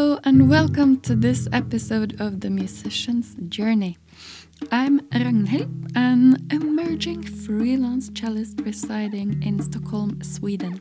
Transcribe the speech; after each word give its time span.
Hello, 0.00 0.18
and 0.24 0.48
welcome 0.48 0.98
to 1.02 1.14
this 1.14 1.46
episode 1.52 2.18
of 2.22 2.40
The 2.40 2.48
Musician's 2.48 3.36
Journey. 3.50 3.98
I'm 4.72 5.00
Ragnhild, 5.10 5.92
an 5.94 6.48
emerging 6.50 7.24
freelance 7.24 8.08
cellist 8.08 8.62
residing 8.62 9.42
in 9.42 9.60
Stockholm, 9.60 10.22
Sweden. 10.22 10.80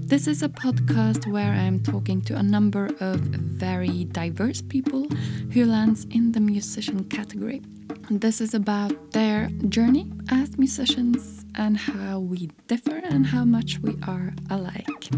This 0.00 0.26
is 0.26 0.42
a 0.42 0.50
podcast 0.50 1.26
where 1.32 1.52
I'm 1.52 1.82
talking 1.82 2.20
to 2.26 2.36
a 2.36 2.42
number 2.42 2.90
of 3.00 3.20
very 3.20 4.04
diverse 4.04 4.60
people 4.60 5.06
who 5.54 5.64
lands 5.64 6.04
in 6.10 6.32
the 6.32 6.40
musician 6.40 7.04
category. 7.04 7.62
This 8.10 8.40
is 8.40 8.54
about 8.54 9.12
their 9.12 9.50
journey 9.68 10.10
as 10.30 10.56
musicians 10.56 11.44
and 11.54 11.76
how 11.76 12.20
we 12.20 12.48
differ 12.66 13.02
and 13.04 13.26
how 13.26 13.44
much 13.44 13.80
we 13.80 13.98
are 14.06 14.32
alike. 14.48 15.10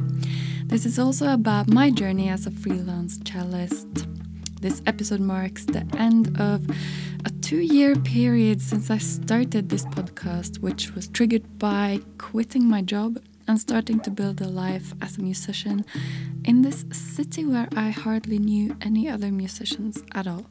This 0.64 0.84
is 0.84 0.98
also 0.98 1.32
about 1.32 1.68
my 1.68 1.90
journey 1.90 2.28
as 2.28 2.46
a 2.46 2.50
freelance 2.50 3.18
cellist. 3.18 4.08
This 4.60 4.82
episode 4.86 5.20
marks 5.20 5.66
the 5.66 5.86
end 5.98 6.40
of 6.40 6.68
a 7.24 7.30
two 7.40 7.60
year 7.60 7.94
period 7.94 8.60
since 8.60 8.90
I 8.90 8.98
started 8.98 9.68
this 9.68 9.86
podcast, 9.86 10.58
which 10.58 10.92
was 10.92 11.06
triggered 11.06 11.60
by 11.60 12.00
quitting 12.18 12.68
my 12.68 12.82
job 12.82 13.22
and 13.46 13.60
starting 13.60 14.00
to 14.00 14.10
build 14.10 14.40
a 14.40 14.48
life 14.48 14.94
as 15.00 15.16
a 15.16 15.22
musician 15.22 15.84
in 16.44 16.62
this 16.62 16.84
city 16.90 17.44
where 17.46 17.68
I 17.76 17.90
hardly 17.90 18.40
knew 18.40 18.76
any 18.80 19.08
other 19.08 19.30
musicians 19.30 20.02
at 20.12 20.26
all. 20.26 20.46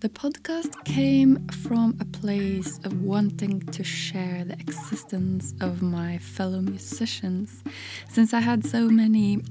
The 0.00 0.10
podcast 0.10 0.84
came 0.84 1.48
from 1.48 1.96
a 2.00 2.04
place 2.04 2.78
of 2.84 3.00
wanting 3.02 3.60
to 3.60 3.82
share 3.82 4.44
the 4.44 4.52
existence 4.60 5.54
of 5.62 5.80
my 5.80 6.18
fellow 6.18 6.60
musicians, 6.60 7.64
since 8.06 8.34
I 8.34 8.40
had 8.40 8.66
so 8.66 8.90
many 8.90 9.42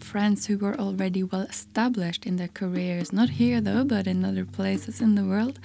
friends 0.00 0.44
who 0.44 0.58
were 0.58 0.78
already 0.78 1.22
well 1.22 1.40
established 1.42 2.26
in 2.26 2.36
their 2.36 2.48
careers, 2.48 3.14
not 3.14 3.30
here 3.30 3.62
though, 3.62 3.82
but 3.82 4.06
in 4.06 4.26
other 4.26 4.44
places 4.44 5.00
in 5.00 5.14
the 5.14 5.24
world, 5.24 5.58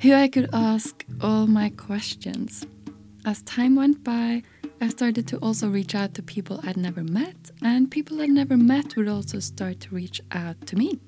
who 0.00 0.14
I 0.14 0.26
could 0.26 0.48
ask 0.54 1.04
all 1.20 1.46
my 1.46 1.68
questions. 1.68 2.66
As 3.26 3.42
time 3.42 3.76
went 3.76 4.02
by, 4.02 4.42
I 4.80 4.88
started 4.88 5.28
to 5.28 5.36
also 5.36 5.68
reach 5.68 5.94
out 5.94 6.14
to 6.14 6.22
people 6.22 6.60
I'd 6.64 6.78
never 6.78 7.04
met, 7.04 7.50
and 7.60 7.90
people 7.90 8.22
I'd 8.22 8.30
never 8.30 8.56
met 8.56 8.96
would 8.96 9.08
also 9.08 9.38
start 9.38 9.80
to 9.80 9.94
reach 9.94 10.22
out 10.32 10.66
to 10.68 10.76
me. 10.76 10.98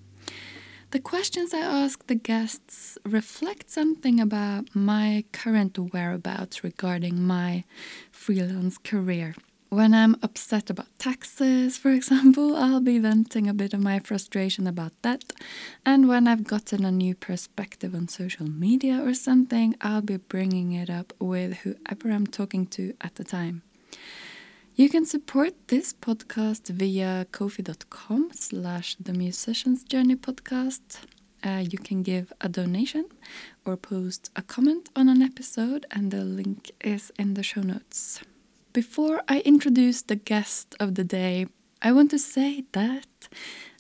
The 0.95 1.01
questions 1.01 1.53
I 1.53 1.59
ask 1.59 2.07
the 2.07 2.15
guests 2.15 2.97
reflect 3.05 3.69
something 3.69 4.21
about 4.21 4.77
my 4.77 5.25
current 5.33 5.77
whereabouts 5.77 6.63
regarding 6.63 7.21
my 7.21 7.65
freelance 8.13 8.79
career. 8.79 9.35
When 9.71 9.93
I'm 9.93 10.15
upset 10.23 10.71
about 10.71 10.97
taxes, 11.01 11.77
for 11.77 11.91
example, 11.91 12.55
I'll 12.65 12.81
be 12.81 13.01
venting 13.01 13.49
a 13.49 13.53
bit 13.53 13.75
of 13.75 13.81
my 13.81 13.99
frustration 13.99 14.69
about 14.69 14.93
that. 15.03 15.25
And 15.85 16.07
when 16.07 16.29
I've 16.29 16.45
gotten 16.45 16.85
a 16.85 16.93
new 16.93 17.17
perspective 17.17 17.93
on 17.93 18.07
social 18.07 18.47
media 18.47 19.05
or 19.05 19.15
something, 19.15 19.75
I'll 19.81 20.01
be 20.01 20.19
bringing 20.19 20.75
it 20.75 20.91
up 20.91 21.13
with 21.19 21.55
whoever 21.65 22.13
I'm 22.13 22.29
talking 22.29 22.67
to 22.67 22.95
at 23.01 23.17
the 23.17 23.25
time. 23.25 23.63
You 24.77 24.89
can 24.89 25.07
support 25.07 25.69
this 25.69 25.93
podcast 25.93 26.69
via 26.69 27.27
kofi.com 27.31 28.31
slash 28.35 28.97
the 28.99 29.13
musician's 29.13 29.85
journey 29.85 30.17
podcast. 30.17 30.99
Uh, 31.45 31.63
you 31.71 31.79
can 31.79 32.03
give 32.03 32.33
a 32.41 32.49
donation 32.49 33.05
or 33.65 33.77
post 33.77 34.33
a 34.35 34.43
comment 34.43 34.89
on 34.97 35.09
an 35.09 35.23
episode, 35.23 35.87
and 35.93 36.11
the 36.11 36.25
link 36.25 36.73
is 36.81 37.13
in 37.21 37.35
the 37.35 37.45
show 37.45 37.61
notes. 37.61 38.21
Before 38.73 39.23
I 39.29 39.43
introduce 39.45 40.03
the 40.03 40.17
guest 40.17 40.75
of 40.81 40.97
the 40.97 41.05
day, 41.05 41.47
I 41.81 41.93
want 41.93 42.11
to 42.11 42.19
say 42.19 42.65
that 42.73 43.29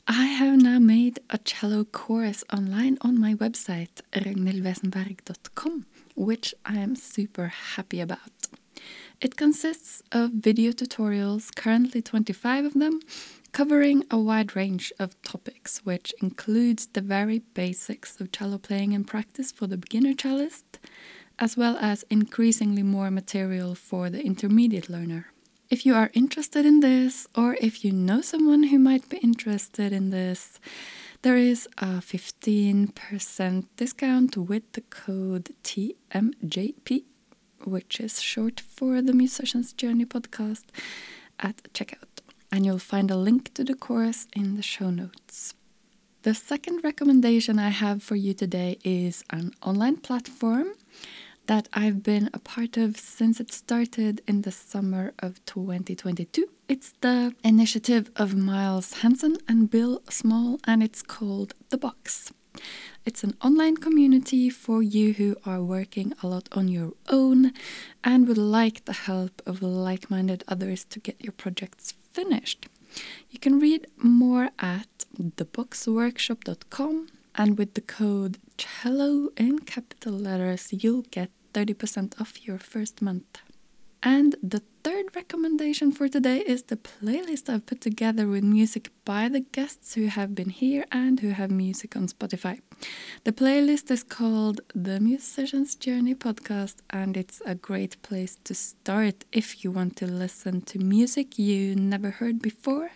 I 0.06 0.26
have 0.26 0.62
now 0.62 0.78
made 0.78 1.18
a 1.28 1.38
cello 1.38 1.82
course 1.82 2.44
online 2.52 2.98
on 3.00 3.18
my 3.18 3.34
website, 3.34 4.00
ragnhildwesenberg.com, 4.12 5.86
which 6.14 6.54
I 6.64 6.76
am 6.76 6.94
super 6.94 7.48
happy 7.48 8.00
about. 8.00 8.43
It 9.24 9.36
consists 9.36 10.02
of 10.12 10.32
video 10.32 10.70
tutorials, 10.72 11.48
currently 11.56 12.02
25 12.02 12.66
of 12.66 12.74
them, 12.74 13.00
covering 13.52 14.04
a 14.10 14.18
wide 14.18 14.54
range 14.54 14.92
of 14.98 15.16
topics, 15.22 15.78
which 15.78 16.12
includes 16.20 16.88
the 16.88 17.00
very 17.00 17.38
basics 17.54 18.20
of 18.20 18.32
cello 18.32 18.58
playing 18.58 18.92
and 18.92 19.06
practice 19.06 19.50
for 19.50 19.66
the 19.66 19.78
beginner 19.78 20.12
cellist, 20.12 20.78
as 21.38 21.56
well 21.56 21.78
as 21.80 22.04
increasingly 22.10 22.82
more 22.82 23.10
material 23.10 23.74
for 23.74 24.10
the 24.10 24.22
intermediate 24.22 24.90
learner. 24.90 25.28
If 25.70 25.86
you 25.86 25.94
are 25.94 26.10
interested 26.12 26.66
in 26.66 26.80
this, 26.80 27.26
or 27.34 27.56
if 27.62 27.82
you 27.82 27.92
know 27.92 28.20
someone 28.20 28.64
who 28.64 28.78
might 28.78 29.08
be 29.08 29.16
interested 29.16 29.90
in 29.90 30.10
this, 30.10 30.60
there 31.22 31.38
is 31.38 31.66
a 31.78 32.02
15% 32.02 33.64
discount 33.78 34.36
with 34.36 34.70
the 34.72 34.82
code 34.82 35.48
TMJP 35.62 37.04
which 37.64 38.00
is 38.00 38.20
short 38.20 38.60
for 38.60 39.00
the 39.00 39.12
Musician's 39.12 39.72
Journey 39.72 40.04
podcast, 40.04 40.64
at 41.40 41.62
checkout. 41.72 42.20
And 42.50 42.64
you'll 42.64 42.78
find 42.78 43.10
a 43.10 43.16
link 43.16 43.54
to 43.54 43.64
the 43.64 43.74
course 43.74 44.26
in 44.34 44.56
the 44.56 44.62
show 44.62 44.90
notes. 44.90 45.54
The 46.22 46.34
second 46.34 46.82
recommendation 46.82 47.58
I 47.58 47.68
have 47.68 48.02
for 48.02 48.16
you 48.16 48.32
today 48.32 48.78
is 48.82 49.24
an 49.30 49.52
online 49.62 49.98
platform 49.98 50.68
that 51.46 51.68
I've 51.72 52.02
been 52.02 52.30
a 52.32 52.38
part 52.38 52.76
of 52.76 52.96
since 52.96 53.40
it 53.40 53.52
started 53.52 54.22
in 54.26 54.42
the 54.42 54.52
summer 54.52 55.12
of 55.18 55.44
2022. 55.44 56.48
It's 56.68 56.94
the 57.00 57.34
initiative 57.44 58.10
of 58.16 58.34
Miles 58.34 58.94
Hansen 59.02 59.36
and 59.46 59.68
Bill 59.68 60.02
Small, 60.08 60.58
and 60.64 60.82
it's 60.82 61.02
called 61.02 61.54
The 61.68 61.76
Box. 61.76 62.32
It's 63.04 63.22
an 63.22 63.36
online 63.42 63.76
community 63.76 64.48
for 64.48 64.82
you 64.82 65.12
who 65.14 65.36
are 65.44 65.62
working 65.62 66.14
a 66.22 66.26
lot 66.26 66.48
on 66.52 66.68
your 66.68 66.92
own 67.08 67.52
and 68.02 68.26
would 68.26 68.38
like 68.38 68.84
the 68.84 68.92
help 68.92 69.42
of 69.44 69.62
like 69.62 70.10
minded 70.10 70.44
others 70.48 70.84
to 70.86 71.00
get 71.00 71.22
your 71.22 71.32
projects 71.32 71.92
finished. 72.12 72.66
You 73.30 73.38
can 73.38 73.58
read 73.58 73.86
more 73.96 74.50
at 74.58 74.88
theboxworkshop.com 75.20 77.08
and 77.34 77.58
with 77.58 77.74
the 77.74 77.80
code 77.80 78.38
cello 78.56 79.30
in 79.36 79.58
capital 79.60 80.12
letters, 80.14 80.68
you'll 80.70 81.02
get 81.10 81.30
30% 81.52 82.20
off 82.20 82.46
your 82.46 82.58
first 82.58 83.02
month. 83.02 83.38
And 84.06 84.36
the 84.42 84.60
third 84.82 85.16
recommendation 85.16 85.90
for 85.90 86.08
today 86.08 86.40
is 86.40 86.64
the 86.64 86.76
playlist 86.76 87.48
I've 87.48 87.64
put 87.64 87.80
together 87.80 88.28
with 88.28 88.44
music 88.44 88.90
by 89.06 89.30
the 89.30 89.40
guests 89.40 89.94
who 89.94 90.08
have 90.08 90.34
been 90.34 90.50
here 90.50 90.84
and 90.92 91.20
who 91.20 91.30
have 91.30 91.50
music 91.50 91.96
on 91.96 92.08
Spotify. 92.08 92.60
The 93.24 93.32
playlist 93.32 93.90
is 93.90 94.02
called 94.02 94.60
The 94.74 95.00
Musician's 95.00 95.74
Journey 95.74 96.14
Podcast, 96.14 96.76
and 96.90 97.16
it's 97.16 97.40
a 97.46 97.54
great 97.54 98.00
place 98.02 98.36
to 98.44 98.54
start 98.54 99.24
if 99.32 99.64
you 99.64 99.70
want 99.70 99.96
to 99.96 100.06
listen 100.06 100.60
to 100.62 100.78
music 100.78 101.38
you 101.38 101.74
never 101.74 102.10
heard 102.10 102.42
before 102.42 102.90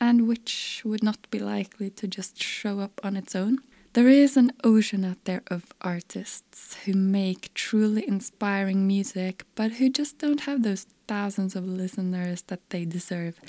and 0.00 0.26
which 0.26 0.82
would 0.84 1.04
not 1.04 1.30
be 1.30 1.38
likely 1.38 1.88
to 1.90 2.08
just 2.08 2.42
show 2.42 2.80
up 2.80 3.00
on 3.04 3.16
its 3.16 3.36
own. 3.36 3.58
There 3.94 4.08
is 4.08 4.36
an 4.36 4.52
ocean 4.62 5.04
out 5.04 5.24
there 5.24 5.42
of 5.48 5.72
artists 5.80 6.76
who 6.84 6.92
make 6.92 7.52
truly 7.54 8.06
inspiring 8.06 8.86
music, 8.86 9.44
but 9.54 9.72
who 9.72 9.88
just 9.88 10.18
don't 10.18 10.40
have 10.40 10.62
those 10.62 10.86
thousands 11.06 11.56
of 11.56 11.64
listeners 11.66 12.42
that 12.42 12.60
they 12.68 12.84
deserve. 12.84 13.40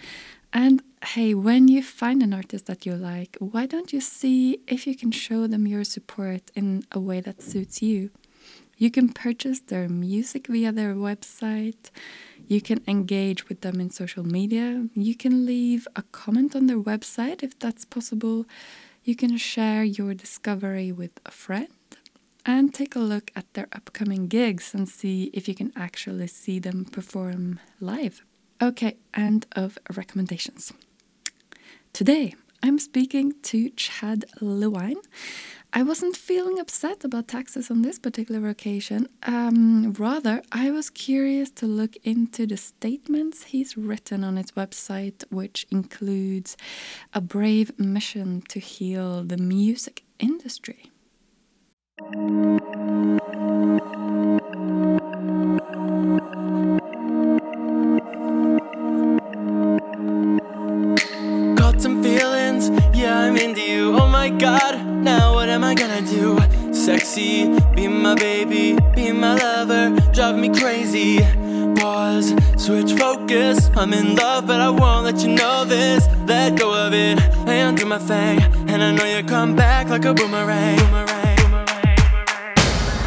And 0.54 0.82
hey, 1.04 1.34
when 1.34 1.68
you 1.68 1.84
find 1.84 2.24
an 2.24 2.34
artist 2.34 2.66
that 2.68 2.86
you 2.86 2.96
like, 2.96 3.36
why 3.40 3.66
don't 3.66 3.94
you 3.94 4.02
see 4.02 4.60
if 4.68 4.88
you 4.88 4.96
can 4.96 5.12
show 5.12 5.46
them 5.46 5.68
your 5.68 5.84
support 5.84 6.52
in 6.56 6.84
a 6.92 7.00
way 7.00 7.20
that 7.22 7.42
suits 7.42 7.82
you? 7.82 8.10
You 8.78 8.90
can 8.90 9.10
purchase 9.10 9.60
their 9.60 9.90
music 9.90 10.48
via 10.48 10.72
their 10.72 10.96
website. 10.96 11.92
You 12.48 12.62
can 12.62 12.82
engage 12.88 13.50
with 13.50 13.60
them 13.60 13.82
in 13.82 13.90
social 13.90 14.26
media. 14.26 14.88
You 14.96 15.16
can 15.16 15.46
leave 15.46 15.86
a 15.98 16.04
comment 16.14 16.56
on 16.56 16.68
their 16.68 16.80
website 16.80 17.44
if 17.44 17.60
that's 17.60 17.84
possible. 17.84 18.46
You 19.10 19.16
can 19.16 19.38
share 19.38 19.84
your 19.84 20.14
discovery 20.14 20.92
with 20.92 21.20
a 21.26 21.32
friend 21.32 21.74
and 22.46 22.72
take 22.72 22.96
a 22.96 23.00
look 23.00 23.32
at 23.36 23.52
their 23.56 23.68
upcoming 23.74 24.28
gigs 24.28 24.76
and 24.76 24.88
see 24.88 25.32
if 25.34 25.48
you 25.48 25.56
can 25.56 25.74
actually 25.76 26.28
see 26.28 26.60
them 26.60 26.86
perform 26.86 27.60
live. 27.80 28.24
Okay, 28.62 28.98
end 29.16 29.48
of 29.56 29.80
recommendations. 29.96 30.74
Today, 31.92 32.36
I'm 32.62 32.78
speaking 32.78 33.34
to 33.50 33.72
Chad 33.72 34.26
Lewine. 34.42 35.02
I 35.72 35.84
wasn't 35.84 36.18
feeling 36.18 36.60
upset 36.60 37.04
about 37.04 37.28
taxes 37.28 37.70
on 37.70 37.84
this 37.84 38.00
particular 38.00 38.50
occasion. 38.50 39.08
Um, 39.24 39.94
rather, 39.94 40.42
I 40.52 40.72
was 40.72 40.90
curious 40.90 41.52
to 41.52 41.68
look 41.68 41.96
into 42.04 42.48
the 42.48 42.58
statements 42.58 43.44
he's 43.44 43.78
written 43.78 44.24
on 44.24 44.38
his 44.38 44.52
website, 44.52 45.24
which 45.30 45.68
includes 45.70 46.58
a 47.14 47.22
brave 47.22 47.78
mission 47.78 48.42
to 48.50 48.60
heal 48.60 49.24
the 49.24 49.38
music 49.38 50.04
industry. 50.20 50.92
I'm 73.80 73.94
in 73.94 74.14
love, 74.14 74.46
but 74.46 74.60
I 74.60 74.70
won't 74.70 75.06
let 75.06 75.24
you 75.24 75.30
know 75.30 75.64
this. 75.64 76.06
Let 76.28 76.58
go 76.60 76.74
of 76.74 76.94
it 76.94 77.18
and 77.48 77.78
do 77.78 77.86
my 77.86 77.98
thing. 77.98 78.42
And 78.68 78.84
I 78.84 78.92
know 78.92 79.06
you 79.06 79.24
come 79.24 79.56
back 79.56 79.88
like 79.88 80.04
a 80.04 80.14
boomerang. 80.14 80.78
boomerang. 80.80 81.08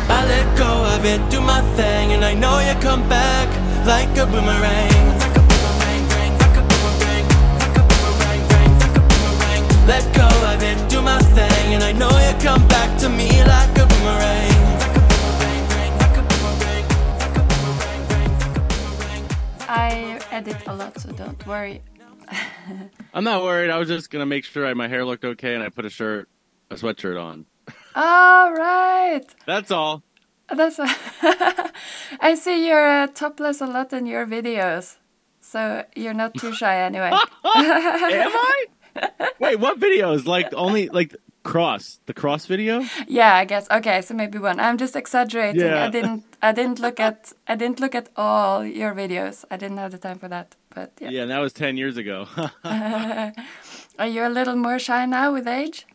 I 0.08 0.24
let 0.32 0.56
go 0.56 0.72
of 0.96 1.04
it, 1.04 1.20
do 1.30 1.42
my 1.42 1.60
thing, 1.76 2.12
and 2.14 2.24
I 2.24 2.32
know 2.32 2.58
you 2.60 2.72
come 2.80 3.06
back 3.06 3.48
like 3.84 4.16
a 4.16 4.24
boomerang. 4.24 4.88
Like 5.20 5.36
a 5.36 5.42
boomerang, 5.44 6.38
like 6.40 6.56
a 6.56 6.64
boomerang, 6.70 7.26
like 7.60 7.76
a 7.76 7.84
boomerang, 7.92 8.42
like 8.48 8.96
a 8.96 9.02
boomerang. 9.12 9.86
Let 9.86 10.04
go 10.16 10.28
of 10.54 10.62
it, 10.62 10.78
do 10.88 11.02
my 11.02 11.18
thing, 11.36 11.74
and 11.74 11.84
I 11.84 11.92
know 11.92 12.08
you 12.08 12.32
come 12.40 12.66
back 12.68 12.98
to 13.00 13.10
me. 13.10 13.28
Like 13.44 13.76
a 13.76 13.84
boomerang, 13.84 14.51
edit 20.32 20.66
a 20.66 20.74
lot, 20.74 20.98
so 20.98 21.12
don't 21.12 21.46
worry. 21.46 21.82
I'm 23.14 23.24
not 23.24 23.42
worried. 23.42 23.70
I 23.70 23.78
was 23.78 23.88
just 23.88 24.10
gonna 24.10 24.26
make 24.26 24.44
sure 24.44 24.66
I, 24.66 24.74
my 24.74 24.88
hair 24.88 25.04
looked 25.04 25.24
okay 25.24 25.54
and 25.54 25.62
I 25.62 25.68
put 25.68 25.84
a 25.84 25.90
shirt, 25.90 26.28
a 26.70 26.74
sweatshirt 26.74 27.22
on. 27.22 27.46
All 27.94 28.52
right. 28.52 29.24
That's 29.46 29.70
all. 29.70 30.02
That's. 30.48 30.78
All. 30.78 30.88
I 32.20 32.34
see 32.34 32.66
you're 32.66 33.02
uh, 33.02 33.06
topless 33.08 33.60
a 33.60 33.66
lot 33.66 33.92
in 33.92 34.06
your 34.06 34.26
videos, 34.26 34.96
so 35.40 35.84
you're 35.94 36.14
not 36.14 36.34
too 36.34 36.52
shy 36.52 36.80
anyway. 36.80 37.10
Am 37.10 37.20
I? 37.44 38.64
Wait, 39.38 39.60
what 39.60 39.78
videos? 39.78 40.26
Like 40.26 40.52
only 40.54 40.88
like 40.88 41.14
cross 41.42 42.00
the 42.06 42.14
cross 42.14 42.46
video? 42.46 42.84
yeah, 43.08 43.34
I 43.34 43.44
guess. 43.44 43.70
Okay, 43.70 44.02
so 44.02 44.14
maybe 44.14 44.38
one. 44.38 44.60
I'm 44.60 44.78
just 44.78 44.96
exaggerating. 44.96 45.62
I 45.62 45.88
didn't. 45.88 46.24
I 46.42 46.52
didn't 46.52 46.78
look 46.80 47.00
at. 47.00 47.32
I 47.46 47.54
didn't 47.56 47.80
look 47.80 47.94
at 47.94 48.08
all 48.16 48.64
your 48.64 48.94
videos. 48.94 49.44
I 49.50 49.56
didn't 49.56 49.78
have 49.78 49.92
the 49.92 49.98
time 49.98 50.18
for 50.18 50.28
that. 50.28 50.56
But 50.74 50.92
yeah. 51.00 51.10
Yeah, 51.10 51.24
that 51.26 51.38
was 51.38 51.52
ten 51.52 51.76
years 51.76 51.96
ago. 51.96 52.26
Are 52.64 54.06
you 54.06 54.26
a 54.26 54.28
little 54.28 54.56
more 54.56 54.78
shy 54.78 55.06
now 55.06 55.32
with 55.32 55.46
age? 55.46 55.86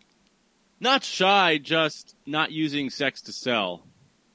not 0.79 1.03
shy, 1.03 1.57
just 1.57 2.15
not 2.25 2.51
using 2.51 2.89
sex 2.89 3.21
to 3.23 3.31
sell. 3.31 3.83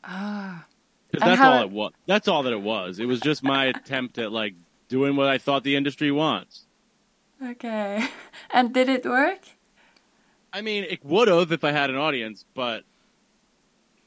Ah. 0.04 0.64
that's 1.12 1.40
all 1.40 1.62
it 1.62 1.70
was. 1.70 1.92
That's 2.06 2.28
all 2.28 2.42
that 2.44 2.52
it 2.52 2.60
was. 2.60 2.98
It 2.98 3.06
was 3.06 3.20
just 3.20 3.42
my 3.42 3.66
attempt 3.74 4.18
at 4.18 4.32
like 4.32 4.54
doing 4.88 5.16
what 5.16 5.28
I 5.28 5.38
thought 5.38 5.64
the 5.64 5.76
industry 5.76 6.10
wants. 6.10 6.66
Okay. 7.42 8.06
And 8.50 8.72
did 8.72 8.88
it 8.88 9.04
work? 9.04 9.40
I 10.52 10.60
mean, 10.60 10.84
it 10.84 11.04
would 11.04 11.28
have 11.28 11.52
if 11.52 11.64
I 11.64 11.72
had 11.72 11.90
an 11.90 11.96
audience, 11.96 12.44
but 12.54 12.84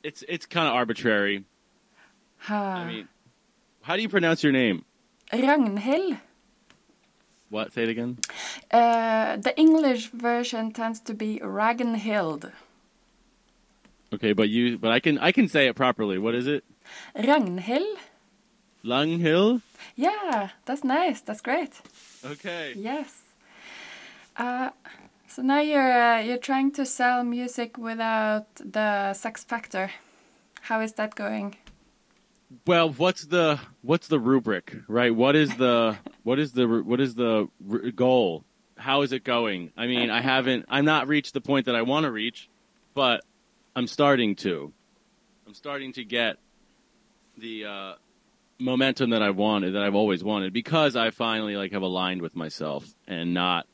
it's 0.03 0.23
it's 0.27 0.45
kind 0.45 0.67
of 0.67 0.73
arbitrary. 0.75 1.43
Ah. 2.47 2.75
I 2.75 2.87
mean, 2.87 3.07
how 3.81 3.95
do 3.95 4.01
you 4.01 4.09
pronounce 4.09 4.43
your 4.43 4.51
name? 4.51 4.85
Ragnhild. 5.31 6.19
What? 7.49 7.73
Say 7.73 7.83
it 7.83 7.89
again. 7.89 8.19
Uh, 8.71 9.37
the 9.37 9.57
English 9.57 10.09
version 10.09 10.71
tends 10.71 10.99
to 11.01 11.13
be 11.13 11.39
Ragnhild. 11.39 12.51
Okay, 14.13 14.33
but 14.33 14.49
you, 14.49 14.77
but 14.77 14.91
I 14.91 14.99
can, 14.99 15.17
I 15.19 15.31
can 15.31 15.47
say 15.47 15.67
it 15.67 15.75
properly. 15.75 16.17
What 16.17 16.35
is 16.35 16.47
it? 16.47 16.63
Ragnhild? 17.15 17.97
Lunghill. 18.83 19.61
Yeah, 19.95 20.49
that's 20.65 20.83
nice. 20.83 21.21
That's 21.21 21.41
great. 21.41 21.81
Okay. 22.23 22.73
Yes. 22.77 23.21
Uh, 24.37 24.69
so 25.35 25.41
now 25.41 25.59
you're 25.59 25.91
uh, 25.91 26.19
you're 26.21 26.37
trying 26.37 26.71
to 26.71 26.85
sell 26.85 27.21
music 27.25 27.77
without 27.77 28.47
the 28.55 29.13
sex 29.13 29.43
factor. 29.43 29.91
How 30.61 30.79
is 30.79 30.93
that 30.93 31.13
going? 31.13 31.57
Well, 32.65 32.89
what's 32.91 33.25
the 33.25 33.59
what's 33.81 34.07
the 34.07 34.17
rubric, 34.17 34.77
right? 34.87 35.13
What 35.13 35.35
is 35.35 35.53
the 35.57 35.97
what 36.23 36.39
is 36.39 36.53
the 36.53 36.65
what 36.65 37.01
is 37.01 37.15
the 37.15 37.49
goal? 37.95 38.45
How 38.77 39.01
is 39.01 39.11
it 39.11 39.25
going? 39.25 39.71
I 39.75 39.87
mean, 39.87 40.09
I 40.09 40.21
haven't, 40.21 40.65
I'm 40.69 40.85
not 40.85 41.07
reached 41.07 41.33
the 41.33 41.41
point 41.41 41.65
that 41.65 41.75
I 41.75 41.81
want 41.81 42.05
to 42.05 42.11
reach, 42.11 42.49
but 42.93 43.21
I'm 43.75 43.87
starting 43.87 44.35
to. 44.37 44.71
I'm 45.45 45.53
starting 45.53 45.91
to 45.93 46.05
get 46.05 46.37
the 47.37 47.65
uh, 47.65 47.93
momentum 48.59 49.09
that 49.09 49.21
I 49.21 49.31
wanted, 49.31 49.75
that 49.75 49.83
I've 49.83 49.95
always 49.95 50.23
wanted, 50.23 50.53
because 50.53 50.95
I 50.95 51.09
finally 51.09 51.57
like 51.57 51.73
have 51.73 51.83
aligned 51.83 52.21
with 52.21 52.35
myself 52.35 52.85
and 53.07 53.33
not 53.33 53.65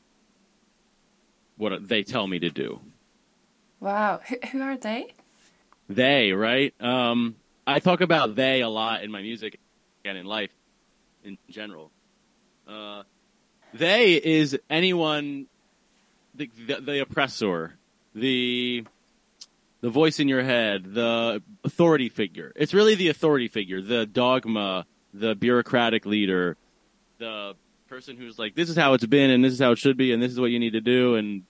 what 1.56 1.88
they 1.88 2.02
tell 2.02 2.26
me 2.26 2.38
to 2.38 2.50
do. 2.50 2.80
Wow. 3.80 4.20
Who, 4.28 4.36
who 4.52 4.62
are 4.62 4.76
they? 4.76 5.12
they, 5.88 6.32
right? 6.32 6.74
Um, 6.80 7.36
I 7.66 7.78
talk 7.78 8.00
about 8.00 8.34
they 8.34 8.60
a 8.60 8.68
lot 8.68 9.02
in 9.02 9.10
my 9.10 9.22
music 9.22 9.58
and 10.04 10.16
in 10.16 10.26
life 10.26 10.50
in 11.24 11.38
general. 11.48 11.90
Uh, 12.66 13.02
they 13.74 14.14
is 14.14 14.58
anyone, 14.68 15.46
the, 16.34 16.50
the, 16.66 16.80
the 16.80 17.00
oppressor, 17.00 17.74
the 18.14 18.84
the 19.80 19.90
voice 19.90 20.20
in 20.20 20.28
your 20.28 20.42
head, 20.42 20.94
the 20.94 21.42
authority 21.64 22.08
figure. 22.08 22.52
It's 22.54 22.72
really 22.72 22.94
the 22.94 23.08
authority 23.08 23.48
figure, 23.48 23.82
the 23.82 24.06
dogma, 24.06 24.86
the 25.12 25.34
bureaucratic 25.34 26.06
leader, 26.06 26.56
the 27.18 27.56
person 27.92 28.16
who's 28.16 28.38
like, 28.38 28.54
this 28.54 28.70
is 28.70 28.76
how 28.76 28.94
it's 28.94 29.04
been, 29.04 29.28
and 29.28 29.44
this 29.44 29.52
is 29.52 29.58
how 29.58 29.72
it 29.72 29.78
should 29.78 29.98
be, 29.98 30.14
and 30.14 30.22
this 30.22 30.32
is 30.32 30.40
what 30.40 30.50
you 30.50 30.58
need 30.58 30.72
to 30.72 30.80
do, 30.80 31.14
and 31.16 31.42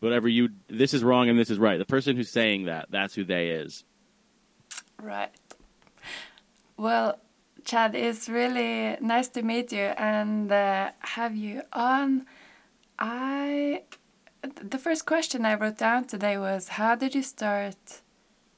whatever 0.00 0.28
you, 0.28 0.48
this 0.66 0.92
is 0.92 1.04
wrong 1.04 1.28
and 1.28 1.38
this 1.38 1.48
is 1.48 1.60
right. 1.60 1.78
The 1.78 1.84
person 1.84 2.16
who's 2.16 2.28
saying 2.28 2.64
that, 2.64 2.86
that's 2.90 3.14
who 3.14 3.22
they 3.22 3.50
is. 3.50 3.84
Right. 5.00 5.30
Well, 6.76 7.20
Chad, 7.64 7.94
it's 7.94 8.28
really 8.28 8.96
nice 9.00 9.28
to 9.28 9.42
meet 9.42 9.70
you 9.70 9.94
and 9.96 10.50
uh, 10.50 10.90
have 10.98 11.36
you 11.36 11.62
on. 11.72 12.26
I 12.98 13.82
the 14.42 14.78
first 14.78 15.06
question 15.06 15.46
I 15.46 15.54
wrote 15.54 15.78
down 15.78 16.06
today 16.06 16.36
was 16.36 16.68
how 16.68 16.96
did 16.96 17.14
you 17.14 17.22
start 17.22 18.00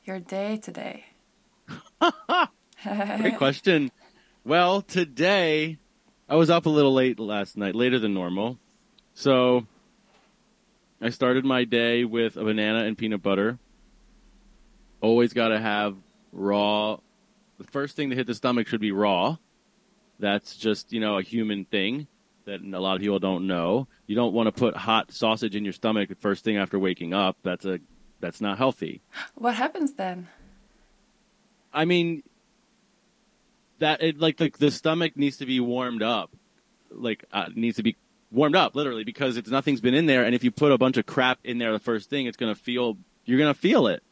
your 0.04 0.18
day 0.18 0.56
today? 0.56 1.06
Great 3.20 3.36
question. 3.36 3.90
Well, 4.44 4.80
today 4.82 5.78
I 6.32 6.36
was 6.36 6.48
up 6.48 6.64
a 6.64 6.70
little 6.70 6.94
late 6.94 7.20
last 7.20 7.58
night, 7.58 7.74
later 7.74 7.98
than 7.98 8.14
normal. 8.14 8.56
So 9.12 9.66
I 10.98 11.10
started 11.10 11.44
my 11.44 11.64
day 11.64 12.06
with 12.06 12.38
a 12.38 12.42
banana 12.42 12.86
and 12.86 12.96
peanut 12.96 13.22
butter. 13.22 13.58
Always 15.02 15.34
got 15.34 15.48
to 15.48 15.60
have 15.60 15.94
raw. 16.32 16.96
The 17.58 17.64
first 17.64 17.96
thing 17.96 18.08
to 18.08 18.16
hit 18.16 18.26
the 18.26 18.34
stomach 18.34 18.66
should 18.66 18.80
be 18.80 18.92
raw. 18.92 19.36
That's 20.20 20.56
just, 20.56 20.90
you 20.90 21.00
know, 21.00 21.18
a 21.18 21.22
human 21.22 21.66
thing 21.66 22.06
that 22.46 22.62
a 22.62 22.80
lot 22.80 22.94
of 22.94 23.02
people 23.02 23.18
don't 23.18 23.46
know. 23.46 23.86
You 24.06 24.16
don't 24.16 24.32
want 24.32 24.46
to 24.46 24.52
put 24.52 24.74
hot 24.74 25.12
sausage 25.12 25.54
in 25.54 25.64
your 25.64 25.74
stomach 25.74 26.08
the 26.08 26.14
first 26.14 26.44
thing 26.44 26.56
after 26.56 26.78
waking 26.78 27.12
up. 27.12 27.36
That's 27.42 27.66
a 27.66 27.78
that's 28.20 28.40
not 28.40 28.56
healthy. 28.56 29.02
What 29.34 29.56
happens 29.56 29.92
then? 29.92 30.28
I 31.74 31.84
mean, 31.84 32.22
that 33.82 34.00
it 34.00 34.18
like 34.18 34.36
the 34.36 34.52
the 34.58 34.70
stomach 34.70 35.16
needs 35.16 35.38
to 35.38 35.46
be 35.46 35.58
warmed 35.58 36.02
up, 36.02 36.30
like 36.90 37.24
uh, 37.32 37.46
needs 37.54 37.76
to 37.76 37.82
be 37.82 37.96
warmed 38.30 38.54
up 38.54 38.76
literally 38.76 39.02
because 39.02 39.36
it's 39.36 39.50
nothing's 39.50 39.80
been 39.80 39.94
in 39.94 40.06
there, 40.06 40.24
and 40.24 40.34
if 40.34 40.44
you 40.44 40.52
put 40.52 40.70
a 40.70 40.78
bunch 40.78 40.96
of 40.96 41.04
crap 41.04 41.40
in 41.42 41.58
there 41.58 41.72
the 41.72 41.80
first 41.80 42.08
thing, 42.08 42.26
it's 42.26 42.36
gonna 42.36 42.54
feel 42.54 42.96
you're 43.24 43.40
gonna 43.40 43.54
feel 43.54 43.88
it. 43.88 44.02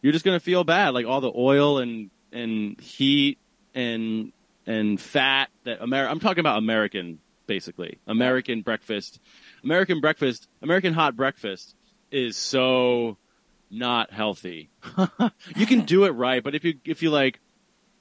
You're 0.00 0.12
just 0.12 0.24
gonna 0.24 0.40
feel 0.40 0.62
bad, 0.62 0.90
like 0.90 1.06
all 1.06 1.20
the 1.20 1.32
oil 1.34 1.78
and 1.78 2.10
and 2.32 2.80
heat 2.80 3.38
and 3.74 4.32
and 4.64 5.00
fat 5.00 5.50
that 5.64 5.82
Amer- 5.82 6.08
I'm 6.08 6.20
talking 6.20 6.40
about 6.40 6.58
American 6.58 7.18
basically 7.46 7.98
American 8.06 8.62
breakfast, 8.62 9.18
American 9.64 10.00
breakfast, 10.00 10.48
American 10.62 10.94
hot 10.94 11.16
breakfast 11.16 11.74
is 12.12 12.36
so 12.36 13.16
not 13.70 14.12
healthy. 14.12 14.70
you 15.56 15.66
can 15.66 15.80
do 15.80 16.04
it 16.04 16.10
right, 16.10 16.44
but 16.44 16.54
if 16.54 16.64
you 16.64 16.74
if 16.84 17.02
you 17.02 17.10
like, 17.10 17.40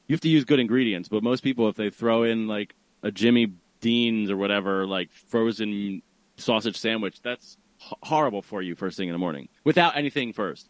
you 0.09 0.13
have 0.13 0.21
to 0.21 0.29
use 0.29 0.43
good 0.43 0.59
ingredients. 0.59 1.07
But 1.07 1.23
most 1.23 1.43
people, 1.43 1.69
if 1.69 1.75
they 1.75 1.91
throw 1.91 2.23
in 2.23 2.47
like 2.47 2.75
a 3.03 3.11
Jimmy 3.11 3.53
Dean's 3.79 4.29
or 4.31 4.35
whatever, 4.35 4.85
like 4.87 5.13
frozen 5.13 6.01
sausage 6.35 6.77
sandwich, 6.77 7.21
that's 7.21 7.57
h- 7.79 7.93
horrible 8.03 8.41
for 8.41 8.61
you 8.61 8.75
first 8.75 8.97
thing 8.97 9.07
in 9.07 9.13
the 9.13 9.19
morning 9.19 9.47
without 9.63 9.95
anything 9.95 10.33
first. 10.33 10.67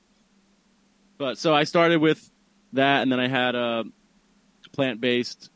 But 1.17 1.38
so 1.38 1.55
I 1.55 1.63
started 1.63 2.01
with 2.01 2.29
that, 2.74 3.01
and 3.01 3.12
then 3.12 3.19
I 3.22 3.29
had 3.29 3.55
a 3.55 3.86
plant 4.74 5.00
based 5.00 5.50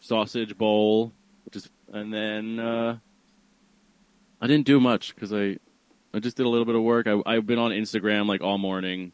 sausage 0.00 0.56
bowl, 0.56 1.12
which 1.46 1.56
is, 1.56 1.70
and 1.92 2.12
then 2.12 2.58
uh, 2.60 2.98
I 4.38 4.46
didn't 4.46 4.66
do 4.66 4.80
much 4.80 5.14
because 5.14 5.32
I 5.32 5.56
I 6.12 6.20
just 6.20 6.36
did 6.36 6.44
a 6.44 6.48
little 6.48 6.66
bit 6.66 6.74
of 6.74 6.82
work. 6.82 7.06
I, 7.06 7.20
I've 7.24 7.46
been 7.46 7.58
on 7.58 7.70
Instagram 7.70 8.26
like 8.26 8.42
all 8.42 8.58
morning, 8.58 9.12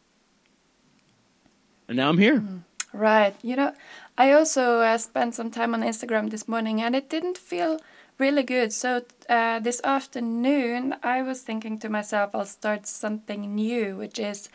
and 1.87 1.97
now 1.97 2.09
I'm 2.09 2.19
here. 2.19 2.43
Right. 2.93 3.37
You 3.43 3.57
know, 3.57 3.73
I 4.19 4.33
also 4.33 4.81
uh, 4.81 4.99
spent 4.99 5.35
some 5.35 5.51
time 5.51 5.75
on 5.75 5.83
Instagram 5.83 6.31
this 6.31 6.49
morning 6.49 6.83
and 6.83 6.97
it 6.97 7.09
didn't 7.09 7.39
feel 7.39 7.79
really 8.19 8.43
good. 8.43 8.73
So 8.73 9.03
uh, 9.29 9.61
this 9.61 9.81
afternoon, 9.85 10.97
I 11.03 11.23
was 11.23 11.43
thinking 11.43 11.79
to 11.79 11.89
myself, 11.89 12.35
I'll 12.35 12.45
start 12.45 12.87
something 12.87 13.55
new, 13.55 13.97
which 13.97 14.19
is 14.19 14.49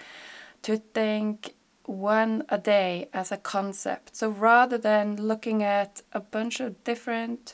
to 0.64 0.78
think 0.78 1.56
one 1.86 2.44
a 2.50 2.58
day 2.58 3.08
as 3.14 3.32
a 3.32 3.38
concept. 3.38 4.16
So 4.16 4.30
rather 4.30 4.78
than 4.78 5.16
looking 5.16 5.64
at 5.64 6.02
a 6.12 6.20
bunch 6.20 6.60
of 6.60 6.84
different 6.84 7.54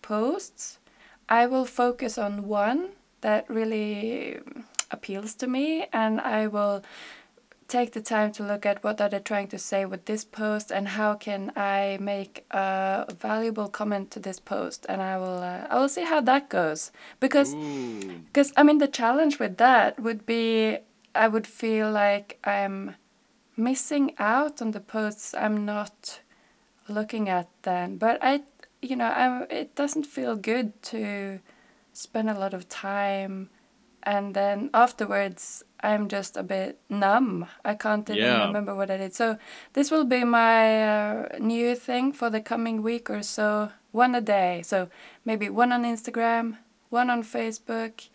posts, 0.00 0.78
I 1.28 1.46
will 1.46 1.64
focus 1.64 2.18
on 2.18 2.46
one 2.46 2.90
that 3.22 3.48
really 3.50 4.38
appeals 4.90 5.34
to 5.36 5.46
me 5.46 5.86
and 5.92 6.20
I 6.20 6.46
will 6.46 6.82
take 7.70 7.92
the 7.92 8.02
time 8.02 8.32
to 8.32 8.42
look 8.42 8.66
at 8.66 8.82
what 8.82 9.00
are 9.00 9.08
they 9.08 9.20
trying 9.20 9.46
to 9.48 9.58
say 9.58 9.84
with 9.84 10.04
this 10.04 10.24
post 10.24 10.72
and 10.72 10.88
how 10.88 11.14
can 11.14 11.52
I 11.56 11.98
make 12.00 12.44
a 12.50 13.06
valuable 13.18 13.68
comment 13.68 14.10
to 14.10 14.20
this 14.20 14.40
post. 14.40 14.84
And 14.88 15.00
I 15.00 15.16
will 15.16 15.38
uh, 15.38 15.66
I 15.70 15.78
will 15.78 15.88
see 15.88 16.04
how 16.04 16.20
that 16.22 16.50
goes. 16.50 16.90
Because 17.20 17.54
because 18.26 18.52
I 18.56 18.62
mean 18.64 18.78
the 18.78 18.88
challenge 18.88 19.38
with 19.38 19.56
that 19.58 20.00
would 20.00 20.26
be 20.26 20.78
I 21.14 21.28
would 21.28 21.46
feel 21.46 21.90
like 21.90 22.38
I'm 22.44 22.96
missing 23.56 24.14
out 24.18 24.60
on 24.60 24.72
the 24.72 24.80
posts 24.80 25.32
I'm 25.34 25.64
not 25.64 26.20
looking 26.88 27.28
at 27.28 27.48
then. 27.62 27.96
But 27.96 28.18
I 28.20 28.42
you 28.82 28.96
know 28.96 29.10
I 29.22 29.46
it 29.62 29.74
doesn't 29.76 30.06
feel 30.06 30.34
good 30.34 30.82
to 30.90 31.38
spend 31.92 32.28
a 32.28 32.38
lot 32.38 32.52
of 32.54 32.68
time 32.68 33.50
and 34.02 34.34
then 34.34 34.70
afterwards 34.72 35.62
I'm 35.82 36.08
just 36.08 36.36
a 36.36 36.42
bit 36.42 36.78
numb. 36.88 37.46
I 37.64 37.74
can't 37.74 38.08
even 38.10 38.22
Yeah. 38.22 38.46
remember 38.46 38.74
what 38.74 38.90
I 38.90 38.96
did. 38.98 39.14
So 39.14 39.36
this 39.72 39.90
will 39.90 40.04
be 40.04 40.24
my 40.24 40.84
uh, 40.88 41.28
new 41.38 41.74
thing 41.74 42.12
for 42.12 42.30
the 42.30 42.40
coming 42.40 42.82
week 42.82 43.08
or 43.10 43.22
so. 43.22 43.70
One 43.92 44.14
a 44.14 44.20
day. 44.20 44.62
So 44.62 44.88
maybe 45.24 45.48
one 45.48 45.72
on 45.72 45.84
Instagram, 45.84 46.58
one 46.90 47.10
on 47.10 47.22
Facebook, 47.22 48.08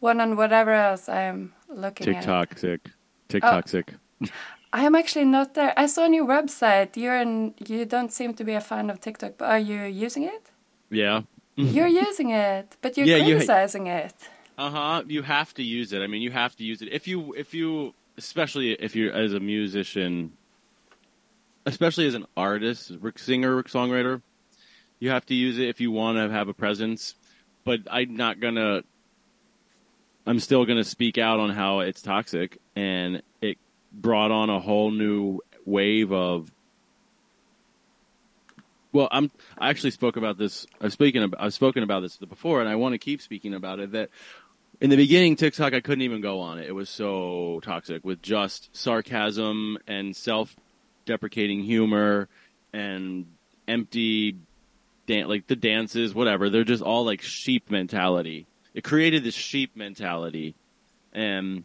one 0.00 0.20
on 0.20 0.36
whatever 0.36 0.72
else 0.72 1.08
I'm 1.08 1.52
looking 1.68 2.08
at. 2.08 2.14
TikTok 2.22 2.58
sick. 2.58 2.80
TikTok 3.28 3.68
sick. 3.68 3.94
I 4.72 4.84
am 4.86 4.94
actually 4.94 5.26
not 5.26 5.52
there. 5.54 5.74
I 5.76 5.86
saw 5.86 6.04
a 6.06 6.08
new 6.08 6.26
website. 6.26 6.96
You're 6.96 7.20
in, 7.20 7.54
you 7.68 7.84
don't 7.84 8.10
seem 8.10 8.32
to 8.34 8.44
be 8.44 8.54
a 8.54 8.60
fan 8.60 8.88
of 8.90 9.00
TikTok, 9.00 9.32
but 9.38 9.48
are 9.50 9.58
you 9.58 9.82
using 9.82 10.22
it? 10.24 10.50
Yeah. 10.90 11.22
You're 11.56 11.86
using 12.08 12.30
it, 12.30 12.76
but 12.80 12.96
you're 12.96 13.06
Yeah, 13.06 13.16
you- 13.16 13.34
criticizing 13.36 13.86
it. 13.86 14.14
Uh 14.62 14.70
huh. 14.70 15.02
You 15.08 15.22
have 15.22 15.52
to 15.54 15.62
use 15.64 15.92
it. 15.92 16.02
I 16.02 16.06
mean, 16.06 16.22
you 16.22 16.30
have 16.30 16.54
to 16.54 16.62
use 16.62 16.82
it 16.82 16.92
if 16.92 17.08
you 17.08 17.34
if 17.34 17.52
you 17.52 17.94
especially 18.16 18.70
if 18.70 18.94
you're 18.94 19.12
as 19.12 19.34
a 19.34 19.40
musician, 19.40 20.34
especially 21.66 22.06
as 22.06 22.14
an 22.14 22.26
artist, 22.36 22.92
singer, 23.16 23.60
songwriter, 23.64 24.22
you 25.00 25.10
have 25.10 25.26
to 25.26 25.34
use 25.34 25.58
it 25.58 25.68
if 25.68 25.80
you 25.80 25.90
want 25.90 26.16
to 26.18 26.32
have 26.32 26.46
a 26.46 26.54
presence. 26.54 27.16
But 27.64 27.80
I'm 27.90 28.14
not 28.14 28.38
gonna. 28.38 28.82
I'm 30.28 30.38
still 30.38 30.64
gonna 30.64 30.84
speak 30.84 31.18
out 31.18 31.40
on 31.40 31.50
how 31.50 31.80
it's 31.80 32.00
toxic, 32.00 32.58
and 32.76 33.20
it 33.40 33.58
brought 33.92 34.30
on 34.30 34.48
a 34.48 34.60
whole 34.60 34.92
new 34.92 35.40
wave 35.66 36.12
of. 36.12 36.52
Well, 38.92 39.08
I'm. 39.10 39.32
I 39.58 39.70
actually 39.70 39.90
spoke 39.90 40.16
about 40.16 40.38
this. 40.38 40.68
I've 40.80 40.92
spoken. 40.92 41.24
About, 41.24 41.40
I've 41.42 41.54
spoken 41.54 41.82
about 41.82 42.02
this 42.02 42.16
before, 42.18 42.60
and 42.60 42.68
I 42.68 42.76
want 42.76 42.92
to 42.92 42.98
keep 42.98 43.22
speaking 43.22 43.54
about 43.54 43.80
it. 43.80 43.90
That 43.90 44.10
in 44.82 44.90
the 44.90 44.96
beginning, 44.96 45.36
TikTok, 45.36 45.74
I 45.74 45.80
couldn't 45.80 46.02
even 46.02 46.20
go 46.20 46.40
on 46.40 46.58
it. 46.58 46.68
It 46.68 46.72
was 46.72 46.90
so 46.90 47.60
toxic 47.62 48.04
with 48.04 48.20
just 48.20 48.68
sarcasm 48.76 49.78
and 49.86 50.14
self-deprecating 50.14 51.62
humor 51.62 52.28
and 52.72 53.26
empty, 53.68 54.36
dan- 55.06 55.28
like 55.28 55.46
the 55.46 55.54
dances, 55.54 56.16
whatever. 56.16 56.50
They're 56.50 56.64
just 56.64 56.82
all 56.82 57.04
like 57.04 57.22
sheep 57.22 57.70
mentality. 57.70 58.46
It 58.74 58.82
created 58.82 59.22
this 59.22 59.36
sheep 59.36 59.76
mentality, 59.76 60.56
and 61.12 61.62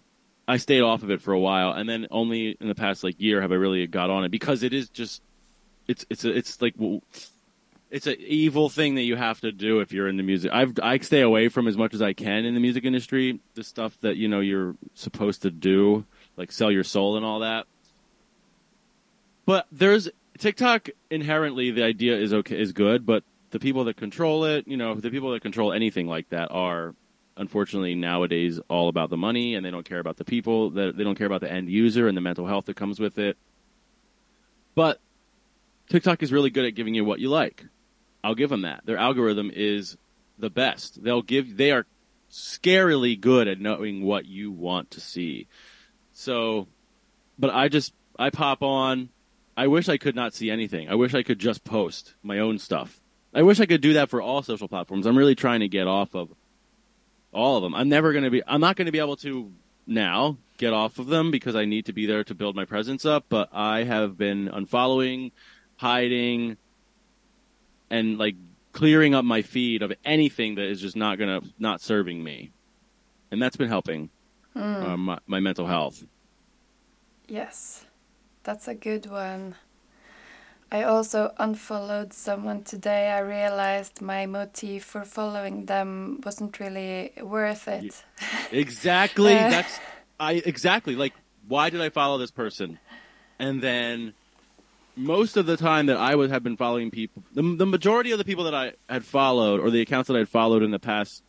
I 0.47 0.57
stayed 0.57 0.81
off 0.81 1.01
of 1.01 1.09
it 1.09 1.23
for 1.23 1.33
a 1.33 1.39
while, 1.39 1.71
and 1.71 1.89
then 1.89 2.05
only 2.11 2.55
in 2.61 2.67
the 2.67 2.75
past 2.75 3.03
like 3.03 3.19
year 3.19 3.41
have 3.41 3.51
I 3.51 3.55
really 3.55 3.87
got 3.87 4.11
on 4.11 4.25
it 4.25 4.29
because 4.29 4.61
it 4.61 4.73
is 4.73 4.89
just, 4.89 5.23
it's 5.87 6.05
it's 6.11 6.23
it's 6.23 6.61
like. 6.61 6.75
w- 6.75 7.01
it's 7.89 8.07
an 8.07 8.17
evil 8.19 8.69
thing 8.69 8.95
that 8.95 9.03
you 9.03 9.15
have 9.15 9.39
to 9.41 9.51
do 9.51 9.79
if 9.79 9.91
you're 9.91 10.07
in 10.07 10.17
the 10.17 10.23
music. 10.23 10.51
I've 10.53 10.73
I 10.81 10.97
stay 10.99 11.21
away 11.21 11.49
from 11.49 11.67
as 11.67 11.77
much 11.77 11.93
as 11.93 12.01
I 12.01 12.13
can 12.13 12.45
in 12.45 12.53
the 12.53 12.59
music 12.59 12.85
industry. 12.85 13.39
The 13.55 13.63
stuff 13.63 13.97
that 14.01 14.17
you 14.17 14.27
know 14.27 14.39
you're 14.39 14.75
supposed 14.93 15.43
to 15.43 15.51
do, 15.51 16.05
like 16.35 16.51
sell 16.51 16.71
your 16.71 16.83
soul 16.83 17.15
and 17.17 17.25
all 17.25 17.39
that. 17.39 17.65
But 19.45 19.67
there's 19.71 20.09
TikTok 20.37 20.89
inherently 21.09 21.71
the 21.71 21.83
idea 21.83 22.17
is 22.17 22.33
okay 22.33 22.59
is 22.59 22.73
good, 22.73 23.05
but 23.05 23.23
the 23.51 23.59
people 23.59 23.85
that 23.85 23.95
control 23.95 24.43
it, 24.43 24.67
you 24.67 24.77
know, 24.77 24.95
the 24.95 25.09
people 25.09 25.31
that 25.31 25.41
control 25.41 25.71
anything 25.71 26.07
like 26.07 26.29
that 26.29 26.49
are 26.51 26.93
unfortunately 27.37 27.95
nowadays 27.95 28.59
all 28.67 28.89
about 28.89 29.09
the 29.09 29.17
money 29.17 29.55
and 29.55 29.65
they 29.65 29.71
don't 29.71 29.85
care 29.85 29.99
about 29.99 30.17
the 30.17 30.25
people 30.25 30.71
that 30.71 30.97
they 30.97 31.03
don't 31.03 31.17
care 31.17 31.27
about 31.27 31.41
the 31.41 31.51
end 31.51 31.69
user 31.69 32.07
and 32.07 32.17
the 32.17 32.21
mental 32.21 32.47
health 32.47 32.65
that 32.65 32.75
comes 32.75 32.99
with 32.99 33.17
it. 33.17 33.37
But 34.75 34.99
TikTok 35.89 36.21
is 36.21 36.31
really 36.33 36.49
good 36.49 36.65
at 36.65 36.75
giving 36.75 36.93
you 36.93 37.05
what 37.05 37.19
you 37.19 37.29
like. 37.29 37.65
I'll 38.27 38.35
give 38.35 38.49
them 38.49 38.63
that. 38.63 38.85
Their 38.85 38.97
algorithm 38.97 39.51
is 39.53 39.95
the 40.37 40.49
best. 40.49 41.01
They'll 41.01 41.21
give 41.21 41.55
they 41.55 41.71
are 41.71 41.85
scarily 42.29 43.17
good 43.17 43.47
at 43.47 43.61
knowing 43.61 44.03
what 44.03 44.25
you 44.25 44.51
want 44.51 44.91
to 44.91 44.99
see. 44.99 45.47
So 46.11 46.67
but 47.39 47.55
I 47.55 47.69
just 47.69 47.93
I 48.19 48.29
pop 48.29 48.61
on 48.61 49.07
I 49.55 49.67
wish 49.67 49.87
I 49.87 49.95
could 49.95 50.13
not 50.13 50.33
see 50.33 50.51
anything. 50.51 50.89
I 50.89 50.95
wish 50.95 51.13
I 51.13 51.23
could 51.23 51.39
just 51.39 51.63
post 51.63 52.15
my 52.21 52.39
own 52.39 52.59
stuff. 52.59 52.99
I 53.33 53.43
wish 53.43 53.61
I 53.61 53.65
could 53.65 53.79
do 53.79 53.93
that 53.93 54.09
for 54.09 54.21
all 54.21 54.43
social 54.43 54.67
platforms. 54.67 55.05
I'm 55.05 55.17
really 55.17 55.35
trying 55.35 55.61
to 55.61 55.69
get 55.69 55.87
off 55.87 56.13
of 56.13 56.27
all 57.31 57.55
of 57.55 57.63
them. 57.63 57.73
I'm 57.73 57.87
never 57.87 58.11
going 58.11 58.25
to 58.25 58.29
be 58.29 58.43
I'm 58.45 58.59
not 58.59 58.75
going 58.75 58.87
to 58.87 58.91
be 58.91 58.99
able 58.99 59.15
to 59.17 59.53
now 59.85 60.37
get 60.57 60.73
off 60.73 60.99
of 60.99 61.07
them 61.07 61.31
because 61.31 61.55
I 61.55 61.63
need 61.63 61.85
to 61.85 61.93
be 61.93 62.05
there 62.05 62.25
to 62.25 62.35
build 62.35 62.57
my 62.57 62.65
presence 62.65 63.05
up, 63.05 63.23
but 63.29 63.47
I 63.53 63.85
have 63.85 64.17
been 64.17 64.49
unfollowing, 64.49 65.31
hiding 65.77 66.57
and 67.89 68.17
like 68.17 68.35
clearing 68.73 69.15
up 69.15 69.25
my 69.25 69.41
feed 69.41 69.81
of 69.81 69.93
anything 70.05 70.55
that 70.55 70.65
is 70.65 70.81
just 70.81 70.95
not 70.95 71.17
to 71.17 71.41
not 71.59 71.81
serving 71.81 72.23
me. 72.23 72.51
And 73.31 73.41
that's 73.41 73.57
been 73.57 73.69
helping 73.69 74.09
uh, 74.55 74.97
my, 74.97 75.19
my 75.27 75.39
mental 75.39 75.67
health. 75.67 76.03
Yes, 77.27 77.85
that's 78.43 78.67
a 78.67 78.75
good 78.75 79.05
one. 79.07 79.55
I 80.71 80.83
also 80.83 81.33
unfollowed 81.37 82.11
someone 82.13 82.63
today. 82.63 83.09
I 83.09 83.19
realized 83.19 84.01
my 84.01 84.25
motive 84.25 84.83
for 84.83 85.05
following 85.05 85.65
them 85.65 86.21
wasn't 86.25 86.59
really 86.59 87.13
worth 87.21 87.67
it. 87.67 88.03
Exactly. 88.51 89.33
Uh. 89.37 89.49
That's 89.49 89.79
I 90.19 90.33
exactly 90.33 90.95
like 90.95 91.13
why 91.47 91.69
did 91.69 91.81
I 91.81 91.89
follow 91.89 92.17
this 92.17 92.31
person? 92.31 92.79
And 93.39 93.61
then 93.61 94.13
most 94.97 95.37
of 95.37 95.45
the 95.45 95.57
time 95.57 95.85
that 95.85 95.97
I 95.97 96.15
would 96.15 96.29
have 96.31 96.43
been 96.43 96.57
following 96.57 96.91
people, 96.91 97.23
the, 97.33 97.41
the 97.41 97.65
majority 97.65 98.11
of 98.11 98.17
the 98.17 98.25
people 98.25 98.45
that 98.45 98.55
I 98.55 98.73
had 98.89 99.05
followed 99.05 99.59
or 99.59 99.69
the 99.69 99.81
accounts 99.81 100.07
that 100.07 100.15
I 100.15 100.19
had 100.19 100.29
followed 100.29 100.63
in 100.63 100.71
the 100.71 100.79
past 100.79 101.23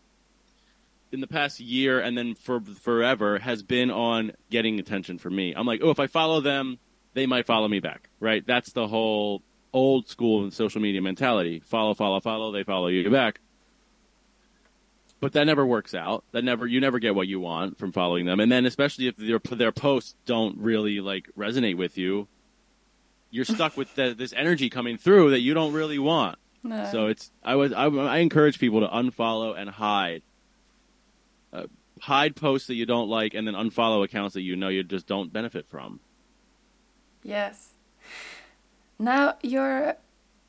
in 1.10 1.20
the 1.20 1.26
past 1.26 1.58
year 1.58 2.00
and 2.00 2.18
then 2.18 2.34
for 2.34 2.60
forever 2.60 3.38
has 3.38 3.62
been 3.62 3.90
on 3.90 4.32
getting 4.50 4.78
attention 4.78 5.18
for 5.18 5.30
me. 5.30 5.54
I'm 5.56 5.66
like, 5.66 5.80
oh, 5.82 5.90
if 5.90 6.00
I 6.00 6.06
follow 6.06 6.40
them, 6.40 6.78
they 7.14 7.26
might 7.26 7.46
follow 7.46 7.66
me 7.66 7.80
back, 7.80 8.10
right? 8.20 8.46
That's 8.46 8.72
the 8.72 8.86
whole 8.86 9.42
old 9.72 10.08
school 10.08 10.50
social 10.50 10.82
media 10.82 11.00
mentality. 11.00 11.60
Follow, 11.60 11.94
follow, 11.94 12.20
follow, 12.20 12.52
they 12.52 12.62
follow 12.62 12.88
you 12.88 13.08
back. 13.10 13.40
But 15.20 15.32
that 15.32 15.44
never 15.44 15.66
works 15.66 15.94
out. 15.94 16.24
That 16.32 16.44
never 16.44 16.66
you 16.66 16.80
never 16.80 16.98
get 16.98 17.14
what 17.14 17.26
you 17.26 17.40
want 17.40 17.78
from 17.78 17.90
following 17.90 18.24
them. 18.26 18.38
And 18.38 18.52
then 18.52 18.66
especially 18.66 19.08
if 19.08 19.16
their 19.16 19.40
their 19.56 19.72
posts 19.72 20.14
don't 20.26 20.58
really 20.58 21.00
like 21.00 21.28
resonate 21.36 21.76
with 21.76 21.98
you, 21.98 22.28
you're 23.30 23.44
stuck 23.44 23.76
with 23.76 23.94
the, 23.94 24.14
this 24.16 24.32
energy 24.32 24.70
coming 24.70 24.96
through 24.96 25.30
that 25.30 25.40
you 25.40 25.54
don't 25.54 25.72
really 25.72 25.98
want. 25.98 26.38
No. 26.62 26.88
So 26.90 27.06
it's 27.06 27.30
I 27.44 27.54
was 27.54 27.72
I, 27.72 27.86
I 27.86 28.18
encourage 28.18 28.58
people 28.58 28.80
to 28.80 28.88
unfollow 28.88 29.56
and 29.56 29.70
hide. 29.70 30.22
Uh, 31.52 31.64
hide 32.00 32.36
posts 32.36 32.66
that 32.68 32.74
you 32.74 32.86
don't 32.86 33.08
like, 33.08 33.34
and 33.34 33.46
then 33.46 33.54
unfollow 33.54 34.04
accounts 34.04 34.34
that 34.34 34.42
you 34.42 34.56
know 34.56 34.68
you 34.68 34.82
just 34.82 35.06
don't 35.06 35.32
benefit 35.32 35.66
from. 35.68 36.00
Yes. 37.22 37.70
Now 38.98 39.36
your 39.42 39.96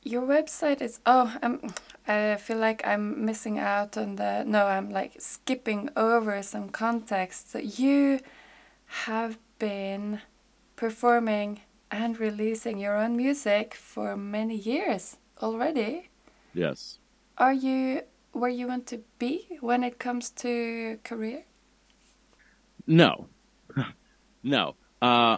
your 0.03 0.23
website 0.23 0.81
is 0.81 0.99
oh 1.05 1.35
I'm 1.41 1.73
I 2.07 2.37
feel 2.37 2.57
like 2.57 2.85
I'm 2.85 3.23
missing 3.23 3.59
out 3.59 3.97
on 3.97 4.15
the 4.15 4.43
no 4.43 4.65
I'm 4.65 4.89
like 4.89 5.15
skipping 5.19 5.89
over 5.95 6.41
some 6.41 6.69
context. 6.69 7.51
So 7.51 7.59
you 7.59 8.19
have 9.05 9.37
been 9.59 10.21
performing 10.75 11.61
and 11.91 12.19
releasing 12.19 12.77
your 12.77 12.95
own 12.97 13.15
music 13.15 13.73
for 13.73 14.15
many 14.15 14.55
years 14.55 15.17
already. 15.41 16.09
Yes. 16.53 16.99
Are 17.37 17.53
you 17.53 18.01
where 18.31 18.49
you 18.49 18.67
want 18.67 18.87
to 18.87 19.01
be 19.17 19.57
when 19.59 19.83
it 19.83 19.99
comes 19.99 20.29
to 20.29 20.99
career? 21.03 21.43
No. 22.85 23.27
no. 24.43 24.75
Uh, 25.01 25.37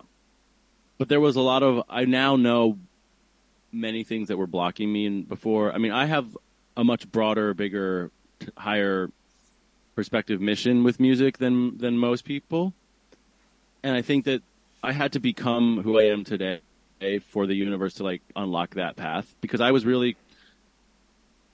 but 0.98 1.10
there 1.10 1.20
was 1.20 1.36
a 1.36 1.41
lot 1.41 1.63
of, 1.63 1.84
I 1.89 2.05
now 2.05 2.36
know 2.36 2.77
many 3.72 4.03
things 4.03 4.27
that 4.27 4.38
were 4.38 4.48
blocking 4.48 4.91
me 4.91 5.22
before. 5.22 5.72
I 5.72 5.77
mean, 5.77 5.91
I 5.91 6.05
have 6.05 6.38
a 6.75 6.84
much 6.84 7.12
broader, 7.12 7.53
bigger, 7.53 8.12
higher 8.58 9.10
perspective 9.96 10.41
mission 10.41 10.84
with 10.84 11.00
music 11.00 11.38
than, 11.38 11.77
than 11.77 11.98
most 11.98 12.25
people. 12.25 12.74
And 13.84 13.96
I 13.96 14.01
think 14.01 14.25
that 14.25 14.43
I 14.83 14.93
had 14.93 15.13
to 15.13 15.19
become 15.19 15.81
who 15.83 16.00
I 16.00 16.05
am 16.05 16.23
today 16.23 16.61
for 17.29 17.45
the 17.45 17.53
universe 17.53 17.95
to 17.95 18.03
like 18.03 18.21
unlock 18.35 18.75
that 18.75 18.95
path 18.95 19.33
because 19.41 19.61
I 19.61 19.71
was 19.71 19.85
really 19.85 20.17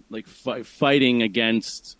like 0.10 0.28
fi- 0.28 0.64
fighting 0.64 1.22
against. 1.22 1.98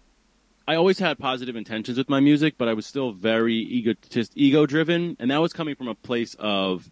I 0.68 0.76
always 0.76 1.00
had 1.00 1.18
positive 1.18 1.56
intentions 1.56 1.98
with 1.98 2.10
my 2.10 2.20
music, 2.20 2.56
but 2.58 2.68
I 2.68 2.74
was 2.74 2.86
still 2.86 3.12
very 3.12 3.56
egotist, 3.56 4.34
ego 4.36 4.66
driven, 4.66 5.16
and 5.20 5.32
that 5.32 5.38
was 5.38 5.54
coming 5.54 5.76
from 5.76 5.88
a 5.88 5.96
place 5.96 6.36
of 6.40 6.90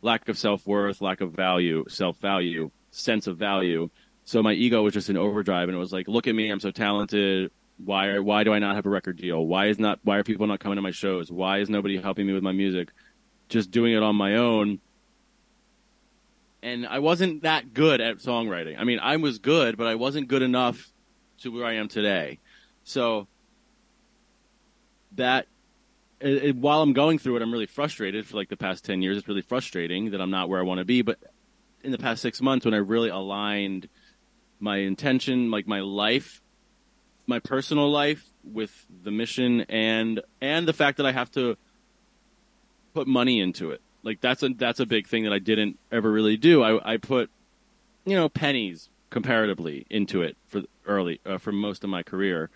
lack 0.00 0.28
of 0.28 0.38
self 0.38 0.66
worth, 0.66 1.00
lack 1.00 1.20
of 1.20 1.32
value, 1.32 1.84
self 1.88 2.18
value, 2.18 2.70
sense 2.90 3.26
of 3.26 3.36
value. 3.36 3.90
So 4.24 4.42
my 4.42 4.52
ego 4.52 4.82
was 4.82 4.94
just 4.94 5.10
in 5.10 5.16
overdrive, 5.16 5.68
and 5.68 5.76
it 5.76 5.80
was 5.80 5.92
like, 5.92 6.06
"Look 6.06 6.28
at 6.28 6.34
me, 6.34 6.50
I'm 6.50 6.60
so 6.60 6.70
talented. 6.70 7.50
Why 7.84 8.18
why 8.20 8.44
do 8.44 8.52
I 8.52 8.60
not 8.60 8.76
have 8.76 8.86
a 8.86 8.90
record 8.90 9.16
deal? 9.16 9.44
Why 9.44 9.66
is 9.66 9.78
not 9.78 9.98
why 10.04 10.18
are 10.18 10.24
people 10.24 10.46
not 10.46 10.60
coming 10.60 10.76
to 10.76 10.82
my 10.82 10.92
shows? 10.92 11.32
Why 11.32 11.58
is 11.58 11.68
nobody 11.68 12.00
helping 12.00 12.26
me 12.26 12.32
with 12.32 12.44
my 12.44 12.52
music? 12.52 12.90
Just 13.52 13.70
doing 13.70 13.92
it 13.92 14.02
on 14.02 14.16
my 14.16 14.36
own." 14.36 14.80
And 16.62 16.86
I 16.86 17.00
wasn't 17.00 17.42
that 17.42 17.74
good 17.74 18.00
at 18.00 18.18
songwriting. 18.18 18.78
I 18.78 18.84
mean, 18.84 19.00
I 19.00 19.16
was 19.16 19.38
good, 19.38 19.76
but 19.76 19.86
I 19.86 19.96
wasn't 19.96 20.28
good 20.28 20.42
enough 20.42 20.92
to 21.38 21.50
where 21.50 21.66
I 21.66 21.74
am 21.74 21.88
today. 21.88 22.38
So 22.84 23.26
that 25.16 25.46
it, 26.20 26.44
it, 26.44 26.56
while 26.56 26.82
I'm 26.82 26.92
going 26.92 27.18
through 27.18 27.36
it, 27.36 27.42
I'm 27.42 27.52
really 27.52 27.66
frustrated 27.66 28.26
for 28.26 28.36
like 28.36 28.48
the 28.48 28.56
past 28.56 28.84
10 28.84 29.02
years. 29.02 29.18
It's 29.18 29.28
really 29.28 29.42
frustrating 29.42 30.12
that 30.12 30.20
I'm 30.20 30.30
not 30.30 30.48
where 30.48 30.60
I 30.60 30.62
want 30.62 30.78
to 30.78 30.84
be. 30.84 31.02
But 31.02 31.18
in 31.82 31.90
the 31.90 31.98
past 31.98 32.22
six 32.22 32.40
months, 32.40 32.64
when 32.64 32.74
I 32.74 32.78
really 32.78 33.08
aligned 33.08 33.88
my 34.60 34.78
intention, 34.78 35.50
like 35.50 35.66
my 35.66 35.80
life, 35.80 36.40
my 37.26 37.40
personal 37.40 37.90
life 37.90 38.24
with 38.44 38.86
the 39.02 39.10
mission 39.10 39.62
and, 39.62 40.20
and 40.40 40.66
the 40.66 40.72
fact 40.72 40.98
that 40.98 41.06
I 41.06 41.12
have 41.12 41.30
to 41.32 41.56
put 42.94 43.06
money 43.06 43.40
into 43.40 43.70
it. 43.70 43.80
Like 44.02 44.20
that's 44.20 44.42
a, 44.42 44.50
that's 44.50 44.80
a 44.80 44.86
big 44.86 45.06
thing 45.06 45.24
that 45.24 45.32
I 45.32 45.38
didn't 45.38 45.78
ever 45.90 46.10
really 46.10 46.36
do. 46.36 46.62
I, 46.62 46.94
I 46.94 46.96
put, 46.96 47.30
you 48.04 48.16
know, 48.16 48.28
pennies 48.28 48.88
comparatively 49.10 49.86
into 49.90 50.22
it 50.22 50.36
for 50.48 50.62
early, 50.86 51.20
uh, 51.24 51.38
for 51.38 51.52
most 51.52 51.84
of 51.84 51.90
my 51.90 52.02
career 52.02 52.50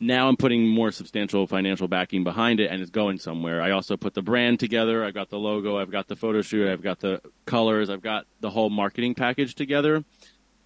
now 0.00 0.28
I'm 0.28 0.36
putting 0.36 0.66
more 0.66 0.90
substantial 0.90 1.46
financial 1.46 1.88
backing 1.88 2.24
behind 2.24 2.60
it 2.60 2.70
and 2.70 2.80
it's 2.80 2.90
going 2.90 3.18
somewhere. 3.18 3.60
I 3.60 3.72
also 3.72 3.96
put 3.96 4.14
the 4.14 4.22
brand 4.22 4.60
together. 4.60 5.04
I've 5.04 5.14
got 5.14 5.30
the 5.30 5.38
logo. 5.38 5.78
I've 5.78 5.90
got 5.90 6.08
the 6.08 6.16
photo 6.16 6.42
shoot. 6.42 6.70
I've 6.70 6.82
got 6.82 7.00
the 7.00 7.20
colors. 7.46 7.90
I've 7.90 8.02
got 8.02 8.26
the 8.40 8.50
whole 8.50 8.70
marketing 8.70 9.14
package 9.14 9.54
together. 9.54 10.04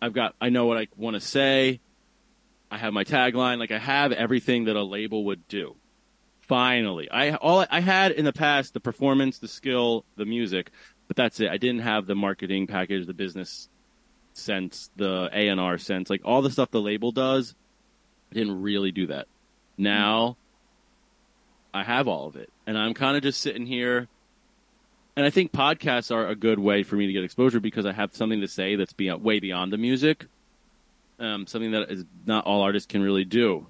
I've 0.00 0.12
got, 0.12 0.34
I 0.40 0.50
know 0.50 0.66
what 0.66 0.78
I 0.78 0.88
want 0.96 1.14
to 1.14 1.20
say. 1.20 1.80
I 2.70 2.78
have 2.78 2.92
my 2.92 3.04
tagline. 3.04 3.58
Like 3.58 3.70
I 3.70 3.78
have 3.78 4.12
everything 4.12 4.64
that 4.64 4.76
a 4.76 4.82
label 4.82 5.24
would 5.26 5.46
do. 5.48 5.76
Finally, 6.42 7.10
I, 7.10 7.34
all 7.34 7.64
I 7.70 7.80
had 7.80 8.12
in 8.12 8.24
the 8.24 8.32
past, 8.32 8.74
the 8.74 8.80
performance, 8.80 9.38
the 9.38 9.48
skill, 9.48 10.04
the 10.16 10.26
music, 10.26 10.70
but 11.08 11.16
that's 11.16 11.40
it. 11.40 11.50
I 11.50 11.56
didn't 11.56 11.82
have 11.82 12.06
the 12.06 12.14
marketing 12.14 12.66
package, 12.66 13.06
the 13.06 13.14
business 13.14 13.68
sense, 14.34 14.90
the 14.96 15.30
A&R 15.32 15.78
sense, 15.78 16.10
like 16.10 16.22
all 16.24 16.42
the 16.42 16.50
stuff 16.50 16.70
the 16.70 16.80
label 16.80 17.12
does 17.12 17.54
I 18.32 18.34
didn't 18.34 18.62
really 18.62 18.92
do 18.92 19.08
that. 19.08 19.28
Now 19.76 20.38
I 21.74 21.82
have 21.84 22.08
all 22.08 22.26
of 22.26 22.36
it, 22.36 22.50
and 22.66 22.78
I'm 22.78 22.94
kind 22.94 23.14
of 23.14 23.22
just 23.22 23.42
sitting 23.42 23.66
here. 23.66 24.08
And 25.14 25.26
I 25.26 25.30
think 25.30 25.52
podcasts 25.52 26.10
are 26.10 26.26
a 26.26 26.34
good 26.34 26.58
way 26.58 26.82
for 26.82 26.96
me 26.96 27.06
to 27.06 27.12
get 27.12 27.24
exposure 27.24 27.60
because 27.60 27.84
I 27.84 27.92
have 27.92 28.16
something 28.16 28.40
to 28.40 28.48
say 28.48 28.76
that's 28.76 28.94
beyond, 28.94 29.22
way 29.22 29.38
beyond 29.38 29.70
the 29.70 29.76
music. 29.76 30.24
Um, 31.18 31.46
something 31.46 31.72
that 31.72 31.90
is 31.90 32.06
not 32.24 32.46
all 32.46 32.62
artists 32.62 32.86
can 32.86 33.02
really 33.02 33.26
do. 33.26 33.66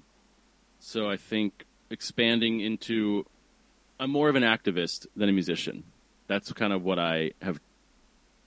So 0.79 1.09
I 1.09 1.17
think 1.17 1.65
expanding 1.93 2.59
into, 2.59 3.25
I'm 3.99 4.09
more 4.09 4.27
of 4.27 4.35
an 4.35 4.43
activist 4.43 5.07
than 5.15 5.29
a 5.29 5.31
musician. 5.31 5.83
That's 6.27 6.51
kind 6.51 6.73
of 6.73 6.83
what 6.83 6.99
I 6.99 7.31
have 7.41 7.59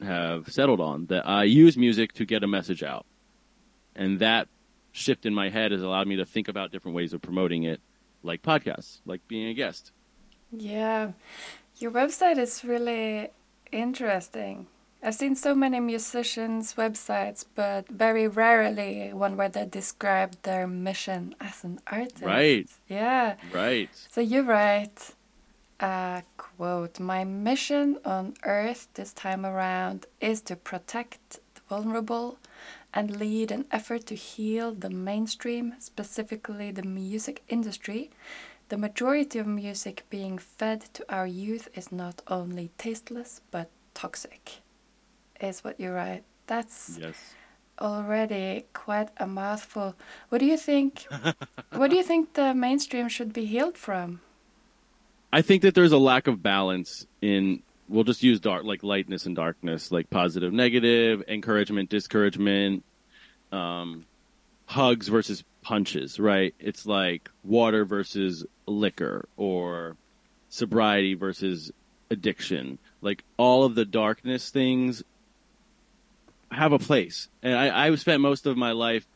have 0.03 0.53
settled 0.53 0.81
on. 0.81 1.07
That 1.07 1.27
I 1.27 1.45
use 1.45 1.79
music 1.79 2.13
to 2.15 2.27
get 2.27 2.43
a 2.43 2.47
message 2.47 2.83
out, 2.83 3.07
and 3.95 4.19
that 4.19 4.49
shift 4.93 5.25
in 5.25 5.33
my 5.35 5.49
head 5.49 5.73
has 5.73 5.83
allowed 5.83 6.09
me 6.09 6.17
to 6.17 6.27
think 6.27 6.49
about 6.49 6.73
different 6.73 6.97
ways 6.97 7.13
of 7.13 7.23
promoting 7.23 7.63
it, 7.63 7.81
like 8.23 8.43
podcasts, 8.43 9.01
like 9.07 9.27
being 9.29 9.49
a 9.49 9.55
guest. 9.55 9.93
Yeah, 10.53 11.13
your 11.79 11.93
website 11.93 12.39
is 12.39 12.65
really 12.65 13.31
interesting. 13.73 14.67
I've 15.07 15.15
seen 15.15 15.37
so 15.37 15.55
many 15.55 15.79
musicians' 15.79 16.75
websites, 16.75 17.45
but 17.55 17.89
very 17.89 18.27
rarely 18.27 19.13
one 19.13 19.37
where 19.37 19.49
they 19.49 19.65
describe 19.65 20.35
their 20.43 20.67
mission 20.67 21.37
as 21.41 21.63
an 21.63 21.79
artist. 21.87 22.25
Right. 22.25 22.69
Yeah. 22.89 23.37
Right. 23.55 23.89
So 24.11 24.21
you 24.21 24.43
write, 24.43 25.15
uh, 25.79 26.23
quote, 26.37 26.99
My 26.99 27.23
mission 27.23 27.99
on 28.05 28.35
earth 28.43 28.89
this 28.95 29.13
time 29.13 29.47
around 29.47 30.07
is 30.21 30.41
to 30.41 30.57
protect 30.57 31.39
the 31.55 31.61
vulnerable 31.69 32.41
and 32.93 33.17
lead 33.17 33.53
an 33.53 33.67
effort 33.71 34.07
to 34.07 34.17
heal 34.17 34.73
the 34.75 34.91
mainstream, 34.91 35.75
specifically 35.79 36.73
the 36.73 36.83
music 36.83 37.45
industry. 37.49 38.11
The 38.71 38.77
majority 38.77 39.39
of 39.39 39.47
music 39.47 40.03
being 40.11 40.37
fed 40.39 40.81
to 40.95 41.05
our 41.09 41.29
youth 41.29 41.69
is 41.75 41.93
not 41.93 42.23
only 42.27 42.71
tasteless 42.77 43.41
but 43.53 43.71
toxic, 43.95 44.63
is 45.41 45.65
what 45.65 45.81
you 45.81 45.93
write. 45.93 46.25
That's 46.47 46.99
yes. 47.01 47.35
already 47.81 48.67
quite 48.73 49.09
a 49.17 49.27
mouthful. 49.27 49.95
What 50.29 50.39
do 50.39 50.47
you 50.47 50.57
think? 50.57 51.07
what 51.73 51.91
do 51.91 51.97
you 51.97 52.03
think 52.03 52.35
the 52.35 52.55
mainstream 52.55 53.09
should 53.09 53.33
be 53.33 53.45
healed 53.45 53.77
from? 53.77 54.21
I 55.33 55.43
think 55.43 55.63
that 55.63 55.75
there's 55.75 55.93
a 55.93 55.99
lack 55.99 56.27
of 56.29 56.43
balance 56.43 57.07
in 57.21 57.63
we'll 57.89 58.05
just 58.05 58.23
use 58.23 58.41
dark 58.41 58.65
like 58.65 58.83
lightness 58.83 59.27
and 59.27 59.37
darkness, 59.37 59.93
like 59.93 60.11
positive, 60.11 60.53
negative, 60.53 61.23
encouragement, 61.29 61.91
discouragement, 61.91 62.85
um, 63.53 64.05
hugs 64.67 65.09
versus 65.09 65.45
punches, 65.63 66.19
right? 66.19 66.55
It's 66.59 66.87
like 66.87 67.31
water 67.45 67.85
versus 67.85 68.45
liquor 68.67 69.29
or 69.37 69.97
sobriety 70.49 71.15
versus 71.15 71.71
addiction. 72.11 72.79
Like 73.01 73.25
all 73.37 73.65
of 73.65 73.75
the 73.75 73.85
darkness 73.85 74.51
things 74.51 75.03
have 76.51 76.73
a 76.73 76.79
place. 76.79 77.29
And 77.43 77.55
I, 77.55 77.87
I 77.87 77.95
spent 77.97 78.21
most 78.21 78.47
of 78.47 78.57
my 78.57 78.73
life, 78.73 79.07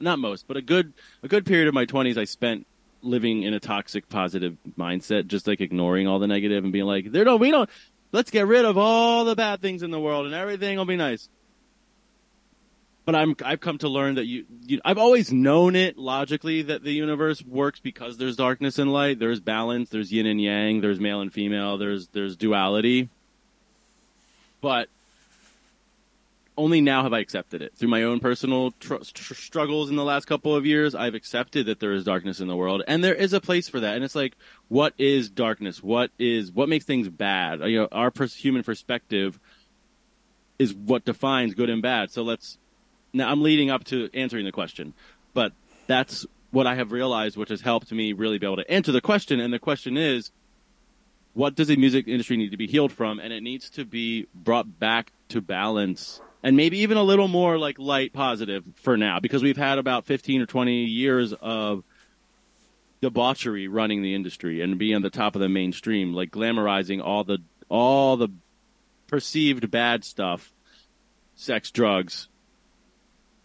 not 0.00 0.18
most, 0.18 0.46
but 0.46 0.56
a 0.56 0.62
good, 0.62 0.92
a 1.22 1.28
good 1.28 1.46
period 1.46 1.68
of 1.68 1.74
my 1.74 1.84
twenties 1.84 2.18
I 2.18 2.24
spent 2.24 2.66
living 3.02 3.42
in 3.42 3.54
a 3.54 3.60
toxic 3.60 4.08
positive 4.08 4.56
mindset, 4.78 5.26
just 5.26 5.46
like 5.46 5.60
ignoring 5.60 6.06
all 6.06 6.18
the 6.18 6.26
negative 6.26 6.64
and 6.64 6.72
being 6.72 6.86
like, 6.86 7.12
there 7.12 7.24
don't, 7.24 7.40
we 7.40 7.50
don't, 7.50 7.68
let's 8.12 8.30
get 8.30 8.46
rid 8.46 8.64
of 8.64 8.78
all 8.78 9.24
the 9.24 9.34
bad 9.34 9.60
things 9.60 9.82
in 9.82 9.90
the 9.90 10.00
world 10.00 10.26
and 10.26 10.34
everything 10.34 10.78
will 10.78 10.84
be 10.84 10.96
nice. 10.96 11.28
But 13.04 13.14
I'm 13.14 13.36
I've 13.44 13.60
come 13.60 13.76
to 13.78 13.88
learn 13.90 14.14
that 14.14 14.24
you, 14.24 14.46
you 14.62 14.80
I've 14.82 14.96
always 14.96 15.30
known 15.30 15.76
it 15.76 15.98
logically 15.98 16.62
that 16.62 16.82
the 16.82 16.92
universe 16.92 17.44
works 17.44 17.78
because 17.78 18.16
there's 18.16 18.36
darkness 18.36 18.78
and 18.78 18.90
light, 18.90 19.18
there's 19.18 19.40
balance, 19.40 19.90
there's 19.90 20.10
yin 20.10 20.24
and 20.24 20.40
yang, 20.40 20.80
there's 20.80 20.98
male 20.98 21.20
and 21.20 21.30
female, 21.30 21.76
there's 21.76 22.08
there's 22.08 22.34
duality. 22.34 23.10
But 24.62 24.88
only 26.56 26.80
now 26.80 27.02
have 27.02 27.12
I 27.12 27.18
accepted 27.18 27.62
it 27.62 27.74
through 27.76 27.88
my 27.88 28.04
own 28.04 28.20
personal 28.20 28.70
tr- 28.72 28.96
tr- 29.12 29.34
struggles 29.34 29.90
in 29.90 29.96
the 29.96 30.04
last 30.04 30.26
couple 30.26 30.54
of 30.54 30.64
years. 30.64 30.94
I've 30.94 31.14
accepted 31.14 31.66
that 31.66 31.80
there 31.80 31.92
is 31.92 32.04
darkness 32.04 32.40
in 32.40 32.48
the 32.48 32.56
world, 32.56 32.82
and 32.86 33.02
there 33.02 33.14
is 33.14 33.32
a 33.32 33.40
place 33.40 33.68
for 33.68 33.80
that. 33.80 33.96
And 33.96 34.04
it's 34.04 34.14
like, 34.14 34.36
what 34.68 34.94
is 34.98 35.30
darkness? 35.30 35.82
What 35.82 36.10
is 36.18 36.52
what 36.52 36.68
makes 36.68 36.84
things 36.84 37.08
bad? 37.08 37.60
You 37.60 37.80
know, 37.80 37.88
our 37.90 38.10
pers- 38.10 38.36
human 38.36 38.62
perspective 38.62 39.38
is 40.58 40.72
what 40.74 41.04
defines 41.04 41.54
good 41.54 41.70
and 41.70 41.82
bad. 41.82 42.10
So 42.10 42.22
let's. 42.22 42.58
Now 43.12 43.30
I'm 43.30 43.42
leading 43.42 43.70
up 43.70 43.84
to 43.84 44.10
answering 44.14 44.44
the 44.44 44.52
question, 44.52 44.94
but 45.34 45.52
that's 45.86 46.26
what 46.50 46.66
I 46.66 46.76
have 46.76 46.92
realized, 46.92 47.36
which 47.36 47.48
has 47.48 47.60
helped 47.60 47.90
me 47.92 48.12
really 48.12 48.38
be 48.38 48.46
able 48.46 48.56
to 48.56 48.70
answer 48.70 48.92
the 48.92 49.00
question. 49.00 49.40
And 49.40 49.52
the 49.52 49.58
question 49.58 49.96
is, 49.96 50.30
what 51.32 51.56
does 51.56 51.68
the 51.68 51.76
music 51.76 52.06
industry 52.06 52.36
need 52.36 52.50
to 52.52 52.56
be 52.56 52.66
healed 52.66 52.92
from? 52.92 53.18
And 53.18 53.32
it 53.32 53.42
needs 53.42 53.68
to 53.70 53.84
be 53.84 54.26
brought 54.34 54.78
back 54.78 55.12
to 55.28 55.40
balance 55.40 56.20
and 56.44 56.58
maybe 56.58 56.80
even 56.80 56.98
a 56.98 57.02
little 57.02 57.26
more 57.26 57.58
like 57.58 57.78
light 57.78 58.12
positive 58.12 58.62
for 58.76 58.96
now 58.96 59.18
because 59.18 59.42
we've 59.42 59.56
had 59.56 59.78
about 59.78 60.04
15 60.04 60.42
or 60.42 60.46
20 60.46 60.84
years 60.84 61.32
of 61.32 61.82
debauchery 63.00 63.66
running 63.66 64.02
the 64.02 64.14
industry 64.14 64.60
and 64.60 64.78
being 64.78 64.94
on 64.94 65.02
the 65.02 65.10
top 65.10 65.34
of 65.34 65.40
the 65.40 65.48
mainstream 65.48 66.12
like 66.12 66.30
glamorizing 66.30 67.02
all 67.02 67.24
the 67.24 67.38
all 67.68 68.16
the 68.16 68.28
perceived 69.08 69.70
bad 69.70 70.04
stuff 70.04 70.52
sex 71.34 71.70
drugs 71.70 72.28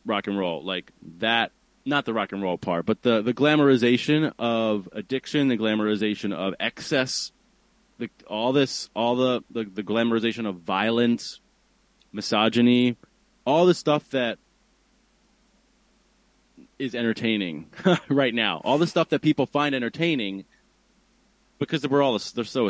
rock 0.05 0.27
and 0.27 0.37
roll 0.37 0.63
like 0.63 0.91
that 1.19 1.51
not 1.85 2.05
the 2.05 2.13
rock 2.13 2.31
and 2.31 2.41
roll 2.41 2.57
part 2.57 2.85
but 2.85 3.01
the 3.01 3.21
the 3.21 3.33
glamorization 3.33 4.31
of 4.37 4.87
addiction 4.91 5.47
the 5.47 5.57
glamorization 5.57 6.33
of 6.33 6.53
excess 6.59 7.31
the, 7.97 8.09
all 8.27 8.53
this 8.53 8.89
all 8.95 9.15
the, 9.15 9.43
the 9.51 9.63
the 9.63 9.83
glamorization 9.83 10.47
of 10.47 10.55
violence 10.55 11.41
misogyny, 12.11 12.97
all 13.45 13.65
the 13.65 13.73
stuff 13.73 14.09
that 14.11 14.37
is 16.77 16.95
entertaining 16.95 17.67
right 18.09 18.33
now, 18.33 18.61
all 18.63 18.77
the 18.77 18.87
stuff 18.87 19.09
that 19.09 19.21
people 19.21 19.45
find 19.45 19.75
entertaining 19.75 20.45
because 21.59 21.85
we're 21.87 22.01
all 22.01 22.17
they're 22.17 22.45
so 22.45 22.69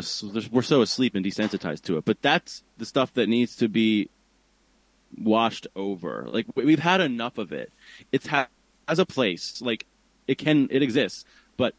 we're 0.50 0.62
so 0.62 0.82
asleep 0.82 1.14
and 1.14 1.24
desensitized 1.24 1.82
to 1.82 1.96
it. 1.96 2.04
But 2.04 2.20
that's 2.20 2.62
the 2.76 2.84
stuff 2.84 3.14
that 3.14 3.28
needs 3.28 3.56
to 3.56 3.68
be 3.68 4.10
washed 5.16 5.66
over. 5.76 6.26
Like 6.28 6.46
we've 6.54 6.80
had 6.80 7.00
enough 7.00 7.38
of 7.38 7.52
it. 7.52 7.72
It's 8.12 8.26
ha- 8.26 8.48
as 8.88 8.98
a 8.98 9.06
place 9.06 9.62
like 9.62 9.86
it 10.26 10.38
can 10.38 10.68
it 10.70 10.82
exists, 10.82 11.24
but 11.56 11.74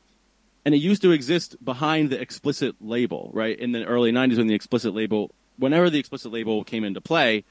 and 0.64 0.74
it 0.74 0.78
used 0.78 1.02
to 1.02 1.12
exist 1.12 1.64
behind 1.64 2.10
the 2.10 2.22
explicit 2.22 2.76
label, 2.80 3.30
right? 3.34 3.60
In 3.60 3.74
the 3.74 3.84
early 3.84 4.12
90s 4.12 4.38
when 4.38 4.48
the 4.48 4.56
explicit 4.56 4.94
label 4.94 5.32
whenever 5.58 5.90
the 5.90 6.00
explicit 6.00 6.32
label 6.32 6.64
came 6.64 6.84
into 6.84 7.02
play, 7.02 7.44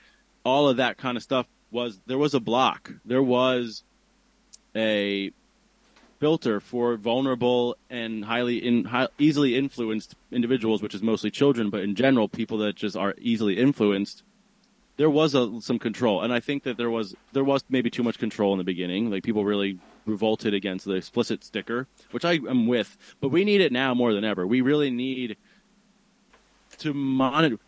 all 0.44 0.68
of 0.68 0.76
that 0.78 0.96
kind 0.96 1.16
of 1.16 1.22
stuff 1.22 1.46
was 1.70 2.00
there 2.06 2.18
was 2.18 2.34
a 2.34 2.40
block. 2.40 2.92
There 3.04 3.22
was 3.22 3.84
a 4.74 5.32
filter 6.18 6.60
for 6.60 6.96
vulnerable 6.96 7.76
and 7.88 8.24
highly 8.24 8.58
in, 8.58 8.84
high, 8.84 9.08
easily 9.18 9.56
influenced 9.56 10.14
individuals, 10.30 10.82
which 10.82 10.94
is 10.94 11.02
mostly 11.02 11.30
children, 11.30 11.70
but 11.70 11.80
in 11.80 11.94
general, 11.94 12.28
people 12.28 12.58
that 12.58 12.76
just 12.76 12.96
are 12.96 13.14
easily 13.18 13.56
influenced. 13.56 14.22
There 14.98 15.08
was 15.08 15.34
a, 15.34 15.60
some 15.62 15.78
control, 15.78 16.20
and 16.20 16.30
I 16.30 16.40
think 16.40 16.64
that 16.64 16.76
there 16.76 16.90
was 16.90 17.14
there 17.32 17.44
was 17.44 17.64
maybe 17.70 17.88
too 17.88 18.02
much 18.02 18.18
control 18.18 18.52
in 18.52 18.58
the 18.58 18.64
beginning. 18.64 19.10
Like 19.10 19.22
people 19.22 19.46
really 19.46 19.78
revolted 20.04 20.52
against 20.52 20.84
the 20.84 20.92
explicit 20.92 21.42
sticker, 21.42 21.86
which 22.10 22.26
I 22.26 22.32
am 22.32 22.66
with. 22.66 22.98
But 23.20 23.30
we 23.30 23.44
need 23.44 23.62
it 23.62 23.72
now 23.72 23.94
more 23.94 24.12
than 24.12 24.24
ever. 24.24 24.46
We 24.46 24.60
really 24.60 24.90
need 24.90 25.38
to 26.78 26.92
monitor. 26.92 27.58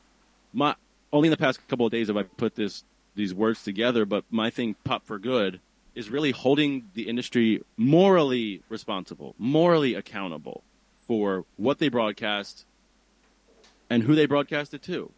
My 0.53 0.75
only 1.12 1.29
in 1.29 1.31
the 1.31 1.37
past 1.37 1.67
couple 1.69 1.87
of 1.87 1.93
days 1.93 2.09
have 2.09 2.17
I 2.17 2.23
put 2.23 2.55
this 2.55 2.85
these 3.15 3.35
words 3.35 3.62
together, 3.62 4.05
but 4.05 4.25
my 4.31 4.51
thing, 4.51 4.75
pop 4.85 5.05
for 5.05 5.19
good, 5.19 5.61
is 5.95 6.11
really 6.11 6.31
holding 6.31 6.88
the 6.95 7.09
industry 7.09 7.62
morally 7.77 8.62
responsible, 8.69 9.35
morally 9.38 9.95
accountable 9.95 10.62
for 11.07 11.45
what 11.57 11.79
they 11.79 11.88
broadcast 11.88 12.65
and 13.91 14.05
who 14.05 14.15
they 14.15 14.27
broadcast 14.27 14.73
it 14.73 14.83
to. 14.83 15.11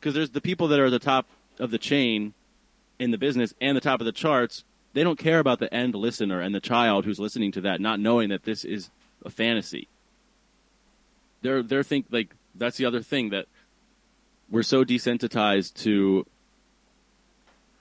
Because 0.00 0.14
there's 0.14 0.30
the 0.30 0.40
people 0.40 0.68
that 0.68 0.80
are 0.80 0.86
at 0.86 0.90
the 0.90 0.98
top 0.98 1.26
of 1.58 1.70
the 1.70 1.78
chain 1.78 2.34
in 2.98 3.10
the 3.10 3.18
business 3.18 3.54
and 3.60 3.76
the 3.76 3.80
top 3.80 4.00
of 4.00 4.04
the 4.04 4.12
charts. 4.12 4.64
They 4.92 5.04
don't 5.04 5.18
care 5.18 5.38
about 5.38 5.60
the 5.60 5.72
end 5.72 5.94
listener 5.94 6.40
and 6.40 6.54
the 6.54 6.60
child 6.60 7.04
who's 7.04 7.20
listening 7.20 7.52
to 7.52 7.60
that, 7.62 7.80
not 7.80 8.00
knowing 8.00 8.30
that 8.30 8.44
this 8.44 8.64
is 8.64 8.90
a 9.24 9.30
fantasy. 9.30 9.88
They're 11.42 11.62
they're 11.62 11.82
think 11.82 12.06
like 12.10 12.34
that's 12.54 12.78
the 12.78 12.86
other 12.86 13.02
thing 13.02 13.30
that 13.30 13.46
we're 14.50 14.62
so 14.62 14.84
desensitized 14.84 15.74
to 15.82 16.26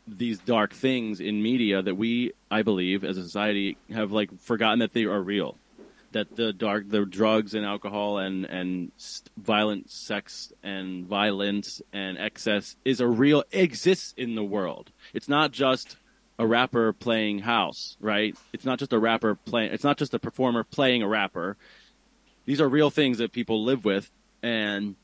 these 0.07 0.39
dark 0.39 0.73
things 0.73 1.19
in 1.19 1.41
media 1.41 1.81
that 1.81 1.95
we, 1.95 2.33
I 2.51 2.61
believe, 2.61 3.03
as 3.03 3.17
a 3.17 3.23
society, 3.23 3.77
have 3.91 4.11
like 4.11 4.37
forgotten 4.39 4.79
that 4.79 4.93
they 4.93 5.05
are 5.05 5.21
real. 5.21 5.57
That 6.11 6.35
the 6.35 6.53
dark, 6.53 6.89
the 6.89 7.05
drugs 7.05 7.53
and 7.53 7.65
alcohol 7.65 8.19
and 8.19 8.45
and 8.45 8.91
violent 9.37 9.91
sex 9.91 10.53
and 10.63 11.05
violence 11.05 11.81
and 11.91 12.17
excess 12.17 12.77
is 12.85 13.01
a 13.01 13.07
real 13.07 13.43
exists 13.51 14.13
in 14.15 14.35
the 14.35 14.43
world. 14.43 14.91
It's 15.13 15.27
not 15.27 15.51
just 15.51 15.97
a 16.39 16.47
rapper 16.47 16.93
playing 16.93 17.39
house, 17.39 17.97
right? 17.99 18.35
It's 18.53 18.65
not 18.65 18.79
just 18.79 18.93
a 18.93 18.99
rapper 18.99 19.35
playing. 19.35 19.73
It's 19.73 19.83
not 19.83 19.97
just 19.97 20.13
a 20.13 20.19
performer 20.19 20.63
playing 20.63 21.01
a 21.01 21.07
rapper. 21.07 21.57
These 22.45 22.61
are 22.61 22.69
real 22.69 22.89
things 22.89 23.17
that 23.17 23.33
people 23.33 23.63
live 23.63 23.83
with, 23.83 24.09
and 24.41 24.95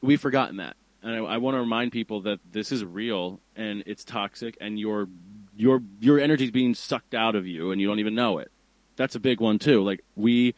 we've 0.00 0.20
forgotten 0.20 0.56
that 0.58 0.76
and 1.02 1.14
I, 1.14 1.18
I 1.18 1.36
want 1.38 1.54
to 1.54 1.60
remind 1.60 1.92
people 1.92 2.22
that 2.22 2.40
this 2.50 2.72
is 2.72 2.84
real 2.84 3.40
and 3.56 3.82
it's 3.86 4.04
toxic, 4.04 4.56
and 4.60 4.78
your 4.78 5.08
your 5.56 5.82
your 6.00 6.18
energy 6.18 6.44
is 6.44 6.50
being 6.50 6.74
sucked 6.74 7.14
out 7.14 7.34
of 7.34 7.46
you, 7.46 7.70
and 7.70 7.80
you 7.80 7.86
don't 7.86 7.98
even 7.98 8.14
know 8.14 8.38
it. 8.38 8.50
That's 8.96 9.14
a 9.14 9.20
big 9.20 9.40
one 9.40 9.58
too. 9.58 9.82
Like 9.82 10.04
we 10.16 10.54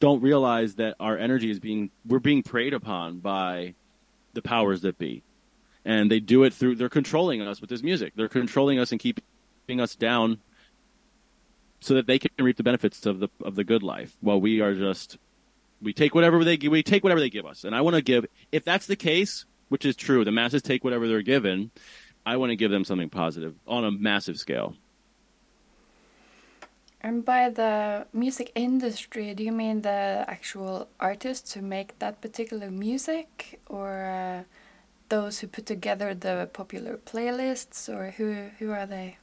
don't 0.00 0.20
realize 0.20 0.74
that 0.76 0.96
our 1.00 1.16
energy 1.16 1.50
is 1.50 1.58
being 1.60 1.90
we're 2.06 2.18
being 2.18 2.42
preyed 2.42 2.74
upon 2.74 3.18
by 3.18 3.74
the 4.34 4.42
powers 4.42 4.82
that 4.82 4.98
be, 4.98 5.22
and 5.84 6.10
they 6.10 6.20
do 6.20 6.44
it 6.44 6.52
through 6.52 6.76
they're 6.76 6.88
controlling 6.88 7.40
us 7.40 7.60
with 7.60 7.70
this 7.70 7.82
music. 7.82 8.12
They're 8.16 8.28
controlling 8.28 8.78
us 8.78 8.92
and 8.92 9.00
keeping 9.00 9.80
us 9.80 9.94
down 9.96 10.40
so 11.80 11.94
that 11.94 12.06
they 12.06 12.18
can 12.18 12.30
reap 12.38 12.56
the 12.56 12.62
benefits 12.62 13.06
of 13.06 13.20
the 13.20 13.28
of 13.42 13.54
the 13.54 13.64
good 13.64 13.82
life 13.82 14.14
while 14.20 14.40
we 14.40 14.60
are 14.60 14.74
just 14.74 15.16
we 15.82 15.92
take 15.92 16.14
whatever 16.14 16.44
they 16.44 16.56
we 16.56 16.82
take 16.82 17.02
whatever 17.02 17.20
they 17.20 17.30
give 17.30 17.46
us 17.46 17.64
and 17.64 17.74
i 17.74 17.80
want 17.80 17.94
to 17.96 18.02
give 18.02 18.26
if 18.52 18.64
that's 18.64 18.86
the 18.86 18.96
case 18.96 19.44
which 19.68 19.84
is 19.84 19.96
true. 19.96 20.24
The 20.24 20.30
masses 20.30 20.62
take 20.62 20.84
whatever 20.84 21.08
they're 21.08 21.22
given. 21.22 21.70
I 22.24 22.36
want 22.36 22.50
to 22.50 22.56
give 22.56 22.70
them 22.70 22.84
something 22.84 23.10
positive 23.10 23.54
on 23.66 23.84
a 23.84 23.90
massive 23.90 24.38
scale. 24.38 24.76
And 27.00 27.24
by 27.24 27.50
the 27.50 28.06
music 28.12 28.50
industry, 28.54 29.34
do 29.34 29.42
you 29.42 29.52
mean 29.52 29.82
the 29.82 30.24
actual 30.26 30.88
artists 31.00 31.52
who 31.52 31.60
make 31.60 31.98
that 31.98 32.20
particular 32.20 32.70
music, 32.70 33.60
or 33.66 34.06
uh, 34.06 34.44
those 35.08 35.40
who 35.40 35.48
put 35.48 35.66
together 35.66 36.14
the 36.14 36.48
popular 36.52 36.96
playlists, 36.96 37.88
or 37.94 38.12
who 38.12 38.50
who 38.58 38.70
are 38.70 38.86
they? 38.86 39.18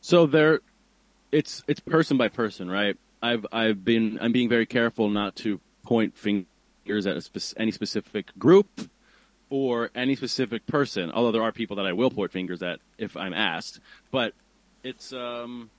So 0.00 0.26
they're, 0.26 0.60
it's 1.32 1.62
it's 1.68 1.80
person 1.80 2.16
by 2.16 2.28
person, 2.28 2.70
right? 2.70 2.96
I've 3.24 3.46
I've 3.52 3.84
been 3.84 4.18
I'm 4.20 4.32
being 4.32 4.50
very 4.50 4.66
careful 4.66 5.08
not 5.08 5.34
to 5.36 5.58
point 5.82 6.14
fingers 6.16 7.06
at 7.06 7.22
spe- 7.22 7.54
any 7.56 7.70
specific 7.70 8.38
group 8.38 8.68
or 9.48 9.90
any 9.94 10.14
specific 10.14 10.66
person. 10.66 11.10
Although 11.10 11.32
there 11.32 11.42
are 11.42 11.50
people 11.50 11.76
that 11.76 11.86
I 11.86 11.94
will 11.94 12.10
point 12.10 12.32
fingers 12.32 12.62
at 12.62 12.80
if 12.98 13.16
I'm 13.16 13.32
asked, 13.32 13.80
but 14.10 14.34
it's 14.82 15.14
um, 15.14 15.70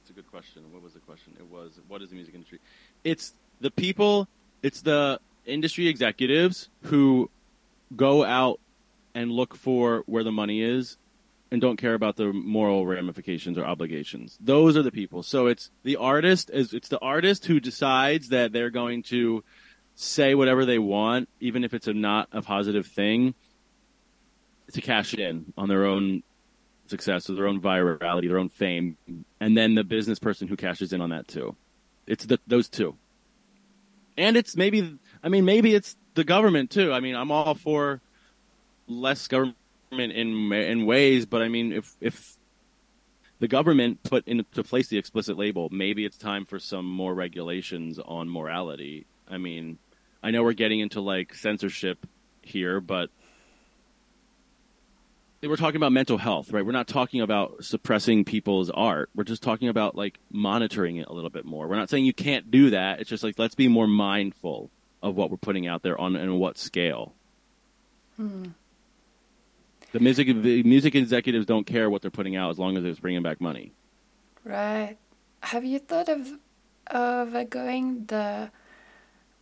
it's 0.00 0.10
a 0.10 0.12
good 0.12 0.30
question. 0.30 0.62
What 0.72 0.80
was 0.80 0.92
the 0.92 1.00
question? 1.00 1.32
It 1.40 1.50
was 1.50 1.80
what 1.88 2.02
is 2.02 2.10
the 2.10 2.14
music 2.14 2.34
industry? 2.34 2.60
It's 3.02 3.34
the 3.60 3.72
people. 3.72 4.28
It's 4.62 4.82
the 4.82 5.18
industry 5.44 5.88
executives 5.88 6.68
who 6.82 7.30
go 7.96 8.24
out 8.24 8.60
and 9.12 9.32
look 9.32 9.56
for 9.56 10.04
where 10.06 10.22
the 10.22 10.30
money 10.30 10.62
is 10.62 10.98
and 11.50 11.60
don't 11.60 11.76
care 11.76 11.94
about 11.94 12.16
the 12.16 12.32
moral 12.32 12.86
ramifications 12.86 13.56
or 13.56 13.64
obligations. 13.64 14.36
Those 14.40 14.76
are 14.76 14.82
the 14.82 14.92
people. 14.92 15.22
So 15.22 15.46
it's 15.46 15.70
the 15.82 15.96
artist 15.96 16.50
is 16.52 16.72
it's 16.72 16.88
the 16.88 16.98
artist 17.00 17.46
who 17.46 17.60
decides 17.60 18.28
that 18.28 18.52
they're 18.52 18.70
going 18.70 19.02
to 19.04 19.42
say 19.94 20.34
whatever 20.34 20.64
they 20.64 20.78
want, 20.78 21.28
even 21.40 21.64
if 21.64 21.74
it's 21.74 21.88
a 21.88 21.94
not 21.94 22.28
a 22.32 22.42
positive 22.42 22.86
thing, 22.86 23.34
to 24.72 24.80
cash 24.80 25.14
in 25.14 25.52
on 25.56 25.68
their 25.68 25.86
own 25.86 26.22
success 26.86 27.28
or 27.28 27.34
their 27.34 27.46
own 27.46 27.60
virality, 27.60 28.28
their 28.28 28.38
own 28.38 28.48
fame, 28.48 28.96
and 29.40 29.56
then 29.56 29.74
the 29.74 29.84
business 29.84 30.18
person 30.18 30.48
who 30.48 30.56
cashes 30.56 30.92
in 30.92 31.00
on 31.00 31.10
that 31.10 31.28
too. 31.28 31.56
It's 32.06 32.24
the, 32.24 32.38
those 32.46 32.68
two. 32.68 32.96
And 34.16 34.36
it's 34.36 34.56
maybe, 34.56 34.98
I 35.22 35.28
mean, 35.28 35.44
maybe 35.44 35.74
it's 35.74 35.96
the 36.14 36.24
government 36.24 36.70
too. 36.70 36.92
I 36.92 37.00
mean, 37.00 37.14
I'm 37.14 37.30
all 37.30 37.54
for 37.54 38.00
less 38.86 39.28
government 39.28 39.56
in 39.92 40.10
in 40.52 40.86
ways, 40.86 41.26
but 41.26 41.42
I 41.42 41.48
mean, 41.48 41.72
if 41.72 41.96
if 42.00 42.36
the 43.40 43.48
government 43.48 44.02
put 44.02 44.26
into 44.26 44.62
place 44.62 44.88
the 44.88 44.98
explicit 44.98 45.38
label, 45.38 45.68
maybe 45.70 46.04
it's 46.04 46.18
time 46.18 46.44
for 46.44 46.58
some 46.58 46.86
more 46.86 47.14
regulations 47.14 47.98
on 47.98 48.28
morality. 48.28 49.06
I 49.28 49.38
mean, 49.38 49.78
I 50.22 50.30
know 50.30 50.42
we're 50.42 50.54
getting 50.54 50.80
into 50.80 51.00
like 51.00 51.34
censorship 51.34 52.06
here, 52.42 52.80
but 52.80 53.10
we're 55.42 55.56
talking 55.56 55.76
about 55.76 55.92
mental 55.92 56.18
health, 56.18 56.50
right? 56.52 56.66
We're 56.66 56.72
not 56.72 56.88
talking 56.88 57.20
about 57.20 57.64
suppressing 57.64 58.24
people's 58.24 58.70
art. 58.70 59.08
We're 59.14 59.24
just 59.24 59.42
talking 59.42 59.68
about 59.68 59.94
like 59.94 60.18
monitoring 60.32 60.96
it 60.96 61.06
a 61.06 61.12
little 61.12 61.30
bit 61.30 61.44
more. 61.44 61.68
We're 61.68 61.76
not 61.76 61.90
saying 61.90 62.04
you 62.04 62.12
can't 62.12 62.50
do 62.50 62.70
that. 62.70 63.00
It's 63.00 63.10
just 63.10 63.22
like 63.22 63.38
let's 63.38 63.54
be 63.54 63.68
more 63.68 63.86
mindful 63.86 64.70
of 65.00 65.14
what 65.14 65.30
we're 65.30 65.36
putting 65.36 65.68
out 65.68 65.82
there 65.82 65.98
on 65.98 66.16
and 66.16 66.40
what 66.40 66.58
scale. 66.58 67.12
Hmm. 68.16 68.46
The 69.92 70.00
music 70.00 70.26
the 70.26 70.62
music 70.62 70.94
executives 70.94 71.46
don't 71.46 71.66
care 71.66 71.88
what 71.88 72.02
they're 72.02 72.10
putting 72.10 72.36
out 72.36 72.50
as 72.50 72.58
long 72.58 72.76
as 72.76 72.84
it's 72.84 73.00
bringing 73.00 73.22
back 73.22 73.40
money. 73.40 73.72
Right. 74.44 74.96
Have 75.40 75.64
you 75.64 75.78
thought 75.78 76.08
of 76.08 76.38
of 76.88 77.50
going 77.50 78.06
the 78.06 78.50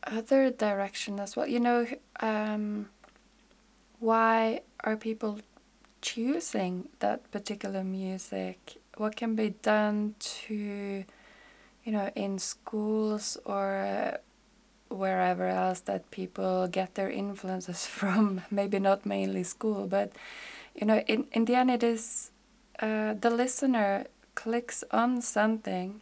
other 0.06 0.50
direction 0.50 1.20
as 1.20 1.36
well. 1.36 1.46
You 1.46 1.60
know, 1.60 1.86
um, 2.20 2.88
why 3.98 4.60
are 4.80 4.96
people 4.96 5.40
choosing 6.00 6.88
that 7.00 7.30
particular 7.30 7.82
music? 7.82 8.76
What 8.96 9.16
can 9.16 9.34
be 9.34 9.50
done 9.50 10.14
to, 10.18 10.54
you 10.54 11.92
know, 11.92 12.10
in 12.14 12.38
schools 12.38 13.36
or 13.44 14.18
wherever 14.88 15.46
else 15.48 15.80
that 15.80 16.10
people 16.10 16.68
get 16.68 16.94
their 16.94 17.10
influences 17.10 17.86
from? 17.98 18.42
Maybe 18.50 18.78
not 18.78 19.06
mainly 19.06 19.42
school, 19.42 19.86
but 19.86 20.12
you 20.74 20.86
know, 20.86 20.98
in 21.06 21.26
in 21.32 21.44
the 21.46 21.54
end, 21.54 21.70
it 21.70 21.82
is 21.82 22.30
uh, 22.80 23.14
the 23.14 23.30
listener 23.30 24.06
clicks 24.34 24.84
on 24.90 25.22
something 25.22 26.00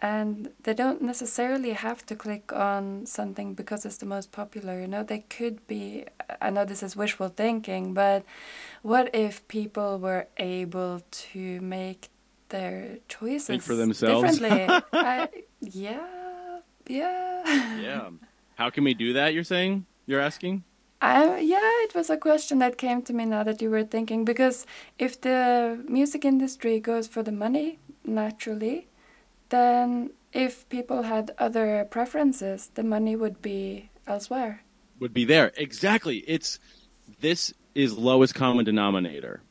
and 0.00 0.50
they 0.62 0.74
don't 0.74 1.00
necessarily 1.00 1.72
have 1.72 2.04
to 2.04 2.16
click 2.16 2.52
on 2.52 3.06
something 3.06 3.54
because 3.54 3.84
it's 3.86 3.98
the 3.98 4.06
most 4.06 4.32
popular 4.32 4.80
you 4.80 4.88
know 4.88 5.02
they 5.02 5.20
could 5.30 5.64
be 5.66 6.04
i 6.40 6.50
know 6.50 6.64
this 6.64 6.82
is 6.82 6.96
wishful 6.96 7.28
thinking 7.28 7.94
but 7.94 8.24
what 8.82 9.14
if 9.14 9.46
people 9.48 9.98
were 9.98 10.26
able 10.38 11.00
to 11.10 11.60
make 11.60 12.08
their 12.48 12.98
choices 13.08 13.46
Think 13.46 13.62
for 13.62 13.76
themselves 13.76 14.38
differently 14.38 14.82
I, 14.92 15.28
yeah 15.60 16.24
Yeah. 16.86 17.33
Yeah. 17.54 18.10
How 18.56 18.70
can 18.70 18.84
we 18.84 18.94
do 18.94 19.12
that? 19.14 19.34
You're 19.34 19.44
saying? 19.44 19.86
You're 20.06 20.20
asking? 20.20 20.64
I, 21.00 21.38
yeah, 21.38 21.58
it 21.84 21.94
was 21.94 22.08
a 22.08 22.16
question 22.16 22.60
that 22.60 22.78
came 22.78 23.02
to 23.02 23.12
me 23.12 23.24
now 23.24 23.42
that 23.42 23.60
you 23.60 23.68
were 23.68 23.84
thinking 23.84 24.24
because 24.24 24.66
if 24.98 25.20
the 25.20 25.84
music 25.86 26.24
industry 26.24 26.80
goes 26.80 27.08
for 27.08 27.22
the 27.22 27.32
money 27.32 27.78
naturally, 28.04 28.86
then 29.50 30.10
if 30.32 30.68
people 30.68 31.02
had 31.02 31.32
other 31.38 31.86
preferences, 31.90 32.70
the 32.74 32.82
money 32.82 33.16
would 33.16 33.42
be 33.42 33.90
elsewhere. 34.06 34.62
Would 35.00 35.12
be 35.12 35.24
there. 35.24 35.52
Exactly. 35.56 36.18
It's 36.26 36.58
this 37.20 37.52
is 37.74 37.98
lowest 37.98 38.34
common 38.34 38.64
denominator. 38.64 39.42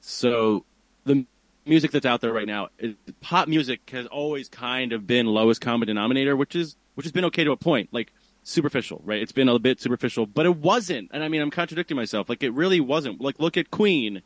So 0.00 0.64
the 1.04 1.26
music 1.66 1.90
that's 1.90 2.06
out 2.06 2.20
there 2.20 2.32
right 2.32 2.46
now, 2.46 2.68
is, 2.78 2.94
pop 3.20 3.48
music 3.48 3.88
has 3.90 4.06
always 4.06 4.48
kind 4.48 4.92
of 4.92 5.06
been 5.06 5.26
lowest 5.26 5.60
common 5.60 5.86
denominator, 5.86 6.36
which 6.36 6.56
is 6.56 6.76
which 6.94 7.04
has 7.04 7.12
been 7.12 7.24
okay 7.26 7.44
to 7.44 7.52
a 7.52 7.56
point. 7.56 7.88
Like 7.92 8.12
superficial, 8.42 9.00
right? 9.04 9.22
It's 9.22 9.32
been 9.32 9.48
a 9.48 9.58
bit 9.58 9.80
superficial, 9.80 10.26
but 10.26 10.46
it 10.46 10.56
wasn't. 10.56 11.10
And 11.12 11.22
I 11.22 11.28
mean, 11.28 11.40
I'm 11.40 11.50
contradicting 11.50 11.96
myself. 11.96 12.28
Like 12.28 12.42
it 12.42 12.52
really 12.52 12.80
wasn't. 12.80 13.20
Like 13.20 13.38
look 13.38 13.56
at 13.56 13.70
Queen 13.70 14.22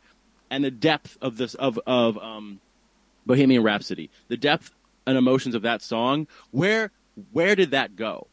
and 0.50 0.64
the 0.64 0.70
depth 0.70 1.18
of 1.20 1.36
this 1.36 1.54
of 1.54 1.78
of 1.86 2.18
um 2.18 2.60
Bohemian 3.24 3.62
Rhapsody. 3.62 4.10
The 4.28 4.36
depth 4.36 4.72
and 5.06 5.16
emotions 5.18 5.54
of 5.54 5.62
that 5.62 5.82
song. 5.82 6.26
Where 6.50 6.90
where 7.32 7.54
did 7.56 7.72
that 7.72 7.96
go? 7.96 8.26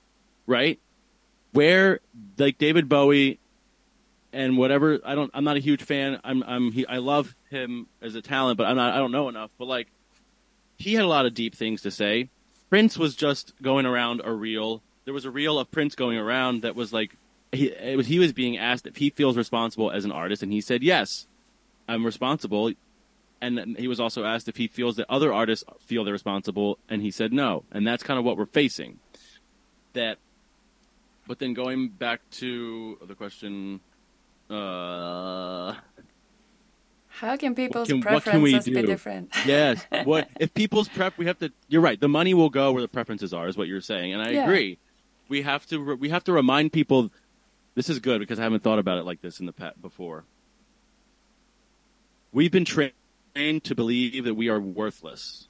Right? 0.48 0.80
Where 1.52 2.00
like 2.38 2.58
David 2.58 2.90
Bowie 2.90 3.40
and 4.32 4.58
whatever 4.58 5.00
I 5.06 5.16
don't 5.16 5.32
I'm 5.34 5.44
not 5.44 5.58
a 5.58 5.62
huge 5.62 5.84
fan. 5.84 6.20
I'm 6.24 6.44
I'm 6.44 6.72
he, 6.72 6.86
I 6.88 6.98
love 6.98 7.36
him 7.50 7.88
as 8.02 8.16
a 8.16 8.22
talent, 8.22 8.58
but 8.58 8.68
I'm 8.68 8.76
not 8.76 8.94
I 8.94 8.98
don't 8.98 9.12
know 9.12 9.30
enough. 9.30 9.52
But 9.58 9.68
like 9.68 9.88
he 10.78 10.94
had 10.94 11.04
a 11.04 11.08
lot 11.08 11.26
of 11.26 11.34
deep 11.34 11.56
things 11.56 11.82
to 11.84 11.92
say. 11.92 12.30
Prince 12.74 12.98
was 12.98 13.16
just 13.16 13.54
going 13.62 13.86
around 13.86 14.20
a 14.26 14.34
reel. 14.34 14.82
There 15.06 15.14
was 15.14 15.26
a 15.26 15.30
reel 15.30 15.60
of 15.60 15.70
Prince 15.70 15.94
going 15.94 16.18
around 16.18 16.64
that 16.64 16.76
was 16.76 16.92
like 16.92 17.16
he 17.52 17.72
was 17.96 18.08
he 18.08 18.18
was 18.18 18.34
being 18.34 18.58
asked 18.58 18.88
if 18.88 18.96
he 18.96 19.12
feels 19.12 19.38
responsible 19.38 19.92
as 19.92 20.06
an 20.06 20.12
artist, 20.12 20.42
and 20.42 20.52
he 20.52 20.60
said 20.60 20.82
yes, 20.82 21.28
I'm 21.88 22.04
responsible. 22.04 22.72
And 23.40 23.78
he 23.78 23.88
was 23.88 24.00
also 24.00 24.26
asked 24.26 24.48
if 24.48 24.58
he 24.58 24.68
feels 24.68 24.96
that 24.96 25.06
other 25.08 25.32
artists 25.32 25.64
feel 25.82 26.04
they're 26.04 26.14
responsible, 26.14 26.80
and 26.90 27.04
he 27.04 27.12
said 27.12 27.32
no. 27.32 27.64
And 27.72 27.86
that's 27.86 28.02
kind 28.02 28.18
of 28.18 28.26
what 28.26 28.38
we're 28.38 28.48
facing. 28.48 28.98
That, 29.94 30.18
but 31.28 31.38
then 31.38 31.54
going 31.54 31.90
back 31.90 32.22
to 32.40 32.98
the 33.06 33.14
question, 33.14 33.82
uh, 34.50 35.76
How 37.20 37.38
can 37.38 37.54
people's 37.54 37.88
can- 37.88 38.02
what 38.02 38.24
preferences 38.24 38.66
be 38.66 38.82
different? 38.82 39.32
yes. 39.46 39.86
What 40.04 40.30
if 40.40 40.54
people's 40.56 40.90
prep? 40.90 41.18
We 41.18 41.28
have 41.28 41.38
to. 41.40 41.52
You're 41.68 41.82
right. 41.82 42.00
The 42.00 42.08
money 42.10 42.34
will 42.34 42.50
go 42.50 42.72
where 42.72 42.82
the 42.82 42.88
preferences 42.88 43.34
are, 43.34 43.48
is 43.48 43.56
what 43.56 43.68
you're 43.68 43.82
saying, 43.82 44.14
and 44.14 44.22
I 44.22 44.32
Yeah. 44.32 44.44
agree. 44.46 44.80
We 45.30 45.44
have 45.44 45.66
to. 45.68 45.96
We 45.96 46.10
have 46.10 46.24
to 46.26 46.34
remind 46.34 46.74
people. 46.74 47.12
This 47.76 47.90
is 47.90 48.00
good 48.00 48.20
because 48.20 48.40
I 48.40 48.44
haven't 48.44 48.64
thought 48.64 48.80
about 48.80 48.98
it 48.98 49.04
like 49.06 49.22
this 49.22 49.40
in 49.40 49.46
the 49.46 49.54
past 49.54 49.82
before. 49.82 50.26
We've 52.32 52.52
been 52.52 52.66
trained 52.66 52.94
to 53.64 53.76
believe 53.76 54.26
that 54.26 54.34
we 54.34 54.50
are 54.50 54.60
worthless, 54.60 55.48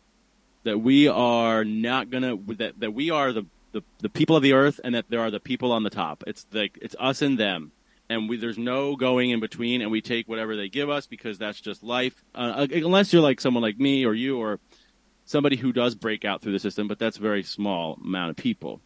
that 0.63 0.79
we 0.79 1.07
are 1.07 1.63
not 1.63 2.09
gonna, 2.09 2.37
that 2.57 2.79
that 2.79 2.93
we 2.93 3.09
are 3.09 3.31
the 3.31 3.45
the, 3.71 3.81
the 3.99 4.09
people 4.09 4.35
of 4.35 4.43
the 4.43 4.53
earth, 4.53 4.79
and 4.83 4.95
that 4.95 5.05
there 5.09 5.21
are 5.21 5.31
the 5.31 5.39
people 5.39 5.71
on 5.71 5.83
the 5.83 5.89
top. 5.89 6.23
It's 6.27 6.45
like 6.51 6.77
it's 6.81 6.95
us 6.99 7.21
and 7.21 7.37
them 7.37 7.71
and 8.09 8.29
we, 8.29 8.37
there's 8.37 8.57
no 8.57 8.95
going 8.95 9.29
in 9.29 9.39
between, 9.39 9.81
and 9.81 9.91
we 9.91 10.01
take 10.01 10.27
whatever 10.27 10.55
they 10.55 10.69
give 10.69 10.89
us 10.89 11.07
because 11.07 11.37
that's 11.37 11.59
just 11.59 11.83
life. 11.83 12.23
Uh, 12.35 12.67
unless 12.71 13.13
you're 13.13 13.21
like 13.21 13.39
someone 13.39 13.61
like 13.61 13.79
me 13.79 14.05
or 14.05 14.13
you 14.13 14.37
or 14.37 14.59
somebody 15.25 15.55
who 15.55 15.71
does 15.71 15.95
break 15.95 16.25
out 16.25 16.41
through 16.41 16.51
the 16.51 16.59
system, 16.59 16.87
but 16.87 16.99
that's 16.99 17.17
a 17.17 17.21
very 17.21 17.43
small 17.43 17.97
amount 18.03 18.31
of 18.31 18.35
people. 18.35 18.81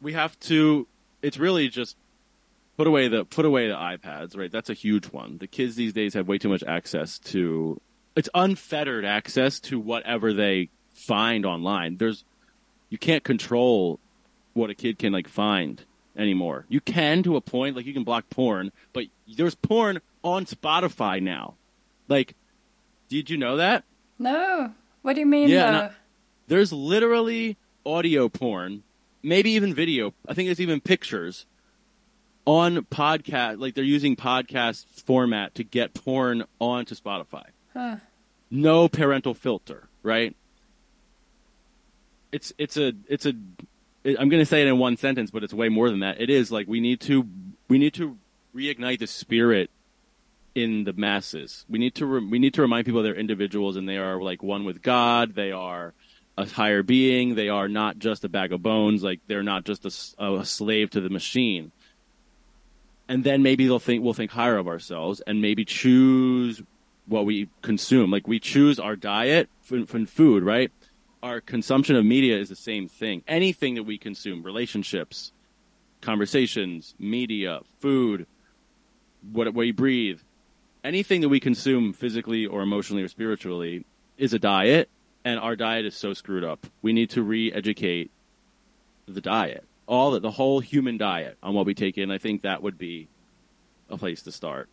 We 0.00 0.12
have 0.12 0.38
to. 0.40 0.86
It's 1.22 1.38
really 1.38 1.68
just 1.68 1.96
put 2.76 2.86
away 2.86 3.08
the 3.08 3.24
put 3.24 3.44
away 3.44 3.68
the 3.68 3.74
iPads, 3.74 4.36
right? 4.36 4.50
That's 4.50 4.70
a 4.70 4.74
huge 4.74 5.06
one. 5.06 5.38
The 5.38 5.46
kids 5.46 5.76
these 5.76 5.92
days 5.92 6.14
have 6.14 6.28
way 6.28 6.38
too 6.38 6.48
much 6.48 6.64
access 6.64 7.18
to. 7.20 7.80
It's 8.14 8.28
unfettered 8.34 9.04
access 9.04 9.58
to 9.60 9.80
whatever 9.80 10.32
they 10.34 10.68
find 10.92 11.46
online. 11.46 11.96
There's 11.96 12.24
you 12.90 12.98
can't 12.98 13.24
control 13.24 14.00
what 14.52 14.68
a 14.68 14.74
kid 14.74 14.98
can 14.98 15.12
like 15.12 15.28
find 15.28 15.82
anymore. 16.16 16.66
You 16.68 16.80
can 16.80 17.22
to 17.24 17.36
a 17.36 17.40
point, 17.40 17.76
like 17.76 17.86
you 17.86 17.94
can 17.94 18.04
block 18.04 18.28
porn, 18.30 18.72
but 18.92 19.04
there's 19.36 19.54
porn 19.54 20.00
on 20.22 20.44
Spotify 20.46 21.20
now. 21.22 21.54
Like, 22.08 22.34
did 23.08 23.30
you 23.30 23.36
know 23.36 23.56
that? 23.56 23.84
No. 24.18 24.72
What 25.02 25.14
do 25.14 25.20
you 25.20 25.26
mean 25.26 25.48
Yeah, 25.48 25.66
though? 25.70 25.78
no- 25.86 25.90
There's 26.48 26.72
literally 26.72 27.56
audio 27.84 28.28
porn, 28.28 28.82
maybe 29.22 29.50
even 29.52 29.74
video. 29.74 30.14
I 30.28 30.34
think 30.34 30.46
there's 30.48 30.60
even 30.60 30.80
pictures 30.80 31.46
on 32.44 32.76
podcast. 32.86 33.58
Like 33.60 33.74
they're 33.74 33.82
using 33.84 34.14
podcast 34.16 34.84
format 34.86 35.54
to 35.56 35.64
get 35.64 35.94
porn 35.94 36.44
onto 36.60 36.94
Spotify. 36.94 37.46
Huh. 37.72 37.96
No 38.50 38.88
parental 38.88 39.32
filter, 39.34 39.88
right? 40.02 40.36
It's 42.30 42.52
it's 42.58 42.76
a 42.76 42.92
it's 43.08 43.26
a 43.26 43.32
I'm 44.04 44.28
going 44.28 44.42
to 44.42 44.46
say 44.46 44.62
it 44.62 44.68
in 44.68 44.78
one 44.78 44.96
sentence, 44.96 45.30
but 45.30 45.44
it's 45.44 45.54
way 45.54 45.68
more 45.68 45.88
than 45.88 46.00
that. 46.00 46.20
It 46.20 46.30
is 46.30 46.50
like 46.50 46.66
we 46.66 46.80
need 46.80 47.00
to 47.02 47.26
we 47.68 47.78
need 47.78 47.94
to 47.94 48.18
reignite 48.54 48.98
the 48.98 49.06
spirit 49.06 49.70
in 50.54 50.84
the 50.84 50.92
masses. 50.92 51.64
We 51.68 51.78
need 51.78 51.94
to 51.96 52.06
re- 52.06 52.24
we 52.24 52.38
need 52.38 52.54
to 52.54 52.62
remind 52.62 52.86
people 52.86 53.02
they're 53.02 53.14
individuals 53.14 53.76
and 53.76 53.88
they 53.88 53.98
are 53.98 54.20
like 54.20 54.42
one 54.42 54.64
with 54.64 54.82
God. 54.82 55.34
They 55.34 55.52
are 55.52 55.94
a 56.36 56.46
higher 56.46 56.82
being. 56.82 57.34
They 57.34 57.48
are 57.48 57.68
not 57.68 57.98
just 57.98 58.24
a 58.24 58.28
bag 58.28 58.52
of 58.52 58.62
bones. 58.62 59.02
Like 59.02 59.20
they're 59.26 59.42
not 59.42 59.64
just 59.64 59.84
a, 60.18 60.24
a 60.24 60.44
slave 60.44 60.90
to 60.90 61.00
the 61.00 61.10
machine. 61.10 61.72
And 63.08 63.24
then 63.24 63.42
maybe 63.42 63.66
they'll 63.66 63.78
think 63.78 64.02
we'll 64.02 64.14
think 64.14 64.30
higher 64.30 64.56
of 64.56 64.68
ourselves 64.68 65.20
and 65.20 65.42
maybe 65.42 65.64
choose 65.64 66.62
what 67.06 67.24
we 67.24 67.48
consume. 67.60 68.10
Like 68.10 68.26
we 68.26 68.40
choose 68.40 68.78
our 68.78 68.96
diet 68.96 69.48
from, 69.62 69.86
from 69.86 70.06
food, 70.06 70.42
right? 70.42 70.72
Our 71.22 71.40
consumption 71.40 71.94
of 71.94 72.04
media 72.04 72.36
is 72.36 72.48
the 72.48 72.56
same 72.56 72.88
thing. 72.88 73.22
Anything 73.28 73.76
that 73.76 73.84
we 73.84 73.96
consume, 73.96 74.42
relationships, 74.42 75.32
conversations, 76.00 76.96
media, 76.98 77.60
food, 77.78 78.26
what 79.30 79.54
we 79.54 79.70
breathe, 79.70 80.20
anything 80.82 81.20
that 81.20 81.28
we 81.28 81.38
consume 81.38 81.92
physically 81.92 82.44
or 82.44 82.62
emotionally 82.62 83.04
or 83.04 83.08
spiritually 83.08 83.84
is 84.18 84.34
a 84.34 84.38
diet, 84.40 84.90
and 85.24 85.38
our 85.38 85.54
diet 85.54 85.86
is 85.86 85.94
so 85.94 86.12
screwed 86.12 86.42
up. 86.42 86.66
We 86.82 86.92
need 86.92 87.10
to 87.10 87.22
re-educate 87.22 88.10
the 89.06 89.20
diet, 89.20 89.64
all 89.86 90.10
the, 90.10 90.18
the 90.18 90.32
whole 90.32 90.58
human 90.58 90.98
diet 90.98 91.38
on 91.40 91.54
what 91.54 91.66
we 91.66 91.74
take 91.74 91.98
in. 91.98 92.10
I 92.10 92.18
think 92.18 92.42
that 92.42 92.64
would 92.64 92.78
be 92.78 93.06
a 93.88 93.96
place 93.96 94.22
to 94.22 94.32
start. 94.32 94.68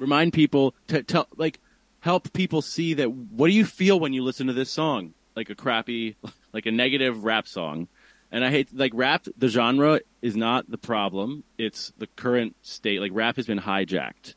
Remind 0.00 0.32
people 0.32 0.74
to 0.88 1.04
tell, 1.04 1.28
like, 1.36 1.60
help 2.04 2.34
people 2.34 2.60
see 2.60 2.92
that. 2.92 3.10
What 3.10 3.46
do 3.46 3.54
you 3.54 3.64
feel 3.64 3.98
when 3.98 4.12
you 4.12 4.22
listen 4.22 4.46
to 4.48 4.52
this 4.52 4.70
song? 4.70 5.14
Like 5.34 5.48
a 5.48 5.54
crappy, 5.54 6.16
like 6.52 6.66
a 6.66 6.70
negative 6.70 7.24
rap 7.24 7.48
song. 7.48 7.88
And 8.30 8.44
I 8.44 8.50
hate 8.50 8.68
like 8.76 8.92
rap. 8.94 9.26
The 9.38 9.48
genre 9.48 10.00
is 10.20 10.36
not 10.36 10.70
the 10.70 10.76
problem. 10.76 11.44
It's 11.56 11.92
the 11.96 12.06
current 12.06 12.56
state. 12.60 13.00
Like 13.00 13.12
rap 13.14 13.36
has 13.36 13.46
been 13.46 13.58
hijacked. 13.58 14.34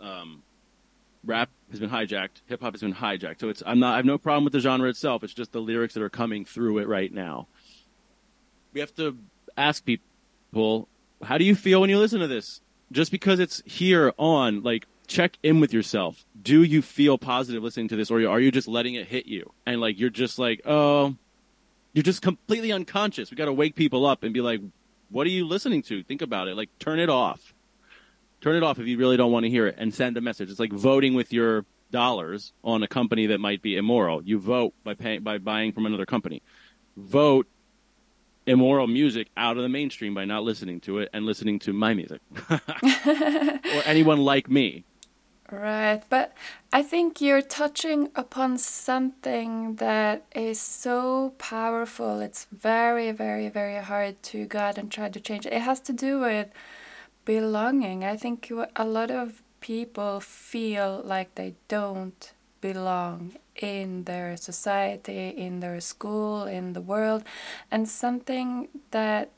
Um, 0.00 0.42
rap 1.24 1.50
has 1.70 1.78
been 1.78 1.90
hijacked. 1.90 2.40
Hip 2.46 2.62
hop 2.62 2.72
has 2.72 2.80
been 2.80 2.94
hijacked. 2.94 3.40
So 3.40 3.50
it's 3.50 3.62
I'm 3.66 3.80
not 3.80 3.92
I 3.92 3.96
have 3.96 4.06
no 4.06 4.16
problem 4.16 4.44
with 4.44 4.54
the 4.54 4.60
genre 4.60 4.88
itself. 4.88 5.22
It's 5.22 5.34
just 5.34 5.52
the 5.52 5.60
lyrics 5.60 5.92
that 5.94 6.02
are 6.02 6.08
coming 6.10 6.46
through 6.46 6.78
it 6.78 6.88
right 6.88 7.12
now. 7.12 7.48
We 8.72 8.80
have 8.80 8.94
to 8.96 9.18
ask 9.58 9.84
people, 9.84 10.88
how 11.22 11.36
do 11.36 11.44
you 11.44 11.54
feel 11.54 11.82
when 11.82 11.90
you 11.90 11.98
listen 11.98 12.20
to 12.20 12.26
this? 12.26 12.62
Just 12.92 13.10
because 13.10 13.40
it's 13.40 13.62
here 13.66 14.12
on, 14.18 14.62
like, 14.62 14.86
check 15.06 15.38
in 15.42 15.60
with 15.60 15.72
yourself. 15.72 16.24
Do 16.40 16.62
you 16.62 16.82
feel 16.82 17.18
positive 17.18 17.62
listening 17.62 17.88
to 17.88 17.96
this, 17.96 18.10
or 18.10 18.26
are 18.26 18.40
you 18.40 18.50
just 18.50 18.68
letting 18.68 18.94
it 18.94 19.06
hit 19.06 19.26
you? 19.26 19.52
And 19.66 19.80
like 19.80 19.98
you're 19.98 20.10
just 20.10 20.38
like, 20.38 20.62
oh, 20.64 21.14
you're 21.92 22.02
just 22.02 22.22
completely 22.22 22.72
unconscious. 22.72 23.30
We 23.30 23.36
got 23.36 23.46
to 23.46 23.52
wake 23.52 23.74
people 23.74 24.06
up 24.06 24.22
and 24.22 24.34
be 24.34 24.40
like, 24.40 24.60
what 25.10 25.26
are 25.26 25.30
you 25.30 25.46
listening 25.46 25.82
to? 25.82 26.02
Think 26.02 26.22
about 26.22 26.48
it. 26.48 26.56
Like, 26.56 26.70
turn 26.78 26.98
it 26.98 27.08
off. 27.08 27.54
Turn 28.40 28.56
it 28.56 28.62
off 28.62 28.78
if 28.78 28.86
you 28.86 28.98
really 28.98 29.16
don't 29.16 29.32
want 29.32 29.44
to 29.44 29.50
hear 29.50 29.66
it, 29.66 29.76
and 29.78 29.94
send 29.94 30.16
a 30.16 30.20
message. 30.20 30.50
It's 30.50 30.60
like 30.60 30.72
voting 30.72 31.14
with 31.14 31.32
your 31.32 31.64
dollars 31.90 32.52
on 32.64 32.82
a 32.82 32.88
company 32.88 33.26
that 33.26 33.38
might 33.38 33.62
be 33.62 33.76
immoral. 33.76 34.22
You 34.22 34.38
vote 34.38 34.74
by 34.82 34.94
paying 34.94 35.22
by 35.22 35.38
buying 35.38 35.72
from 35.72 35.86
another 35.86 36.04
company. 36.04 36.42
Vote 36.96 37.46
immoral 38.46 38.86
music 38.86 39.28
out 39.36 39.56
of 39.56 39.62
the 39.62 39.68
mainstream 39.68 40.12
by 40.14 40.24
not 40.24 40.42
listening 40.42 40.80
to 40.80 40.98
it 40.98 41.08
and 41.12 41.24
listening 41.24 41.58
to 41.60 41.72
my 41.72 41.94
music 41.94 42.20
or 42.50 43.82
anyone 43.86 44.18
like 44.18 44.50
me. 44.50 44.84
Right, 45.54 46.02
but 46.08 46.32
I 46.72 46.82
think 46.82 47.20
you're 47.20 47.40
touching 47.40 48.10
upon 48.16 48.58
something 48.58 49.76
that 49.76 50.24
is 50.34 50.60
so 50.60 51.34
powerful. 51.38 52.20
It's 52.20 52.46
very, 52.50 53.12
very, 53.12 53.48
very 53.48 53.76
hard 53.76 54.20
to 54.24 54.46
go 54.46 54.58
out 54.58 54.78
and 54.78 54.90
try 54.90 55.08
to 55.08 55.20
change. 55.20 55.46
It 55.46 55.60
has 55.60 55.78
to 55.80 55.92
do 55.92 56.20
with 56.20 56.48
belonging. 57.24 58.04
I 58.04 58.16
think 58.16 58.50
a 58.74 58.84
lot 58.84 59.12
of 59.12 59.42
people 59.60 60.18
feel 60.20 61.02
like 61.04 61.36
they 61.36 61.54
don't 61.68 62.32
belong 62.60 63.36
in 63.54 64.04
their 64.04 64.36
society, 64.36 65.28
in 65.28 65.60
their 65.60 65.80
school, 65.80 66.44
in 66.44 66.72
the 66.72 66.80
world, 66.80 67.22
and 67.70 67.88
something 67.88 68.68
that 68.90 69.30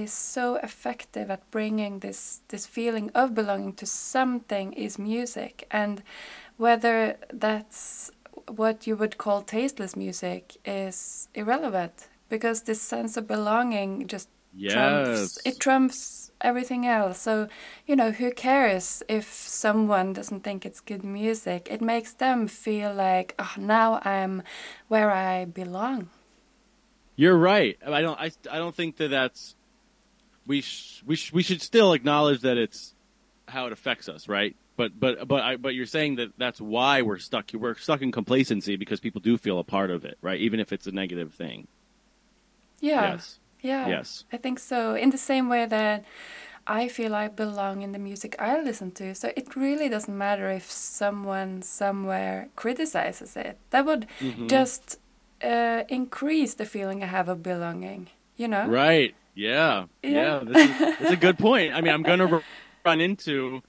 is 0.00 0.12
so 0.12 0.56
effective 0.56 1.30
at 1.30 1.50
bringing 1.50 2.00
this 2.00 2.40
this 2.48 2.66
feeling 2.66 3.10
of 3.14 3.34
belonging 3.34 3.72
to 3.74 3.86
something 3.86 4.72
is 4.72 4.98
music 4.98 5.66
and 5.70 6.02
whether 6.56 7.16
that's 7.32 8.10
what 8.48 8.86
you 8.86 8.96
would 8.96 9.18
call 9.18 9.42
tasteless 9.42 9.94
music 9.96 10.56
is 10.64 11.28
irrelevant 11.34 12.08
because 12.28 12.62
this 12.62 12.80
sense 12.80 13.16
of 13.16 13.26
belonging 13.26 14.06
just 14.06 14.28
Yes. 14.54 14.72
trumps 14.74 15.38
it 15.46 15.58
trumps 15.60 16.30
everything 16.42 16.86
else 16.86 17.18
so 17.18 17.48
you 17.86 17.96
know 17.96 18.10
who 18.10 18.30
cares 18.30 19.02
if 19.08 19.24
someone 19.32 20.12
doesn't 20.12 20.44
think 20.44 20.66
it's 20.66 20.80
good 20.80 21.02
music 21.02 21.68
it 21.70 21.80
makes 21.80 22.12
them 22.12 22.46
feel 22.46 22.92
like 22.92 23.34
oh 23.38 23.54
now 23.56 24.00
i'm 24.04 24.42
where 24.88 25.10
i 25.10 25.46
belong 25.46 26.10
You're 27.16 27.36
right. 27.36 27.76
I 27.86 28.00
don't. 28.00 28.18
I, 28.18 28.30
I 28.50 28.58
don't 28.58 28.74
think 28.74 28.96
that 28.96 29.08
that's. 29.08 29.54
We 30.46 30.60
sh, 30.62 31.02
we 31.06 31.16
sh, 31.16 31.32
we 31.32 31.42
should 31.42 31.62
still 31.62 31.92
acknowledge 31.92 32.40
that 32.40 32.56
it's 32.58 32.94
how 33.48 33.66
it 33.66 33.72
affects 33.72 34.08
us, 34.08 34.28
right? 34.28 34.56
But 34.76 34.98
but 34.98 35.28
but 35.28 35.42
I, 35.42 35.56
but 35.56 35.74
you're 35.74 35.86
saying 35.86 36.16
that 36.16 36.32
that's 36.38 36.60
why 36.60 37.02
we're 37.02 37.18
stuck. 37.18 37.50
We're 37.52 37.76
stuck 37.76 38.02
in 38.02 38.10
complacency 38.10 38.76
because 38.76 39.00
people 39.00 39.20
do 39.20 39.36
feel 39.36 39.58
a 39.58 39.64
part 39.64 39.90
of 39.90 40.04
it, 40.04 40.16
right? 40.22 40.40
Even 40.40 40.60
if 40.60 40.72
it's 40.72 40.86
a 40.86 40.92
negative 40.92 41.32
thing. 41.34 41.68
yeah 42.80 43.12
Yes. 43.12 43.38
Yeah. 43.62 43.88
Yes. 43.88 44.24
I 44.32 44.38
think 44.38 44.58
so. 44.58 44.94
In 44.96 45.10
the 45.10 45.18
same 45.18 45.48
way 45.48 45.66
that 45.66 46.04
I 46.66 46.88
feel 46.88 47.14
I 47.14 47.28
belong 47.28 47.82
in 47.82 47.92
the 47.92 47.98
music 47.98 48.34
I 48.40 48.60
listen 48.60 48.90
to. 48.92 49.14
So 49.14 49.30
it 49.36 49.54
really 49.54 49.88
doesn't 49.88 50.16
matter 50.16 50.50
if 50.50 50.68
someone 50.70 51.62
somewhere 51.62 52.48
criticizes 52.56 53.36
it. 53.36 53.58
That 53.70 53.84
would 53.86 54.06
Mm-hmm. 54.20 54.48
just 54.48 54.98
uh, 55.44 55.82
increase 55.88 56.54
the 56.54 56.64
feeling 56.64 57.02
I 57.02 57.06
have 57.06 57.28
of 57.28 57.42
belonging. 57.42 58.08
You 58.36 58.48
know? 58.48 58.66
Right. 58.66 59.14
Yeah. 59.34 59.86
Yeah. 60.02 60.10
Yeah. 60.10 60.40
this 60.44 60.70
is, 60.70 60.78
that's 60.78 61.10
a 61.12 61.16
good 61.16 61.38
point. 61.38 61.74
I 61.74 61.80
mean, 61.80 61.92
I'm 61.92 62.02
going 62.02 62.18
to 62.18 62.42
run 62.84 63.00
into 63.00 63.62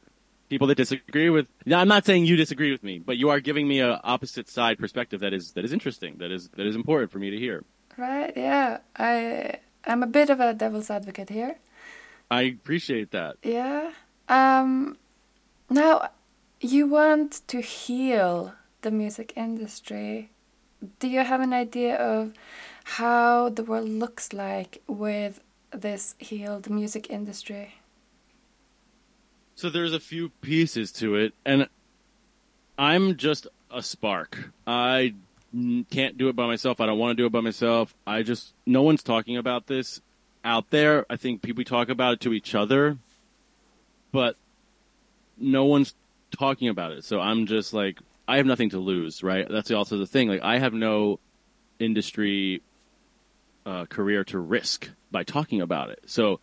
people 0.50 0.68
that 0.68 0.76
disagree 0.76 1.30
with. 1.30 1.48
Now, 1.66 1.80
I'm 1.80 1.88
not 1.88 2.06
saying 2.06 2.26
you 2.26 2.36
disagree 2.36 2.72
with 2.72 2.84
me, 2.84 3.00
but 3.00 3.18
you 3.18 3.30
are 3.30 3.40
giving 3.40 3.68
me 3.68 3.80
a 3.80 4.00
opposite 4.04 4.50
side 4.50 4.78
perspective 4.78 5.22
that 5.22 5.34
is 5.34 5.54
that 5.54 5.66
is 5.66 5.74
interesting. 5.74 6.18
That 6.18 6.32
is 6.32 6.50
that 6.50 6.66
is 6.66 6.76
important 6.76 7.12
for 7.12 7.20
me 7.20 7.30
to 7.32 7.38
hear. 7.38 7.64
Right. 7.98 8.34
Yeah. 8.36 8.80
I 8.98 9.60
I'm 9.86 10.04
a 10.04 10.08
bit 10.08 10.30
of 10.30 10.40
a 10.40 10.54
devil's 10.54 10.90
advocate 10.90 11.30
here. 11.30 11.56
I 12.30 12.42
appreciate 12.44 13.12
that. 13.12 13.38
Yeah. 13.44 13.92
Um. 14.28 14.98
Now, 15.70 16.10
you 16.60 16.88
want 16.88 17.42
to 17.48 17.62
heal 17.62 18.54
the 18.82 18.92
music 18.92 19.34
industry. 19.36 20.30
Do 21.00 21.08
you 21.08 21.24
have 21.24 21.42
an 21.42 21.54
idea 21.54 21.96
of 21.96 22.34
how 22.84 23.50
the 23.50 23.64
world 23.64 23.88
looks 23.88 24.34
like 24.34 24.82
with 24.88 25.40
this 25.74 26.16
healed 26.18 26.70
music 26.70 27.10
industry? 27.10 27.76
So 29.56 29.70
there's 29.70 29.94
a 29.94 30.00
few 30.00 30.30
pieces 30.42 30.92
to 30.94 31.16
it, 31.16 31.34
and 31.46 31.68
I'm 32.78 33.18
just 33.18 33.48
a 33.72 33.84
spark. 33.84 34.50
I 34.66 35.14
can't 35.92 36.18
do 36.18 36.30
it 36.30 36.36
by 36.36 36.48
myself. 36.48 36.82
I 36.82 36.86
don't 36.86 36.98
want 36.98 37.12
to 37.12 37.22
do 37.22 37.26
it 37.26 37.32
by 37.32 37.42
myself. 37.42 37.94
I 38.08 38.24
just 38.24 38.54
no 38.66 38.82
one's 38.82 39.04
talking 39.04 39.38
about 39.38 39.68
this 39.68 40.02
out 40.44 40.70
there. 40.72 41.06
I 41.10 41.16
think 41.16 41.42
people 41.42 41.64
talk 41.64 41.90
about 41.90 42.14
it 42.14 42.20
to 42.22 42.34
each 42.34 42.56
other, 42.56 42.98
but 44.12 44.36
no 45.38 45.66
one's 45.66 45.94
talking 46.32 46.70
about 46.70 46.92
it. 46.92 47.04
So 47.04 47.20
I'm 47.20 47.46
just 47.46 47.74
like 47.74 48.00
I 48.28 48.38
have 48.38 48.46
nothing 48.46 48.72
to 48.72 48.80
lose, 48.80 49.22
right? 49.22 49.48
That's 49.48 49.72
also 49.72 49.98
the 49.98 50.08
thing. 50.08 50.30
Like 50.30 50.42
I 50.42 50.58
have 50.58 50.74
no 50.74 51.20
industry 51.80 52.62
uh, 53.66 53.86
career 53.86 54.24
to 54.26 54.40
risk 54.40 54.90
by 55.12 55.24
talking 55.24 55.62
about 55.62 55.90
it. 55.90 56.02
So 56.06 56.40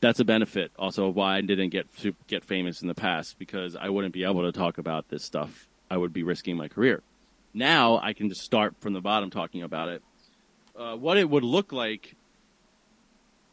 that's 0.00 0.20
a 0.20 0.24
benefit 0.24 0.72
also 0.78 1.08
of 1.08 1.16
why 1.16 1.36
I 1.36 1.40
didn't 1.40 1.70
get 1.70 1.94
to 1.98 2.14
get 2.26 2.44
famous 2.44 2.82
in 2.82 2.88
the 2.88 2.94
past 2.94 3.38
because 3.38 3.76
I 3.76 3.88
wouldn't 3.88 4.14
be 4.14 4.24
able 4.24 4.42
to 4.42 4.52
talk 4.52 4.78
about 4.78 5.08
this 5.08 5.24
stuff. 5.24 5.68
I 5.90 5.96
would 5.96 6.12
be 6.12 6.22
risking 6.22 6.56
my 6.56 6.68
career. 6.68 7.02
Now 7.52 7.98
I 7.98 8.12
can 8.12 8.28
just 8.28 8.42
start 8.42 8.74
from 8.80 8.92
the 8.92 9.00
bottom 9.00 9.30
talking 9.30 9.62
about 9.62 9.88
it. 9.88 10.02
Uh, 10.76 10.96
what 10.96 11.18
it 11.18 11.28
would 11.28 11.44
look 11.44 11.72
like 11.72 12.16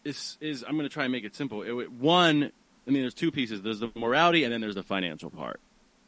is 0.06 0.38
is 0.40 0.64
I'm 0.64 0.78
going 0.78 0.88
to 0.88 0.94
try 0.94 1.04
and 1.04 1.12
make 1.12 1.26
it 1.26 1.36
simple. 1.36 1.64
It 1.64 1.92
one, 1.92 2.52
I 2.88 2.92
mean, 2.92 3.02
there's 3.02 3.14
two 3.14 3.32
pieces. 3.32 3.62
There's 3.62 3.80
the 3.80 3.92
morality, 3.96 4.44
and 4.44 4.54
then 4.54 4.62
there's 4.62 4.76
the 4.76 4.84
financial 4.84 5.30
part. 5.30 5.60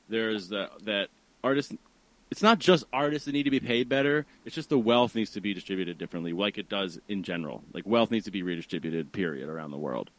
There's 0.08 0.48
the 0.48 0.70
that 0.84 1.10
artists. 1.44 1.74
It's 2.32 2.44
not 2.44 2.60
just 2.60 2.86
artists 2.94 3.26
that 3.26 3.32
need 3.32 3.44
to 3.44 3.52
be 3.52 3.60
paid 3.60 3.90
better. 3.90 4.26
It's 4.46 4.54
just 4.54 4.70
the 4.70 4.78
wealth 4.78 5.16
needs 5.16 5.32
to 5.32 5.42
be 5.42 5.54
distributed 5.54 5.98
differently, 5.98 6.32
like 6.32 6.58
it 6.58 6.70
does 6.70 7.00
in 7.08 7.24
general. 7.24 7.64
Like 7.74 7.88
wealth 7.88 8.12
needs 8.12 8.26
to 8.26 8.32
be 8.32 8.44
redistributed, 8.44 9.12
period, 9.12 9.50
around 9.50 9.72
the 9.72 9.78
world. 9.78 10.12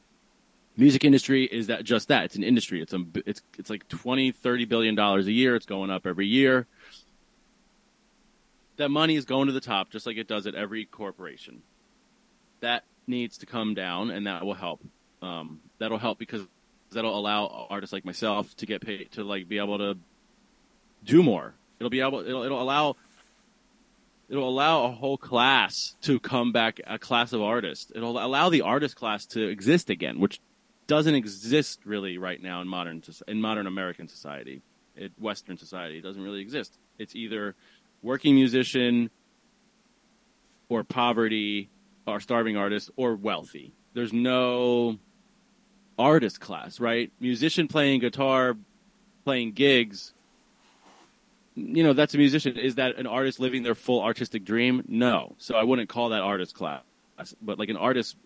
Music 0.77 1.05
industry 1.05 1.45
is 1.45 1.69
that 1.69 1.85
just 1.85 2.09
that. 2.09 2.25
It's 2.25 2.37
an 2.37 2.43
industry. 2.43 2.83
It's 2.83 2.93
a 2.93 3.05
it's 3.15 3.43
it's 3.59 3.71
like 3.71 3.87
20 3.89 4.33
30 4.33 4.65
billion 4.65 4.95
dollars 4.95 5.27
a 5.29 5.33
year. 5.33 5.55
It's 5.55 5.67
going 5.67 5.91
up 5.91 6.07
every 6.07 6.27
year. 6.27 6.67
That 8.77 8.89
money 8.89 9.15
is 9.15 9.25
going 9.25 9.47
to 9.47 9.53
the 9.53 9.61
top 9.61 9.91
just 9.91 10.07
like 10.07 10.17
it 10.17 10.27
does 10.27 10.47
at 10.47 10.55
every 10.55 10.87
corporation. 10.87 11.63
That 12.61 12.85
needs 13.07 13.39
to 13.39 13.47
come 13.47 13.75
down 13.75 14.11
and 14.11 14.27
that 14.27 14.45
will 14.45 14.55
help. 14.55 14.81
Um, 15.23 15.61
that'll 15.79 15.99
help 15.99 16.19
because 16.19 16.43
that'll 16.91 17.17
allow 17.17 17.67
artists 17.71 17.93
like 17.93 18.05
myself 18.05 18.57
to 18.57 18.67
get 18.67 18.81
paid 18.81 19.13
to 19.13 19.23
like 19.23 19.49
be 19.49 19.59
able 19.59 19.79
to 19.79 19.99
do 21.05 21.23
more 21.23 21.55
it'll 21.81 21.91
be 21.91 22.01
able 22.01 22.21
it'll, 22.21 22.45
it'll 22.45 22.63
allow 22.63 22.95
it'll 24.29 24.49
allow 24.49 24.85
a 24.85 24.93
whole 24.93 25.19
class 25.19 25.97
to 26.03 26.21
come 26.21 26.53
back 26.53 26.81
a 26.87 26.99
class 26.99 27.33
of 27.33 27.43
artists 27.43 27.91
it'll 27.95 28.25
allow 28.25 28.49
the 28.49 28.61
artist 28.61 28.95
class 28.95 29.27
to 29.27 29.49
exist 29.49 29.91
again 29.91 30.21
which 30.21 30.41
doesn't 30.91 31.15
exist 31.15 31.79
really 31.85 32.19
right 32.19 32.43
now 32.43 32.61
in 32.61 32.67
modern 32.67 33.01
in 33.29 33.41
modern 33.41 33.69
American 33.69 34.09
society. 34.09 34.61
It, 34.97 35.13
Western 35.21 35.57
society 35.57 35.99
it 35.99 36.01
doesn't 36.03 36.21
really 36.21 36.41
exist. 36.41 36.77
It's 36.99 37.15
either 37.15 37.55
working 38.03 38.35
musician 38.35 39.09
or 40.69 40.83
poverty 40.83 41.71
or 42.09 42.19
starving 42.19 42.57
artist 42.57 42.91
or 42.97 43.15
wealthy. 43.15 43.73
There's 43.95 44.13
no 44.13 44.99
artist 45.97 46.41
class, 46.41 46.81
right? 46.81 47.13
Musician 47.21 47.69
playing 47.69 48.01
guitar, 48.01 48.57
playing 49.25 49.53
gigs. 49.53 50.13
You 51.55 51.83
know, 51.83 51.93
that's 51.93 52.15
a 52.15 52.19
musician. 52.19 52.57
Is 52.57 52.77
that 52.77 52.97
an 52.97 53.07
artist 53.07 53.41
living 53.41 53.63
their 53.63 53.75
full 53.75 54.03
artistic 54.03 54.45
dream? 54.45 54.85
No. 54.87 55.35
So 55.39 55.57
I 55.57 55.65
wouldn't 55.65 55.89
call 55.89 56.11
that 56.11 56.23
artist 56.23 56.55
class. 56.55 56.83
But 57.43 57.59
like 57.59 57.69
an 57.69 57.77
artist 57.77 58.17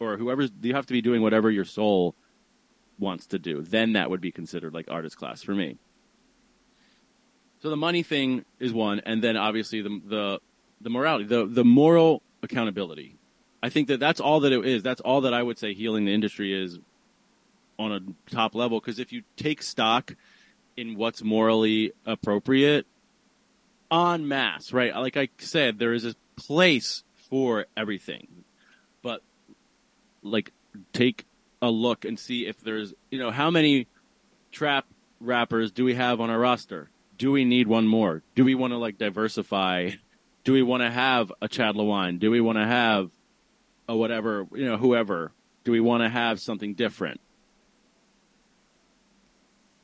or 0.00 0.16
whoever's 0.16 0.50
you 0.62 0.74
have 0.74 0.86
to 0.86 0.92
be 0.92 1.02
doing 1.02 1.22
whatever 1.22 1.50
your 1.50 1.64
soul 1.64 2.14
wants 2.98 3.26
to 3.26 3.38
do. 3.38 3.62
Then 3.62 3.92
that 3.94 4.10
would 4.10 4.20
be 4.20 4.32
considered 4.32 4.74
like 4.74 4.86
artist 4.90 5.16
class 5.16 5.42
for 5.42 5.54
me. 5.54 5.76
So 7.62 7.70
the 7.70 7.76
money 7.76 8.02
thing 8.02 8.44
is 8.58 8.72
one, 8.72 9.00
and 9.00 9.22
then 9.22 9.36
obviously 9.36 9.80
the 9.80 10.00
the 10.04 10.40
the 10.80 10.90
morality, 10.90 11.24
the 11.24 11.46
the 11.46 11.64
moral 11.64 12.22
accountability. 12.42 13.16
I 13.62 13.70
think 13.70 13.88
that 13.88 13.98
that's 13.98 14.20
all 14.20 14.40
that 14.40 14.52
it 14.52 14.66
is. 14.66 14.82
That's 14.82 15.00
all 15.00 15.22
that 15.22 15.32
I 15.32 15.42
would 15.42 15.58
say 15.58 15.72
healing 15.72 16.04
the 16.04 16.12
industry 16.12 16.52
is 16.52 16.78
on 17.78 17.92
a 17.92 18.00
top 18.30 18.54
level. 18.54 18.78
Because 18.80 18.98
if 18.98 19.12
you 19.12 19.22
take 19.36 19.62
stock 19.62 20.14
in 20.76 20.96
what's 20.96 21.22
morally 21.22 21.92
appropriate, 22.06 22.86
en 23.90 24.26
masse, 24.26 24.72
right? 24.72 24.94
Like 24.94 25.16
I 25.16 25.28
said, 25.38 25.78
there 25.78 25.92
is 25.92 26.04
a 26.04 26.14
place 26.36 27.04
for 27.30 27.66
everything, 27.76 28.44
but 29.02 29.22
like 30.22 30.52
take 30.92 31.24
a 31.62 31.70
look 31.70 32.04
and 32.04 32.18
see 32.18 32.46
if 32.46 32.60
there's 32.60 32.94
you 33.10 33.18
know 33.18 33.30
how 33.30 33.50
many 33.50 33.86
trap 34.52 34.86
rappers 35.20 35.70
do 35.70 35.84
we 35.84 35.94
have 35.94 36.20
on 36.20 36.30
our 36.30 36.38
roster? 36.38 36.90
Do 37.16 37.30
we 37.30 37.44
need 37.44 37.68
one 37.68 37.86
more? 37.86 38.22
Do 38.34 38.44
we 38.44 38.54
want 38.54 38.72
to 38.72 38.76
like 38.76 38.98
diversify? 38.98 39.90
Do 40.42 40.52
we 40.52 40.62
want 40.62 40.82
to 40.82 40.90
have 40.90 41.32
a 41.40 41.48
chad 41.48 41.74
lewine? 41.74 42.18
Do 42.18 42.30
we 42.30 42.40
want 42.40 42.58
to 42.58 42.66
have 42.66 43.10
a 43.88 43.96
whatever 43.96 44.46
you 44.52 44.66
know 44.66 44.76
whoever? 44.76 45.32
Do 45.64 45.72
we 45.72 45.80
want 45.80 46.02
to 46.02 46.08
have 46.08 46.40
something 46.40 46.74
different 46.74 47.20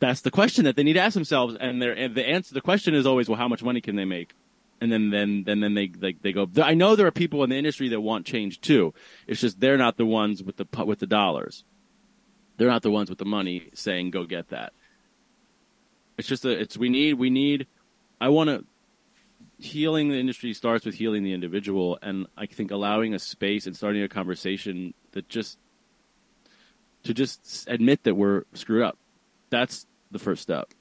that's 0.01 0.22
the 0.22 0.30
question 0.30 0.64
that 0.64 0.76
they 0.76 0.82
need 0.82 0.94
to 0.94 1.01
ask 1.01 1.14
themselves 1.14 1.57
and 1.61 1.82
and 1.82 2.14
the 2.14 2.28
answer 2.28 2.53
the 2.55 2.61
question 2.61 2.94
is 2.94 3.07
always 3.07 3.28
well 3.28 3.38
how 3.38 3.48
much 3.48 3.62
money 3.62 3.80
can 3.80 3.96
they 3.96 4.05
make 4.05 4.34
and 4.80 4.90
then 4.90 5.11
then 5.11 5.44
then 5.44 5.61
then 5.61 5.74
they 5.74 5.88
they 5.88 6.32
go. 6.32 6.48
I 6.62 6.74
know 6.74 6.96
there 6.96 7.07
are 7.07 7.12
people 7.12 7.44
in 7.44 7.51
the 7.51 7.57
industry 7.57 7.88
that 7.88 8.01
want 8.01 8.26
change 8.26 8.61
too. 8.61 8.94
It's 9.26 9.40
just 9.40 9.61
they're 9.61 9.76
not 9.76 9.96
the 9.96 10.07
ones 10.07 10.42
with 10.42 10.57
the 10.57 10.66
with 10.84 11.01
the 11.01 11.07
dollars. 11.07 11.64
They're 12.57 12.68
not 12.68 12.82
the 12.82 12.90
ones 12.90 13.11
with 13.11 13.18
the 13.18 13.24
money 13.24 13.70
saying 13.74 14.11
go 14.11 14.24
get 14.24 14.48
that. 14.48 14.72
It's 16.16 16.28
just 16.28 16.44
a 16.44 16.51
it's 16.51 16.76
we 16.76 16.88
need 16.88 17.14
we 17.14 17.30
need. 17.30 17.66
I 18.20 18.28
want 18.28 18.48
to 18.48 18.64
healing 19.59 20.09
the 20.09 20.18
industry 20.18 20.55
starts 20.55 20.86
with 20.86 20.94
healing 20.94 21.22
the 21.22 21.34
individual, 21.34 21.98
and 22.01 22.26
I 22.36 22.46
think 22.46 22.70
allowing 22.70 23.14
a 23.14 23.18
space 23.18 23.66
and 23.66 23.76
starting 23.76 24.03
a 24.03 24.09
conversation 24.09 24.94
that 25.12 25.28
just 25.28 25.59
to 27.03 27.12
just 27.14 27.68
admit 27.68 28.05
that 28.05 28.14
we're 28.14 28.44
screwed 28.55 28.82
up. 28.82 28.98
That's 29.51 29.86
the 30.11 30.19
first 30.19 30.43
step. 30.43 30.73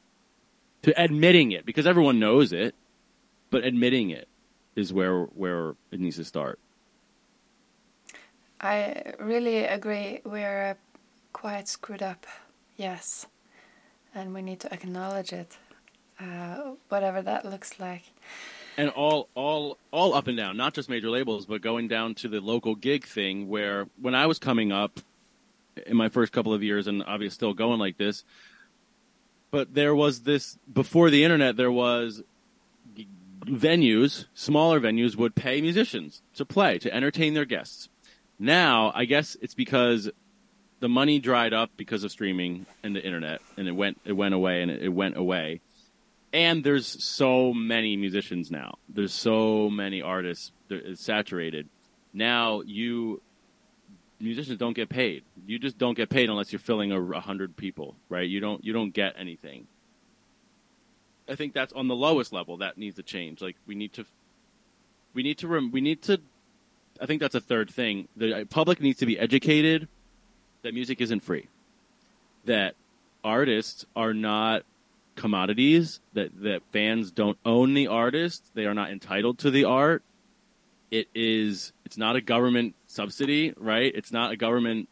to 0.83 1.01
admitting 1.01 1.51
it 1.51 1.65
because 1.65 1.85
everyone 1.85 2.19
knows 2.19 2.53
it, 2.53 2.75
but 3.49 3.63
admitting 3.63 4.09
it 4.09 4.27
is 4.75 4.93
where 4.93 5.23
where 5.25 5.75
it 5.91 5.99
needs 5.99 6.15
to 6.17 6.23
start. 6.25 6.59
I 8.61 9.13
really 9.19 9.63
agree. 9.63 10.21
We're 10.25 10.77
quite 11.33 11.67
screwed 11.67 12.03
up, 12.03 12.25
yes, 12.77 13.27
and 14.13 14.33
we 14.33 14.41
need 14.41 14.59
to 14.61 14.73
acknowledge 14.73 15.31
it, 15.33 15.57
uh, 16.19 16.71
whatever 16.89 17.21
that 17.21 17.45
looks 17.45 17.79
like. 17.79 18.03
And 18.77 18.89
all 18.89 19.27
all 19.35 19.77
all 19.91 20.13
up 20.13 20.27
and 20.27 20.37
down, 20.37 20.55
not 20.55 20.73
just 20.73 20.89
major 20.89 21.09
labels, 21.09 21.45
but 21.45 21.61
going 21.61 21.87
down 21.89 22.15
to 22.15 22.29
the 22.29 22.39
local 22.39 22.75
gig 22.75 23.05
thing. 23.05 23.49
Where 23.49 23.87
when 24.01 24.15
I 24.15 24.25
was 24.27 24.39
coming 24.39 24.71
up 24.71 25.01
in 25.85 25.97
my 25.97 26.09
first 26.09 26.31
couple 26.31 26.53
of 26.53 26.63
years, 26.63 26.87
and 26.87 27.03
obviously 27.03 27.35
still 27.35 27.53
going 27.53 27.79
like 27.79 27.97
this, 27.97 28.23
but 29.51 29.73
there 29.73 29.95
was 29.95 30.21
this 30.21 30.57
before 30.71 31.09
the 31.09 31.23
internet. 31.23 31.57
There 31.57 31.71
was 31.71 32.23
venues, 33.45 34.25
smaller 34.33 34.79
venues, 34.79 35.15
would 35.15 35.35
pay 35.35 35.61
musicians 35.61 36.21
to 36.35 36.45
play 36.45 36.77
to 36.79 36.93
entertain 36.93 37.33
their 37.33 37.45
guests 37.45 37.89
now, 38.39 38.93
I 38.95 39.03
guess 39.03 39.35
it's 39.41 39.53
because 39.53 40.09
the 40.79 40.87
money 40.87 41.19
dried 41.19 41.53
up 41.53 41.71
because 41.75 42.05
of 42.05 42.11
streaming 42.11 42.65
and 42.81 42.95
the 42.95 43.03
internet, 43.03 43.41
and 43.57 43.67
it 43.67 43.73
went 43.73 43.99
it 44.05 44.13
went 44.13 44.33
away, 44.33 44.61
and 44.61 44.71
it, 44.71 44.89
went 44.89 45.17
away. 45.17 45.59
And 46.31 46.63
there's 46.63 47.03
so 47.03 47.53
many 47.53 47.97
musicians 47.97 48.49
now. 48.49 48.77
There's 48.87 49.13
so 49.13 49.69
many 49.69 50.01
artists. 50.01 50.53
It's 50.69 51.03
saturated. 51.03 51.67
Now 52.13 52.61
you 52.61 53.21
musicians 54.19 54.57
don't 54.57 54.75
get 54.75 54.89
paid. 54.89 55.23
You 55.45 55.59
just 55.59 55.77
don't 55.77 55.95
get 55.95 56.09
paid 56.09 56.29
unless 56.29 56.51
you're 56.51 56.59
filling 56.59 56.91
a, 56.91 57.01
a 57.01 57.19
hundred 57.19 57.55
people, 57.55 57.95
right? 58.09 58.27
You 58.27 58.39
don't 58.39 58.63
you 58.63 58.73
don't 58.73 58.93
get 58.93 59.15
anything. 59.17 59.67
I 61.27 61.35
think 61.35 61.53
that's 61.53 61.73
on 61.73 61.87
the 61.87 61.95
lowest 61.95 62.33
level 62.33 62.57
that 62.57 62.77
needs 62.77 62.95
to 62.95 63.03
change. 63.03 63.41
Like 63.41 63.55
we 63.67 63.75
need 63.75 63.93
to, 63.93 64.05
we 65.13 65.21
need 65.21 65.37
to 65.39 65.47
rem- 65.47 65.71
we 65.71 65.81
need 65.81 66.01
to 66.03 66.19
I 67.01 67.05
think 67.05 67.21
that's 67.21 67.35
a 67.35 67.41
third 67.41 67.69
thing. 67.69 68.07
The 68.17 68.41
uh, 68.41 68.45
public 68.45 68.81
needs 68.81 68.99
to 68.99 69.05
be 69.05 69.17
educated 69.17 69.87
that 70.63 70.73
music 70.73 71.01
isn't 71.01 71.21
free. 71.21 71.47
That 72.45 72.75
artists 73.23 73.85
are 73.95 74.13
not 74.13 74.63
commodities, 75.15 75.99
that, 76.13 76.41
that 76.41 76.61
fans 76.71 77.11
don't 77.11 77.37
own 77.45 77.73
the 77.73 77.87
artist, 77.87 78.43
they 78.53 78.65
are 78.65 78.73
not 78.73 78.89
entitled 78.89 79.39
to 79.39 79.51
the 79.51 79.65
art. 79.65 80.03
It 80.91 81.07
is 81.13 81.73
it's 81.85 81.97
not 81.97 82.15
a 82.15 82.21
government 82.21 82.75
subsidy, 82.87 83.53
right? 83.57 83.91
It's 83.93 84.11
not 84.11 84.31
a 84.31 84.37
government 84.37 84.89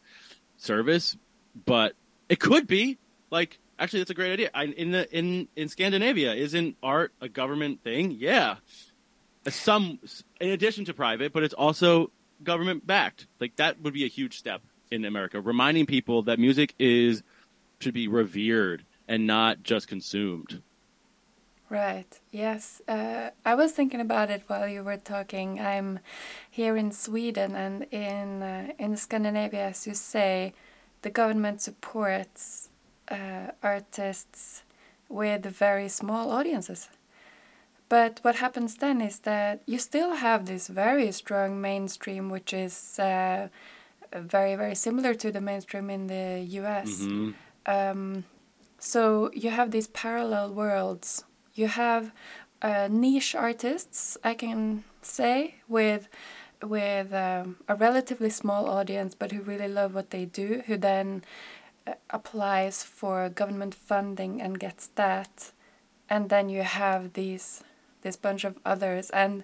service, 0.56 1.16
but 1.64 1.94
it 2.28 2.40
could 2.40 2.66
be. 2.66 2.98
Like 3.30 3.58
actually 3.78 4.00
that's 4.00 4.10
a 4.10 4.14
great 4.14 4.32
idea. 4.32 4.50
I, 4.54 4.64
in 4.64 4.90
the 4.90 5.16
in 5.16 5.48
in 5.56 5.68
Scandinavia, 5.68 6.34
isn't 6.34 6.76
art 6.82 7.12
a 7.20 7.28
government 7.28 7.82
thing? 7.82 8.12
Yeah 8.12 8.56
uh, 9.46 9.50
some 9.50 9.98
in 10.40 10.50
addition 10.50 10.84
to 10.86 10.94
private, 10.94 11.32
but 11.32 11.42
it's 11.42 11.54
also 11.54 12.10
government 12.42 12.86
backed. 12.86 13.26
Like 13.40 13.56
that 13.56 13.80
would 13.80 13.94
be 13.94 14.04
a 14.04 14.08
huge 14.08 14.38
step 14.38 14.62
in 14.90 15.04
America, 15.04 15.40
reminding 15.40 15.86
people 15.86 16.22
that 16.22 16.38
music 16.38 16.74
is 16.78 17.22
should 17.80 17.94
be 17.94 18.08
revered 18.08 18.84
and 19.06 19.26
not 19.26 19.62
just 19.62 19.88
consumed. 19.88 20.62
Right. 21.70 22.18
Yes. 22.30 22.80
Uh, 22.88 23.30
I 23.44 23.54
was 23.54 23.72
thinking 23.72 24.00
about 24.00 24.30
it 24.30 24.42
while 24.46 24.66
you 24.66 24.82
were 24.82 24.96
talking. 24.96 25.60
I'm 25.60 25.98
here 26.50 26.76
in 26.78 26.92
Sweden 26.92 27.54
and 27.54 27.86
in 27.90 28.42
uh, 28.42 28.72
in 28.78 28.96
Scandinavia, 28.96 29.66
as 29.68 29.86
you 29.86 29.94
say, 29.94 30.54
the 31.02 31.10
government 31.10 31.60
supports 31.60 32.70
uh, 33.10 33.52
artists 33.62 34.62
with 35.10 35.44
very 35.44 35.88
small 35.88 36.30
audiences. 36.30 36.88
But 37.88 38.20
what 38.22 38.36
happens 38.36 38.76
then 38.76 39.00
is 39.00 39.20
that 39.20 39.62
you 39.66 39.78
still 39.78 40.14
have 40.16 40.46
this 40.46 40.68
very 40.68 41.10
strong 41.12 41.60
mainstream, 41.60 42.30
which 42.30 42.52
is 42.52 42.98
uh, 42.98 43.48
very, 44.12 44.56
very 44.56 44.74
similar 44.74 45.14
to 45.14 45.32
the 45.32 45.40
mainstream 45.40 45.90
in 45.90 46.06
the 46.06 46.60
US. 46.60 47.00
Mm 47.00 47.08
-hmm. 47.08 47.34
um, 47.66 48.24
so 48.78 49.30
you 49.34 49.50
have 49.50 49.70
these 49.70 49.88
parallel 49.92 50.54
worlds. 50.54 51.24
You 51.58 51.68
have 51.68 52.12
uh, 52.62 52.88
niche 52.90 53.34
artists, 53.34 54.16
I 54.22 54.34
can 54.34 54.84
say, 55.02 55.56
with 55.68 56.08
with 56.62 57.12
um, 57.12 57.56
a 57.68 57.74
relatively 57.74 58.30
small 58.30 58.68
audience, 58.68 59.14
but 59.14 59.32
who 59.32 59.42
really 59.42 59.68
love 59.68 59.94
what 59.94 60.10
they 60.10 60.24
do, 60.24 60.62
who 60.66 60.76
then 60.76 61.24
uh, 61.86 61.92
applies 62.10 62.82
for 62.82 63.28
government 63.28 63.74
funding 63.74 64.42
and 64.42 64.58
gets 64.58 64.88
that, 64.96 65.52
and 66.08 66.28
then 66.30 66.48
you 66.48 66.62
have 66.62 67.12
these 67.12 67.62
this 68.02 68.16
bunch 68.16 68.44
of 68.44 68.54
others 68.64 69.10
and 69.10 69.42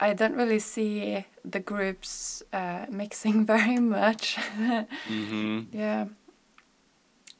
I 0.00 0.14
don't 0.14 0.34
really 0.34 0.58
see 0.58 1.26
the 1.44 1.60
groups 1.60 2.42
uh, 2.52 2.86
mixing 2.90 3.44
very 3.44 3.78
much. 3.78 4.36
mm-hmm. 4.36 5.60
Yeah. 5.72 6.06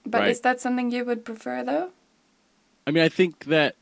But 0.05 0.21
right. 0.23 0.31
is 0.31 0.41
that 0.41 0.61
something 0.61 0.91
you 0.91 1.05
would 1.05 1.25
prefer 1.25 1.62
though? 1.62 1.91
I 2.87 2.91
mean, 2.91 3.05
I 3.05 3.09
think 3.09 3.45
that 3.47 3.77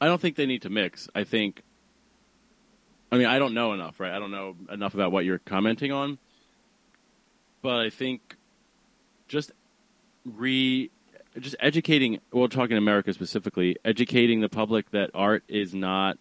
I 0.00 0.06
don't 0.06 0.20
think 0.20 0.36
they 0.36 0.46
need 0.46 0.62
to 0.62 0.70
mix. 0.70 1.08
I 1.14 1.24
think 1.24 1.62
I 3.12 3.16
mean, 3.16 3.26
I 3.26 3.38
don't 3.38 3.54
know 3.54 3.72
enough, 3.72 3.98
right? 3.98 4.12
I 4.12 4.18
don't 4.18 4.30
know 4.30 4.56
enough 4.70 4.94
about 4.94 5.10
what 5.12 5.24
you're 5.24 5.38
commenting 5.40 5.90
on. 5.90 6.18
But 7.62 7.80
I 7.80 7.90
think 7.90 8.36
just 9.28 9.52
re 10.24 10.90
just 11.38 11.56
educating, 11.60 12.20
well, 12.32 12.48
talking 12.48 12.76
America 12.76 13.12
specifically, 13.12 13.76
educating 13.84 14.40
the 14.40 14.48
public 14.48 14.90
that 14.90 15.10
art 15.14 15.44
is 15.48 15.74
not 15.74 16.18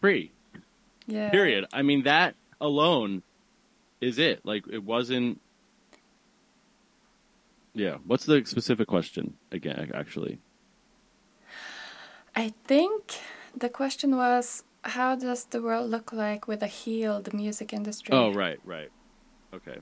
free. 0.00 0.32
Yeah. 1.06 1.30
Period. 1.30 1.66
I 1.72 1.82
mean, 1.82 2.02
that 2.04 2.34
alone 2.60 3.22
is 4.00 4.18
it. 4.18 4.44
Like, 4.44 4.64
it 4.70 4.84
wasn't. 4.84 5.40
Yeah. 7.74 7.98
What's 8.06 8.26
the 8.26 8.44
specific 8.44 8.88
question 8.88 9.34
again, 9.52 9.92
actually? 9.94 10.38
I 12.38 12.52
think 12.68 13.18
the 13.56 13.68
question 13.68 14.16
was 14.16 14.62
how 14.82 15.16
does 15.16 15.46
the 15.46 15.60
world 15.60 15.90
look 15.90 16.12
like 16.12 16.46
with 16.46 16.62
a 16.62 16.68
healed 16.68 17.34
music 17.34 17.72
industry? 17.72 18.14
Oh, 18.14 18.32
right, 18.32 18.60
right. 18.64 18.92
Okay. 19.52 19.78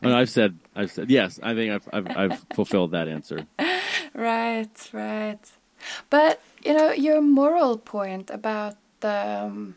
I've 0.00 0.30
said, 0.30 0.56
I've 0.76 0.92
said, 0.92 1.10
yes. 1.10 1.40
I 1.42 1.52
think 1.56 1.72
I've, 1.72 1.88
I've, 1.92 2.16
I've 2.16 2.46
fulfilled 2.54 2.92
that 2.92 3.08
answer. 3.08 3.48
Right, 4.14 4.76
right. 4.92 5.44
But 6.10 6.40
you 6.64 6.74
know 6.74 6.92
your 6.92 7.20
moral 7.20 7.76
point 7.78 8.30
about 8.30 8.76
the 9.00 9.42
um, 9.42 9.74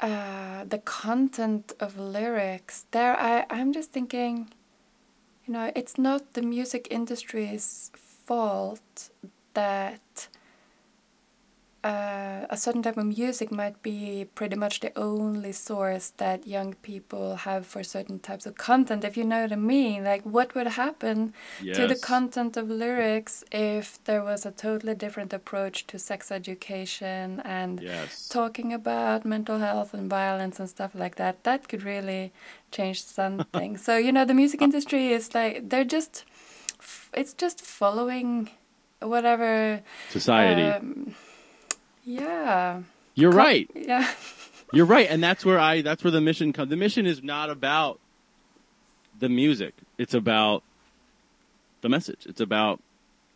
uh, 0.00 0.64
the 0.64 0.78
content 0.78 1.72
of 1.80 1.98
lyrics. 1.98 2.84
There, 2.90 3.18
I, 3.18 3.46
I'm 3.48 3.72
just 3.72 3.90
thinking. 3.90 4.50
You 5.46 5.54
know, 5.54 5.72
it's 5.74 5.96
not 5.96 6.34
the 6.34 6.42
music 6.42 6.86
industry's 6.90 7.90
fault 7.94 9.10
that 9.54 10.28
uh, 11.82 12.44
a 12.50 12.56
certain 12.58 12.82
type 12.82 12.98
of 12.98 13.06
music 13.06 13.50
might 13.50 13.82
be 13.82 14.26
pretty 14.34 14.54
much 14.54 14.80
the 14.80 14.92
only 14.98 15.52
source 15.52 16.12
that 16.18 16.46
young 16.46 16.74
people 16.82 17.36
have 17.36 17.66
for 17.66 17.82
certain 17.82 18.18
types 18.18 18.44
of 18.44 18.54
content 18.54 19.02
if 19.02 19.16
you 19.16 19.24
know 19.24 19.42
what 19.42 19.52
i 19.52 19.56
mean 19.56 20.04
like 20.04 20.22
what 20.22 20.54
would 20.54 20.66
happen 20.66 21.32
yes. 21.62 21.76
to 21.76 21.86
the 21.86 21.94
content 21.94 22.56
of 22.58 22.68
lyrics 22.68 23.42
if 23.50 24.02
there 24.04 24.22
was 24.22 24.44
a 24.44 24.50
totally 24.50 24.94
different 24.94 25.32
approach 25.32 25.86
to 25.86 25.98
sex 25.98 26.30
education 26.30 27.40
and 27.46 27.80
yes. 27.80 28.28
talking 28.28 28.74
about 28.74 29.24
mental 29.24 29.58
health 29.58 29.94
and 29.94 30.10
violence 30.10 30.60
and 30.60 30.68
stuff 30.68 30.94
like 30.94 31.16
that 31.16 31.42
that 31.44 31.66
could 31.66 31.82
really 31.82 32.30
change 32.70 33.02
something 33.02 33.76
so 33.78 33.96
you 33.96 34.12
know 34.12 34.26
the 34.26 34.34
music 34.34 34.60
industry 34.60 35.12
is 35.12 35.34
like 35.34 35.70
they're 35.70 35.84
just 35.84 36.26
it's 37.14 37.32
just 37.32 37.62
following 37.62 38.50
whatever 39.00 39.80
society 40.10 40.62
um, 40.62 41.14
yeah. 42.04 42.82
You're 43.14 43.30
right. 43.30 43.70
Yeah. 43.74 44.10
You're 44.72 44.86
right, 44.86 45.08
and 45.10 45.22
that's 45.22 45.44
where 45.44 45.58
I 45.58 45.82
that's 45.82 46.04
where 46.04 46.12
the 46.12 46.20
mission 46.20 46.52
comes. 46.52 46.70
The 46.70 46.76
mission 46.76 47.04
is 47.04 47.24
not 47.24 47.50
about 47.50 47.98
the 49.18 49.28
music. 49.28 49.74
It's 49.98 50.14
about 50.14 50.62
the 51.80 51.88
message. 51.88 52.24
It's 52.26 52.40
about 52.40 52.80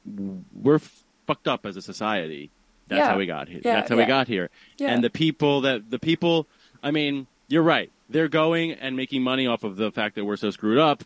we're 0.07 0.79
fucked 1.27 1.49
up 1.49 1.67
as 1.67 1.77
a 1.77 1.83
society. 1.83 2.51
That's 2.87 3.01
yeah. 3.01 3.09
how 3.09 3.19
we 3.19 3.27
got 3.27 3.49
here. 3.49 3.61
Yeah, 3.65 3.75
that's 3.77 3.89
how 3.89 3.97
yeah. 3.97 4.03
we 4.03 4.07
got 4.07 4.29
here. 4.29 4.49
And 4.79 5.03
the 5.03 5.11
people 5.11 5.63
that 5.63 5.91
the 5.91 5.99
people 5.99 6.47
I 6.85 6.93
mean, 6.93 7.27
you're 7.49 7.65
right. 7.65 7.91
They're 8.09 8.29
going 8.29 8.73
and 8.73 8.95
making 8.95 9.23
money 9.23 9.49
off 9.49 9.65
of 9.65 9.75
the 9.75 9.91
fact 9.91 10.15
that 10.15 10.25
we're 10.25 10.37
so 10.37 10.53
screwed 10.53 10.79
up. 10.79 11.03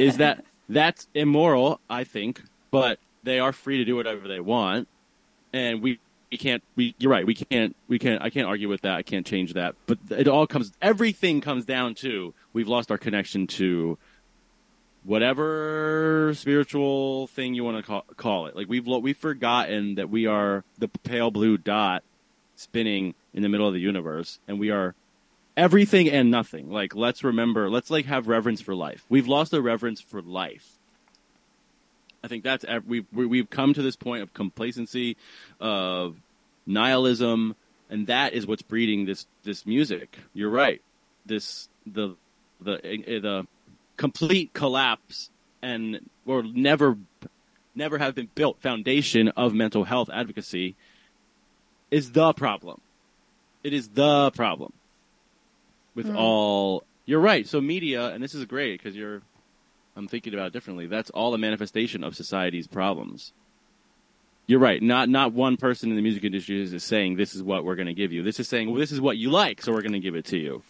is 0.00 0.16
that 0.16 0.42
that's 0.70 1.06
immoral, 1.12 1.80
I 1.90 2.04
think, 2.04 2.40
but 2.70 2.98
they 3.22 3.38
are 3.38 3.52
free 3.52 3.78
to 3.78 3.84
do 3.84 3.96
whatever 3.96 4.28
they 4.28 4.40
want. 4.40 4.88
And 5.52 5.82
we 5.82 5.98
we 6.30 6.36
can't 6.36 6.62
we 6.76 6.94
you're 6.98 7.10
right 7.10 7.26
we 7.26 7.34
can't 7.34 7.74
we 7.88 7.98
can't 7.98 8.20
i 8.20 8.28
can't 8.28 8.46
argue 8.46 8.68
with 8.68 8.82
that 8.82 8.96
i 8.96 9.02
can't 9.02 9.24
change 9.24 9.54
that 9.54 9.74
but 9.86 9.96
it 10.10 10.28
all 10.28 10.46
comes 10.46 10.70
everything 10.82 11.40
comes 11.40 11.64
down 11.64 11.94
to 11.94 12.34
we've 12.52 12.68
lost 12.68 12.90
our 12.90 12.98
connection 12.98 13.46
to 13.46 13.96
whatever 15.08 16.32
spiritual 16.34 17.28
thing 17.28 17.54
you 17.54 17.64
want 17.64 17.78
to 17.78 17.82
call, 17.82 18.04
call 18.16 18.46
it. 18.46 18.54
Like 18.54 18.68
we've 18.68 18.86
we've 18.86 19.16
forgotten 19.16 19.94
that 19.96 20.10
we 20.10 20.26
are 20.26 20.64
the 20.76 20.88
pale 20.88 21.30
blue 21.30 21.56
dot 21.56 22.04
spinning 22.56 23.14
in 23.32 23.42
the 23.42 23.48
middle 23.48 23.66
of 23.66 23.72
the 23.72 23.80
universe, 23.80 24.38
and 24.46 24.60
we 24.60 24.70
are 24.70 24.94
everything 25.56 26.10
and 26.10 26.30
nothing. 26.30 26.70
Like 26.70 26.94
let's 26.94 27.24
remember, 27.24 27.70
let's 27.70 27.90
like 27.90 28.04
have 28.06 28.28
reverence 28.28 28.60
for 28.60 28.74
life. 28.74 29.04
We've 29.08 29.26
lost 29.26 29.50
the 29.50 29.62
reverence 29.62 30.00
for 30.00 30.20
life. 30.20 30.77
I 32.22 32.28
think 32.28 32.44
that's 32.44 32.64
we've 32.86 33.06
we- 33.12 33.26
we've 33.26 33.50
come 33.50 33.74
to 33.74 33.82
this 33.82 33.96
point 33.96 34.22
of 34.22 34.34
complacency, 34.34 35.16
of 35.60 36.16
nihilism, 36.66 37.54
and 37.90 38.06
that 38.08 38.32
is 38.34 38.46
what's 38.46 38.62
breeding 38.62 39.06
this 39.06 39.26
this 39.44 39.64
music. 39.66 40.18
You're 40.34 40.50
right. 40.50 40.82
This 41.26 41.68
the 41.86 42.16
the 42.60 42.84
eh, 42.84 43.18
the 43.20 43.46
complete 43.96 44.52
collapse 44.52 45.30
and 45.62 46.00
or 46.26 46.42
never 46.42 46.96
never 47.74 47.98
have 47.98 48.14
been 48.14 48.28
built 48.34 48.60
foundation 48.60 49.28
of 49.28 49.54
mental 49.54 49.84
health 49.84 50.10
advocacy 50.12 50.74
is 51.90 52.12
the 52.12 52.32
problem. 52.32 52.80
It 53.62 53.72
is 53.72 53.88
the 53.88 54.30
problem 54.32 54.72
with 55.94 56.14
all. 56.14 56.84
You're 57.06 57.20
right. 57.20 57.46
So 57.46 57.60
media, 57.60 58.08
and 58.08 58.22
this 58.22 58.34
is 58.34 58.44
great 58.44 58.78
because 58.80 58.94
you're. 58.96 59.22
I'm 59.98 60.06
thinking 60.06 60.32
about 60.32 60.46
it 60.46 60.52
differently. 60.52 60.86
That's 60.86 61.10
all 61.10 61.34
a 61.34 61.38
manifestation 61.38 62.04
of 62.04 62.14
society's 62.14 62.68
problems. 62.68 63.32
You're 64.46 64.60
right. 64.60 64.80
Not 64.80 65.08
not 65.08 65.32
one 65.32 65.56
person 65.56 65.90
in 65.90 65.96
the 65.96 66.02
music 66.02 66.22
industry 66.24 66.62
is 66.62 66.84
saying 66.84 67.16
this 67.16 67.34
is 67.34 67.42
what 67.42 67.64
we're 67.64 67.74
going 67.74 67.88
to 67.88 67.94
give 67.94 68.12
you. 68.12 68.22
This 68.22 68.38
is 68.38 68.48
saying 68.48 68.70
well, 68.70 68.78
this 68.78 68.92
is 68.92 69.00
what 69.00 69.18
you 69.18 69.30
like, 69.30 69.60
so 69.60 69.72
we're 69.72 69.82
going 69.82 69.92
to 69.92 70.00
give 70.00 70.14
it 70.14 70.24
to 70.26 70.38
you. 70.38 70.62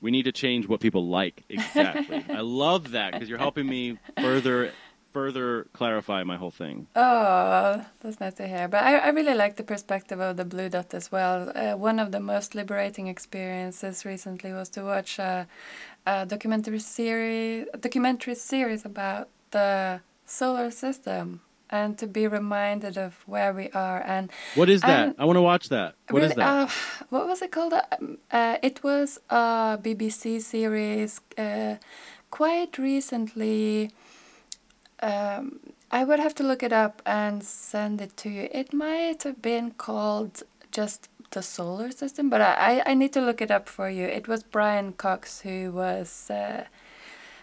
We 0.00 0.10
need 0.10 0.24
to 0.24 0.32
change 0.32 0.66
what 0.66 0.80
people 0.80 1.06
like 1.06 1.44
exactly. 1.50 2.24
I 2.30 2.40
love 2.40 2.92
that 2.92 3.12
because 3.12 3.28
you're 3.28 3.38
helping 3.38 3.66
me 3.66 3.98
further 4.18 4.72
further 5.16 5.66
clarify 5.72 6.20
my 6.32 6.36
whole 6.42 6.54
thing. 6.62 6.76
Oh, 6.94 7.82
that's 8.00 8.20
nice 8.24 8.34
to 8.34 8.46
hear. 8.46 8.68
But 8.68 8.80
I, 8.88 8.90
I 9.06 9.08
really 9.18 9.36
like 9.42 9.54
the 9.56 9.62
perspective 9.74 10.20
of 10.20 10.36
the 10.36 10.44
Blue 10.44 10.68
Dot 10.68 10.92
as 11.00 11.06
well. 11.16 11.38
Uh, 11.54 11.74
one 11.88 11.98
of 12.04 12.08
the 12.14 12.20
most 12.20 12.48
liberating 12.60 13.06
experiences 13.14 14.04
recently 14.04 14.52
was 14.52 14.68
to 14.76 14.80
watch 14.92 15.18
a, 15.18 15.46
a 16.06 16.26
documentary 16.26 16.80
series, 16.80 17.66
a 17.72 17.78
documentary 17.78 18.34
series 18.34 18.84
about 18.84 19.24
the 19.56 20.00
solar 20.26 20.70
system, 20.70 21.40
and 21.70 21.96
to 22.00 22.06
be 22.06 22.24
reminded 22.28 22.98
of 22.98 23.12
where 23.26 23.52
we 23.60 23.66
are. 23.70 24.00
And 24.14 24.30
What 24.54 24.68
is 24.68 24.82
that? 24.82 25.14
I 25.18 25.24
want 25.24 25.38
to 25.38 25.46
watch 25.52 25.66
that. 25.76 25.94
What 26.10 26.22
is 26.24 26.30
really, 26.30 26.44
that? 26.44 26.68
Uh, 26.68 26.70
what 27.08 27.26
was 27.26 27.40
it 27.40 27.50
called? 27.56 27.72
Um, 27.72 28.18
Uh, 28.30 28.56
it 28.68 28.76
was 28.88 29.08
a 29.30 29.78
BBC 29.84 30.22
series 30.42 31.12
uh, 31.38 31.76
quite 32.30 32.72
recently. 32.78 33.90
Um, 35.00 35.60
I 35.90 36.04
would 36.04 36.18
have 36.18 36.34
to 36.36 36.42
look 36.42 36.62
it 36.62 36.72
up 36.72 37.02
and 37.06 37.42
send 37.44 38.00
it 38.00 38.16
to 38.18 38.30
you. 38.30 38.48
It 38.50 38.72
might 38.72 39.22
have 39.22 39.40
been 39.42 39.72
called 39.72 40.42
just 40.72 41.08
the 41.30 41.42
solar 41.42 41.90
system, 41.90 42.30
but 42.30 42.40
I, 42.40 42.52
I 42.54 42.82
I 42.90 42.94
need 42.94 43.12
to 43.12 43.20
look 43.20 43.40
it 43.40 43.50
up 43.50 43.68
for 43.68 43.88
you. 43.90 44.04
It 44.04 44.26
was 44.28 44.42
Brian 44.42 44.92
Cox 44.92 45.40
who 45.40 45.72
was 45.72 46.30
uh, 46.30 46.64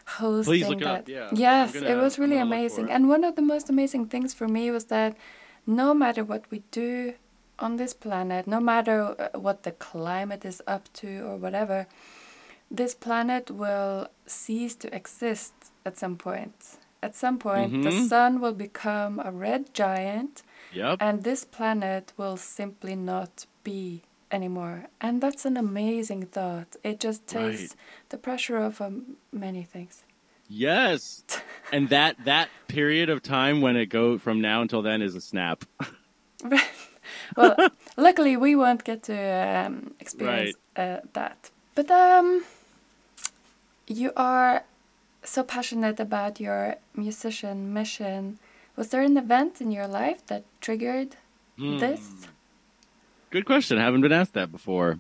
hosting 0.06 0.68
look 0.68 0.82
it 0.82 0.84
that. 0.84 1.00
up, 1.02 1.10
yeah. 1.10 1.30
Yes, 1.34 1.74
gonna- 1.74 1.90
it 1.90 1.96
was 1.96 2.20
really 2.20 2.38
gonna 2.38 2.46
look 2.46 2.50
for 2.50 2.60
amazing. 2.60 2.92
And 2.92 3.10
one 3.10 3.24
of 3.24 3.36
the 3.36 3.42
most 3.42 3.70
amazing 3.70 4.08
things 4.08 4.34
for 4.34 4.48
me 4.48 4.72
was 4.72 4.86
that 4.86 5.16
no 5.66 5.94
matter 5.94 6.24
what 6.24 6.44
we 6.52 6.64
do 6.72 7.14
on 7.60 7.78
this 7.78 7.94
planet, 7.94 8.48
no 8.48 8.60
matter 8.60 9.16
uh, 9.20 9.40
what 9.40 9.64
the 9.64 9.72
climate 9.72 10.44
is 10.46 10.62
up 10.68 10.92
to 10.94 11.22
or 11.26 11.38
whatever, 11.38 11.88
this 12.70 12.96
planet 12.96 13.52
will 13.52 14.08
cease 14.26 14.76
to 14.76 14.94
exist 14.94 15.54
at 15.86 15.98
some 15.98 16.18
point. 16.18 16.78
At 17.04 17.16
some 17.16 17.38
point, 17.38 17.72
the 17.84 17.90
Mhm. 17.92 18.08
sun 18.10 18.32
will 18.42 18.54
become 18.68 19.14
a 19.20 19.32
red 19.48 19.62
giant, 19.74 20.42
Yep. 20.72 20.96
and 21.06 21.24
this 21.24 21.44
planet 21.58 22.14
will 22.18 22.38
simply 22.38 22.96
not 22.96 23.46
be 23.64 24.04
anymore. 24.32 24.78
And 25.02 25.22
that's 25.22 25.46
an 25.46 25.58
amazing 25.58 26.24
thought. 26.36 26.70
It 26.82 27.02
just 27.08 27.22
takes 27.28 27.62
Right. 27.62 27.76
the 28.10 28.18
pressure 28.18 28.58
off 28.66 28.80
um, 28.80 29.18
many 29.32 29.64
things. 29.74 30.04
Yes. 30.48 31.24
and 31.76 31.90
that 31.90 32.14
that 32.26 32.48
period 32.68 33.10
of 33.10 33.20
time 33.22 33.62
when 33.66 33.76
it 33.76 33.88
go 34.00 34.18
from 34.18 34.40
now 34.50 34.62
until 34.62 34.82
then 34.82 35.02
is 35.02 35.14
a 35.16 35.22
snap. 35.22 35.66
well, 37.38 37.56
luckily 37.98 38.38
we 38.38 38.56
won't 38.56 38.84
get 38.84 39.04
to 39.04 39.18
um, 39.66 39.94
experience 40.00 40.56
uh, 40.76 41.00
that. 41.14 41.52
But 41.76 41.90
um, 41.92 42.44
you 43.88 44.12
are 44.16 44.64
so 45.24 45.44
passionate 45.44 46.00
about 46.00 46.40
your 46.40 46.76
musician 46.96 47.74
mission. 47.74 48.40
Was 48.76 48.90
there 48.90 49.02
an 49.02 49.18
event 49.18 49.62
in 49.62 49.72
your 49.72 49.88
life 49.88 50.26
that 50.28 50.44
triggered 50.62 51.16
Hmm. 51.58 51.78
this? 51.78 52.28
Good 53.30 53.46
question. 53.46 53.78
I 53.78 53.82
haven't 53.84 54.02
been 54.02 54.12
asked 54.12 54.34
that 54.34 54.52
before. 54.52 55.00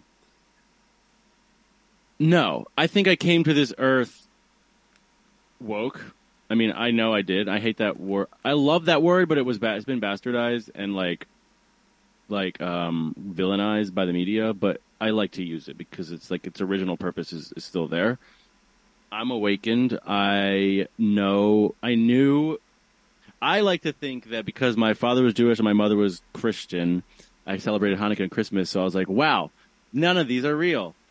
No, 2.20 2.66
I 2.78 2.88
think 2.88 3.08
I 3.08 3.16
came 3.16 3.44
to 3.44 3.54
this 3.54 3.74
earth 3.78 4.28
woke. 5.60 6.14
I 6.50 6.56
mean, 6.56 6.72
I 6.76 6.92
know 6.92 7.14
I 7.14 7.22
did. 7.22 7.50
I 7.50 7.60
hate 7.60 7.78
that 7.78 8.00
word. 8.00 8.28
I 8.46 8.52
love 8.54 8.86
that 8.86 9.02
word, 9.02 9.28
but 9.30 9.38
it 9.38 9.46
was 9.46 9.58
ba- 9.58 9.76
it's 9.76 9.86
been 9.86 10.02
bastardized 10.02 10.70
and 10.76 10.96
like 10.96 11.26
like 12.30 12.62
um 12.62 13.14
villainized 13.20 13.94
by 13.94 14.06
the 14.06 14.14
media, 14.14 14.54
but 14.54 14.80
I 15.02 15.10
like 15.10 15.32
to 15.32 15.44
use 15.44 15.68
it 15.68 15.78
because 15.78 16.12
it's 16.12 16.32
like 16.32 16.46
its 16.48 16.62
original 16.62 16.96
purpose 16.98 17.34
is, 17.34 17.52
is 17.58 17.66
still 17.66 17.88
there. 17.88 18.20
I'm 19.14 19.30
awakened. 19.30 20.00
I 20.08 20.88
know 20.98 21.76
I 21.84 21.94
knew 21.94 22.58
I 23.44 23.60
like 23.60 23.82
to 23.84 23.94
think 23.94 24.30
that 24.30 24.44
because 24.44 24.76
my 24.76 24.96
father 24.96 25.22
was 25.22 25.36
Jewish 25.36 25.60
and 25.60 25.66
my 25.66 25.74
mother 25.74 25.96
was 25.96 26.22
Christian, 26.34 27.04
I 27.46 27.58
celebrated 27.58 28.00
Hanukkah 28.00 28.22
and 28.22 28.32
Christmas, 28.32 28.72
so 28.72 28.82
I 28.82 28.86
was 28.86 28.96
like, 28.96 29.10
wow, 29.10 29.52
none 29.92 30.18
of 30.18 30.28
these 30.28 30.46
are 30.46 30.56
real. 30.56 30.96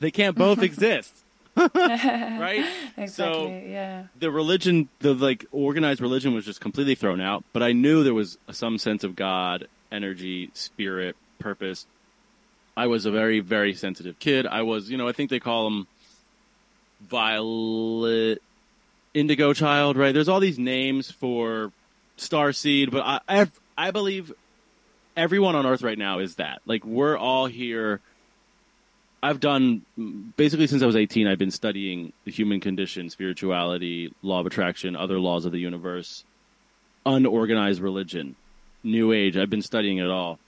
They 0.00 0.10
can't 0.12 0.36
both 0.36 0.62
exist. 0.62 1.12
right? 1.56 2.64
Exactly. 2.96 3.06
So 3.08 3.48
yeah. 3.48 4.04
the 4.20 4.30
religion, 4.30 4.88
the 5.00 5.14
like 5.14 5.46
organized 5.50 6.00
religion 6.00 6.34
was 6.34 6.44
just 6.44 6.60
completely 6.60 6.94
thrown 6.94 7.20
out, 7.20 7.42
but 7.52 7.62
I 7.62 7.72
knew 7.72 8.04
there 8.04 8.14
was 8.14 8.38
some 8.52 8.78
sense 8.78 9.02
of 9.02 9.16
God, 9.16 9.66
energy, 9.90 10.50
spirit, 10.52 11.16
purpose. 11.38 11.86
I 12.76 12.86
was 12.86 13.06
a 13.06 13.10
very, 13.10 13.40
very 13.40 13.74
sensitive 13.74 14.18
kid. 14.18 14.46
I 14.46 14.62
was, 14.62 14.90
you 14.90 14.98
know, 14.98 15.08
I 15.08 15.12
think 15.12 15.30
they 15.30 15.40
call 15.40 15.64
them 15.64 15.88
violet 17.00 18.42
indigo 19.14 19.52
child, 19.52 19.96
right? 19.96 20.12
There's 20.12 20.28
all 20.28 20.40
these 20.40 20.58
names 20.58 21.10
for 21.10 21.72
star 22.16 22.52
seed, 22.52 22.90
but 22.90 23.02
I, 23.02 23.20
I, 23.28 23.46
I 23.76 23.90
believe 23.90 24.32
everyone 25.16 25.56
on 25.56 25.66
earth 25.66 25.82
right 25.82 25.98
now 25.98 26.20
is 26.20 26.36
that. 26.36 26.60
Like 26.66 26.84
we're 26.84 27.16
all 27.16 27.46
here. 27.46 28.00
I've 29.22 29.40
done 29.40 29.82
basically 30.36 30.68
since 30.68 30.82
I 30.82 30.86
was 30.86 30.96
18. 30.96 31.26
I've 31.26 31.38
been 31.38 31.50
studying 31.50 32.12
the 32.24 32.30
human 32.30 32.60
condition, 32.60 33.10
spirituality, 33.10 34.14
law 34.22 34.40
of 34.40 34.46
attraction, 34.46 34.94
other 34.94 35.18
laws 35.18 35.44
of 35.44 35.52
the 35.52 35.58
universe, 35.58 36.24
unorganized 37.04 37.80
religion, 37.80 38.36
New 38.84 39.12
Age. 39.12 39.36
I've 39.36 39.50
been 39.50 39.62
studying 39.62 39.98
it 39.98 40.08
all, 40.08 40.38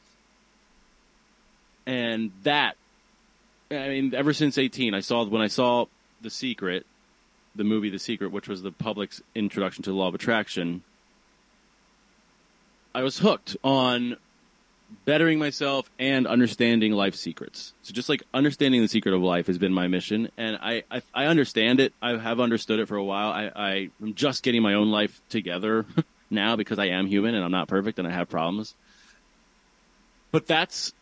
and 1.87 2.31
that. 2.45 2.77
I 3.73 3.89
mean, 3.89 4.15
ever 4.15 4.33
since 4.33 4.59
18, 4.59 4.95
I 4.95 5.01
saw 5.01 5.25
when 5.25 5.43
I 5.43 5.47
saw 5.47 5.87
The 6.21 6.31
Secret, 6.31 6.87
the 7.55 7.65
movie 7.65 7.91
The 7.91 7.99
Secret, 7.99 8.33
which 8.33 8.49
was 8.49 8.63
the 8.63 8.73
public's 8.73 9.23
introduction 9.35 9.83
to 9.85 9.91
the 9.91 9.97
law 9.97 10.09
of 10.09 10.15
attraction. 10.15 10.83
I 12.95 13.03
was 13.03 13.19
hooked 13.19 13.57
on 13.63 14.17
bettering 15.05 15.39
myself 15.39 15.91
and 15.99 16.27
understanding 16.27 16.93
life 16.93 17.15
secrets. 17.15 17.73
So 17.83 17.93
just 17.93 18.09
like 18.09 18.23
understanding 18.35 18.81
the 18.81 18.89
secret 18.89 19.15
of 19.15 19.23
life 19.23 19.47
has 19.47 19.59
been 19.59 19.73
my 19.73 19.89
mission, 19.89 20.31
and 20.37 20.59
I 20.61 20.85
I, 20.91 21.03
I 21.15 21.27
understand 21.27 21.81
it. 21.81 21.93
I 22.03 22.17
have 22.17 22.41
understood 22.41 22.81
it 22.81 22.89
for 22.89 22.97
a 22.97 23.05
while. 23.05 23.31
I, 23.31 23.51
I 23.55 23.91
am 24.03 24.15
just 24.15 24.43
getting 24.43 24.63
my 24.63 24.75
own 24.75 24.91
life 24.91 25.21
together 25.29 25.87
now 26.31 26.57
because 26.57 26.79
I 26.79 26.87
am 26.87 27.07
human 27.07 27.35
and 27.35 27.45
I'm 27.45 27.51
not 27.51 27.69
perfect 27.69 27.99
and 27.99 28.07
I 28.07 28.13
have 28.13 28.29
problems. 28.29 28.75
But 30.33 30.47
that's 30.47 30.93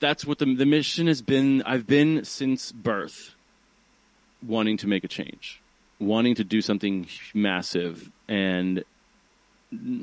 that's 0.00 0.26
what 0.26 0.38
the 0.38 0.54
the 0.54 0.66
mission 0.66 1.06
has 1.06 1.22
been. 1.22 1.62
I've 1.62 1.86
been 1.86 2.24
since 2.24 2.72
birth, 2.72 3.34
wanting 4.46 4.76
to 4.78 4.86
make 4.86 5.04
a 5.04 5.08
change, 5.08 5.60
wanting 5.98 6.34
to 6.36 6.44
do 6.44 6.60
something 6.60 7.06
massive, 7.34 8.10
and 8.28 8.84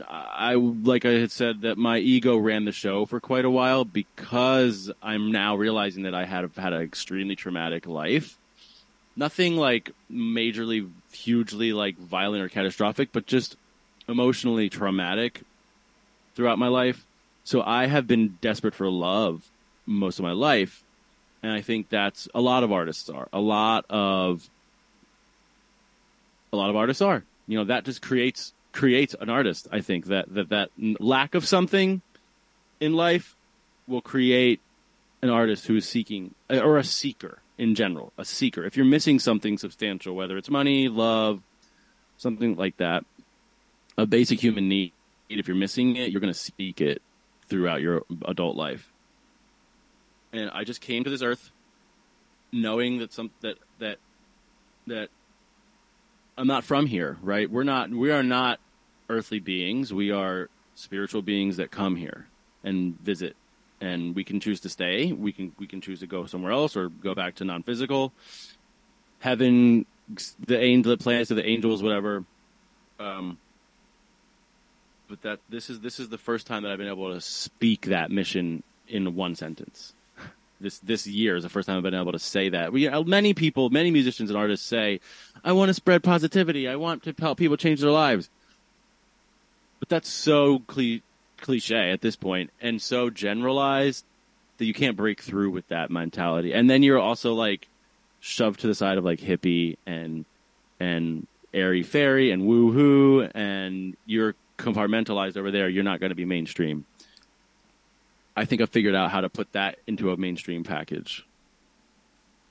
I 0.07 0.55
like 0.55 1.05
I 1.05 1.11
had 1.11 1.31
said 1.31 1.61
that 1.61 1.77
my 1.77 1.99
ego 1.99 2.37
ran 2.37 2.65
the 2.65 2.71
show 2.71 3.05
for 3.05 3.19
quite 3.19 3.45
a 3.45 3.49
while 3.49 3.85
because 3.85 4.91
I'm 5.01 5.31
now 5.31 5.55
realizing 5.55 6.03
that 6.03 6.15
I 6.15 6.25
had 6.25 6.49
had 6.55 6.73
an 6.73 6.81
extremely 6.81 7.35
traumatic 7.35 7.85
life. 7.85 8.37
Nothing 9.15 9.57
like 9.57 9.91
majorly, 10.11 10.89
hugely 11.11 11.73
like 11.73 11.97
violent 11.97 12.43
or 12.43 12.49
catastrophic, 12.49 13.09
but 13.11 13.25
just 13.25 13.57
emotionally 14.07 14.69
traumatic 14.69 15.41
throughout 16.35 16.57
my 16.57 16.67
life. 16.67 17.05
So 17.43 17.61
I 17.61 17.87
have 17.87 18.07
been 18.07 18.37
desperate 18.41 18.75
for 18.75 18.89
love 18.89 19.49
most 19.85 20.19
of 20.19 20.23
my 20.23 20.31
life, 20.31 20.83
and 21.41 21.51
I 21.51 21.61
think 21.61 21.89
that's 21.89 22.27
a 22.33 22.41
lot 22.41 22.63
of 22.63 22.71
artists 22.71 23.09
are. 23.09 23.27
A 23.31 23.39
lot 23.39 23.85
of 23.89 24.49
a 26.51 26.57
lot 26.57 26.69
of 26.69 26.75
artists 26.75 27.01
are. 27.01 27.23
You 27.47 27.57
know, 27.57 27.65
that 27.65 27.85
just 27.85 28.01
creates 28.01 28.53
creates 28.71 29.15
an 29.19 29.29
artist. 29.29 29.67
I 29.71 29.81
think 29.81 30.05
that 30.07 30.33
that 30.33 30.49
that 30.49 30.69
lack 30.77 31.35
of 31.35 31.45
something 31.45 32.01
in 32.79 32.93
life 32.93 33.35
will 33.87 34.01
create 34.01 34.59
an 35.21 35.29
artist 35.29 35.67
who 35.67 35.75
is 35.75 35.87
seeking 35.87 36.33
eh, 36.49 36.59
or 36.59 36.77
a 36.77 36.83
seeker 36.83 37.39
in 37.57 37.75
general, 37.75 38.13
a 38.17 38.25
seeker. 38.25 38.63
If 38.63 38.77
you're 38.77 38.85
missing 38.85 39.19
something 39.19 39.57
substantial, 39.57 40.15
whether 40.15 40.37
it's 40.37 40.49
money, 40.49 40.87
love, 40.87 41.41
something 42.17 42.55
like 42.55 42.77
that, 42.77 43.03
a 43.97 44.05
basic 44.05 44.39
human 44.39 44.69
need, 44.69 44.93
if 45.29 45.47
you're 45.47 45.57
missing 45.57 45.95
it, 45.97 46.11
you're 46.11 46.21
going 46.21 46.33
to 46.33 46.39
seek 46.39 46.79
it 46.79 47.01
throughout 47.47 47.81
your 47.81 48.03
adult 48.25 48.55
life. 48.55 48.88
And 50.32 50.49
I 50.51 50.63
just 50.63 50.82
came 50.82 51.03
to 51.03 51.09
this 51.09 51.21
earth 51.21 51.51
knowing 52.51 52.99
that 52.99 53.13
some 53.13 53.32
that 53.41 53.57
that 53.80 53.97
that 54.88 55.09
I'm 56.38 56.47
not 56.47 56.63
from 56.63 56.86
here, 56.86 57.17
right? 57.21 57.49
We're 57.49 57.63
not 57.63 57.89
we 57.89 58.11
are 58.11 58.23
not 58.23 58.59
earthly 59.09 59.39
beings. 59.39 59.93
We 59.93 60.11
are 60.11 60.49
spiritual 60.75 61.21
beings 61.21 61.57
that 61.57 61.71
come 61.71 61.95
here 61.95 62.27
and 62.63 62.99
visit 62.99 63.36
and 63.82 64.15
we 64.15 64.23
can 64.23 64.39
choose 64.39 64.59
to 64.61 64.69
stay. 64.69 65.11
We 65.11 65.32
can 65.32 65.53
we 65.57 65.67
can 65.67 65.82
choose 65.82 65.99
to 66.01 66.07
go 66.07 66.25
somewhere 66.25 66.51
else 66.51 66.75
or 66.75 66.89
go 66.89 67.15
back 67.15 67.36
to 67.36 67.45
non-physical. 67.45 68.13
Heaven, 69.19 69.86
the 70.45 70.59
angel, 70.59 70.91
the 70.91 70.97
planets 70.97 71.32
of 71.32 71.38
the 71.38 71.45
angels, 71.45 71.84
whatever. 71.84 72.23
Um, 72.99 73.38
but 75.07 75.21
that 75.23 75.39
this 75.49 75.69
is 75.69 75.80
this 75.80 75.99
is 75.99 76.09
the 76.09 76.17
first 76.17 76.47
time 76.47 76.63
that 76.63 76.71
I've 76.71 76.77
been 76.77 76.88
able 76.88 77.13
to 77.13 77.21
speak 77.21 77.88
that 77.88 78.11
mission 78.11 78.63
in 78.88 79.15
one 79.15 79.36
sentence. 79.36 79.93
This 80.62 80.80
this 80.80 81.07
year 81.07 81.36
is 81.36 81.43
the 81.43 81.49
first 81.49 81.68
time 81.68 81.78
I've 81.78 81.84
been 81.84 81.93
able 81.93 82.12
to 82.12 82.20
say 82.20 82.49
that. 82.49 82.74
We 82.74 82.88
uh, 82.88 83.03
many 83.03 83.34
people, 83.34 83.70
many 83.70 83.91
musicians 83.91 84.30
and 84.30 84.38
artists 84.38 84.66
say, 84.66 84.99
"I 85.43 85.53
want 85.53 85.70
to 85.70 85.74
spread 85.74 86.03
positivity. 86.03 86.68
I 86.68 86.76
want 86.76 87.03
to 87.03 87.16
help 87.18 87.38
people 87.38 87.57
change 87.57 87.82
their 87.82 87.91
lives." 87.91 88.30
But 89.80 89.89
that's 89.89 90.10
so 90.10 90.60
cliche 90.60 91.03
cliche 91.39 91.91
at 91.91 92.01
this 92.01 92.18
point 92.18 92.51
and 92.62 92.82
so 92.82 93.10
generalized 93.10 94.03
that 94.57 94.66
you 94.66 94.74
can't 94.74 94.97
break 94.97 95.22
through 95.22 95.49
with 95.49 95.68
that 95.70 95.89
mentality. 95.89 96.53
And 96.53 96.70
then 96.70 96.84
you're 96.84 96.99
also 96.99 97.34
like 97.34 97.68
shoved 98.20 98.60
to 98.60 98.68
the 98.68 98.76
side 98.76 98.97
of 98.97 99.05
like 99.05 99.20
hippie 99.20 99.78
and 99.86 100.26
and 100.80 101.26
airy 101.53 101.84
fairy 101.84 102.32
and 102.32 102.43
woohoo 102.43 103.32
and 103.34 103.95
you're 104.05 104.36
compartmentalized 104.57 105.38
over 105.38 105.51
there. 105.51 105.70
You're 105.70 105.84
not 105.84 105.99
going 105.99 106.10
to 106.10 106.16
be 106.16 106.26
mainstream. 106.26 106.86
I 108.39 108.45
think 108.45 108.61
I 108.61 108.67
figured 108.67 108.95
out 108.95 109.11
how 109.11 109.19
to 109.19 109.27
put 109.27 109.51
that 109.51 109.79
into 109.85 110.11
a 110.11 110.17
mainstream 110.17 110.63
package. 110.63 111.25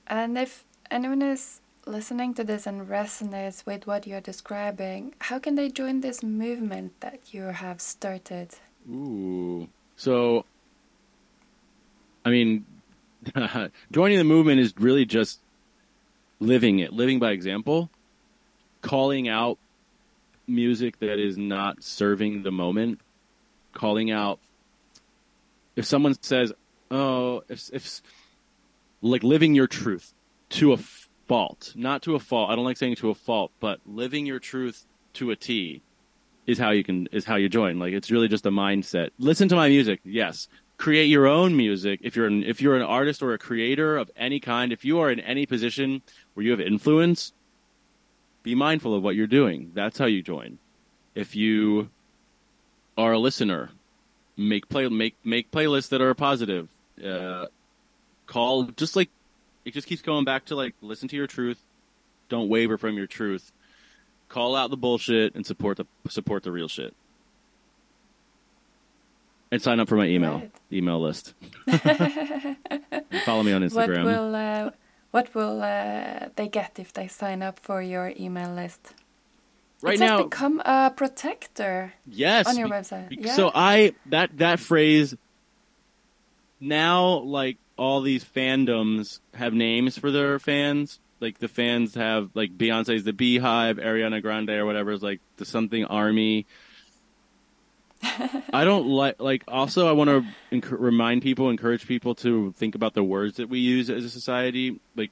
And 0.06 0.36
if 0.36 0.66
anyone 0.90 1.22
is 1.22 1.62
listening 1.86 2.34
to 2.34 2.44
this 2.44 2.66
and 2.66 2.86
resonates 2.86 3.64
with 3.64 3.86
what 3.86 4.06
you're 4.06 4.20
describing, 4.20 5.14
how 5.18 5.38
can 5.38 5.54
they 5.54 5.70
join 5.70 6.02
this 6.02 6.22
movement 6.22 6.92
that 7.00 7.32
you 7.32 7.44
have 7.44 7.80
started? 7.80 8.50
Ooh. 8.90 9.66
So, 9.96 10.44
I 12.22 12.30
mean, 12.30 12.66
joining 13.90 14.18
the 14.18 14.24
movement 14.24 14.60
is 14.60 14.74
really 14.78 15.06
just 15.06 15.40
living 16.38 16.80
it, 16.80 16.92
living 16.92 17.18
by 17.18 17.30
example, 17.30 17.88
calling 18.82 19.26
out 19.26 19.56
music 20.46 20.98
that 20.98 21.18
is 21.18 21.38
not 21.38 21.82
serving 21.82 22.42
the 22.42 22.52
moment, 22.52 23.00
calling 23.72 24.10
out 24.10 24.38
if 25.78 25.84
someone 25.84 26.20
says, 26.20 26.52
"Oh, 26.90 27.44
if 27.48 27.70
if 27.72 28.02
like 29.00 29.22
living 29.22 29.54
your 29.54 29.68
truth 29.68 30.12
to 30.50 30.72
a 30.72 30.76
fault, 31.28 31.72
not 31.76 32.02
to 32.02 32.16
a 32.16 32.18
fault. 32.18 32.50
I 32.50 32.56
don't 32.56 32.64
like 32.64 32.76
saying 32.76 32.96
to 32.96 33.10
a 33.10 33.14
fault, 33.14 33.52
but 33.60 33.78
living 33.86 34.26
your 34.26 34.40
truth 34.40 34.86
to 35.14 35.30
a 35.30 35.36
T 35.36 35.82
is 36.48 36.58
how 36.58 36.70
you 36.70 36.82
can 36.82 37.06
is 37.12 37.24
how 37.26 37.36
you 37.36 37.48
join. 37.48 37.78
Like 37.78 37.92
it's 37.92 38.10
really 38.10 38.26
just 38.26 38.44
a 38.44 38.50
mindset. 38.50 39.10
Listen 39.20 39.48
to 39.50 39.54
my 39.54 39.68
music, 39.68 40.00
yes. 40.04 40.48
Create 40.78 41.06
your 41.06 41.26
own 41.26 41.56
music. 41.56 42.00
If 42.02 42.16
you're 42.16 42.26
an 42.26 42.42
if 42.42 42.60
you're 42.60 42.76
an 42.76 42.82
artist 42.82 43.22
or 43.22 43.32
a 43.32 43.38
creator 43.38 43.96
of 43.96 44.10
any 44.16 44.40
kind, 44.40 44.72
if 44.72 44.84
you 44.84 44.98
are 44.98 45.12
in 45.12 45.20
any 45.20 45.46
position 45.46 46.02
where 46.34 46.44
you 46.44 46.50
have 46.50 46.60
influence, 46.60 47.32
be 48.42 48.56
mindful 48.56 48.94
of 48.94 49.02
what 49.04 49.14
you're 49.14 49.28
doing. 49.28 49.70
That's 49.74 49.98
how 49.98 50.06
you 50.06 50.22
join. 50.22 50.58
If 51.14 51.36
you 51.36 51.90
are 52.96 53.12
a 53.12 53.18
listener, 53.18 53.70
make 54.38 54.68
play 54.68 54.88
make 54.88 55.16
make 55.24 55.50
playlists 55.50 55.90
that 55.90 56.00
are 56.00 56.14
positive. 56.14 56.68
Uh, 57.04 57.46
call 58.26 58.64
just 58.64 58.96
like 58.96 59.10
it 59.64 59.74
just 59.74 59.86
keeps 59.86 60.00
going 60.00 60.24
back 60.24 60.46
to 60.46 60.56
like 60.56 60.74
listen 60.80 61.08
to 61.08 61.16
your 61.16 61.26
truth. 61.26 61.60
Don't 62.30 62.48
waver 62.48 62.78
from 62.78 62.96
your 62.96 63.06
truth 63.06 63.52
call 64.28 64.54
out 64.54 64.70
the 64.70 64.76
bullshit 64.76 65.34
and 65.34 65.44
support 65.44 65.76
the 65.76 65.86
support 66.08 66.42
the 66.42 66.52
real 66.52 66.68
shit. 66.68 66.94
And 69.50 69.62
sign 69.62 69.80
up 69.80 69.88
for 69.88 69.96
my 69.96 70.06
email 70.06 70.34
right. 70.34 70.52
email 70.70 71.00
list. 71.00 71.34
Follow 73.24 73.42
me 73.42 73.52
on 73.52 73.62
Instagram. 73.62 74.04
What 74.04 74.14
will 74.14 74.34
uh, 74.34 74.70
what 75.10 75.34
will 75.34 75.62
uh, 75.62 76.28
they 76.36 76.48
get 76.48 76.78
if 76.78 76.92
they 76.92 77.08
sign 77.08 77.42
up 77.42 77.58
for 77.58 77.80
your 77.80 78.12
email 78.18 78.52
list? 78.52 78.94
Right 79.80 79.94
it 79.94 80.00
now, 80.00 80.24
become 80.24 80.60
a 80.64 80.92
protector. 80.94 81.92
Yes, 82.06 82.46
on 82.48 82.58
your 82.58 82.68
website. 82.68 83.08
Yeah. 83.10 83.34
So 83.34 83.50
I 83.54 83.94
that 84.06 84.36
that 84.38 84.60
phrase. 84.60 85.14
Now, 86.60 87.18
like 87.18 87.56
all 87.76 88.00
these 88.00 88.24
fandoms 88.24 89.20
have 89.34 89.54
names 89.54 89.96
for 89.96 90.10
their 90.10 90.40
fans 90.40 90.98
like 91.20 91.38
the 91.38 91.48
fans 91.48 91.94
have 91.94 92.30
like 92.34 92.56
Beyonce's 92.56 93.04
the 93.04 93.12
BeyHive, 93.12 93.82
Ariana 93.84 94.22
Grande 94.22 94.50
or 94.50 94.66
whatever 94.66 94.92
is 94.92 95.02
like 95.02 95.20
the 95.36 95.44
something 95.44 95.84
army. 95.84 96.46
I 98.02 98.64
don't 98.64 98.86
like 98.86 99.20
like 99.20 99.42
also 99.48 99.88
I 99.88 99.92
want 99.92 100.08
to 100.08 100.24
enc- 100.56 100.80
remind 100.80 101.22
people, 101.22 101.50
encourage 101.50 101.86
people 101.86 102.14
to 102.16 102.52
think 102.52 102.74
about 102.74 102.94
the 102.94 103.02
words 103.02 103.36
that 103.36 103.48
we 103.48 103.58
use 103.58 103.90
as 103.90 104.04
a 104.04 104.10
society. 104.10 104.78
Like 104.94 105.10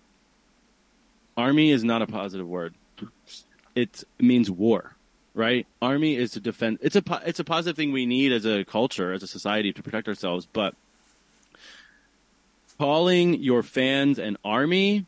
army 1.37 1.71
is 1.73 1.83
not 1.83 2.03
a 2.03 2.07
positive 2.07 2.47
word. 2.47 2.75
It 3.77 4.03
means 4.19 4.51
war, 4.51 4.97
right? 5.35 5.67
Army 5.81 6.17
is 6.17 6.33
to 6.33 6.41
defend. 6.41 6.79
It's 6.83 6.97
a 6.97 7.03
it's 7.25 7.39
a 7.39 7.45
positive 7.45 7.77
thing 7.77 7.93
we 7.93 8.07
need 8.07 8.33
as 8.33 8.45
a 8.45 8.65
culture, 8.65 9.13
as 9.13 9.23
a 9.23 9.29
society 9.29 9.73
to 9.73 9.83
protect 9.83 10.09
ourselves, 10.09 10.49
but 10.53 10.75
calling 12.79 13.35
your 13.43 13.63
fans 13.63 14.19
an 14.19 14.37
army 14.45 15.07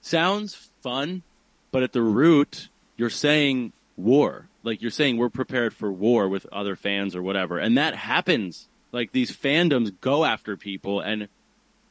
sounds 0.00 0.54
fun, 0.54 1.22
but 1.70 1.82
at 1.82 1.92
the 1.92 2.02
root, 2.02 2.68
you're 2.96 3.10
saying 3.10 3.72
war. 3.96 4.48
Like 4.62 4.82
you're 4.82 4.90
saying 4.90 5.16
we're 5.16 5.28
prepared 5.28 5.74
for 5.74 5.90
war 5.90 6.28
with 6.28 6.46
other 6.52 6.76
fans 6.76 7.16
or 7.16 7.22
whatever. 7.22 7.58
And 7.58 7.76
that 7.78 7.94
happens. 7.94 8.68
Like 8.92 9.12
these 9.12 9.34
fandoms 9.34 9.92
go 10.00 10.24
after 10.24 10.56
people 10.56 11.00
and 11.00 11.28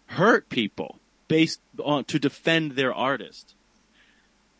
hurt 0.07 0.49
people 0.49 0.99
based 1.27 1.59
on 1.83 2.05
to 2.05 2.19
defend 2.19 2.73
their 2.73 2.93
artist. 2.93 3.55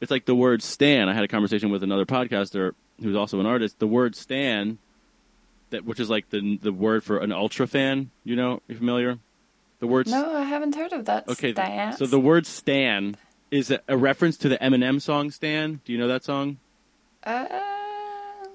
It's 0.02 0.12
like 0.12 0.26
the 0.26 0.36
word 0.36 0.64
stan. 0.64 1.08
I 1.08 1.14
had 1.14 1.24
a 1.24 1.28
conversation 1.28 1.70
with 1.70 1.84
another 1.84 2.06
podcaster 2.06 2.74
who's 3.02 3.16
also 3.16 3.40
an 3.40 3.46
artist. 3.46 3.80
The 3.80 3.88
word 3.88 4.16
stan 4.16 4.80
that 5.70 5.86
which 5.86 6.00
is 6.00 6.10
like 6.10 6.30
the 6.30 6.58
the 6.58 6.72
word 6.74 7.04
for 7.04 7.18
an 7.20 7.32
ultra 7.32 7.68
fan, 7.68 8.12
you 8.24 8.36
know, 8.36 8.62
you 8.68 8.76
familiar? 8.76 9.18
The 9.80 9.88
word 9.88 10.08
No, 10.08 10.36
I 10.36 10.44
haven't 10.44 10.76
heard 10.76 10.94
of 10.94 11.06
that. 11.06 11.28
Okay, 11.28 11.54
stan. 11.54 11.94
so 11.94 12.06
the 12.06 12.20
word 12.20 12.46
stan 12.46 13.16
is 13.50 13.72
a, 13.72 13.80
a 13.88 13.98
reference 13.98 14.38
to 14.38 14.50
the 14.50 14.58
Eminem 14.58 15.02
song 15.02 15.32
"Stan." 15.32 15.82
Do 15.86 15.92
you 15.92 15.98
know 15.98 16.08
that 16.08 16.24
song? 16.24 16.58
Uh, 17.24 17.48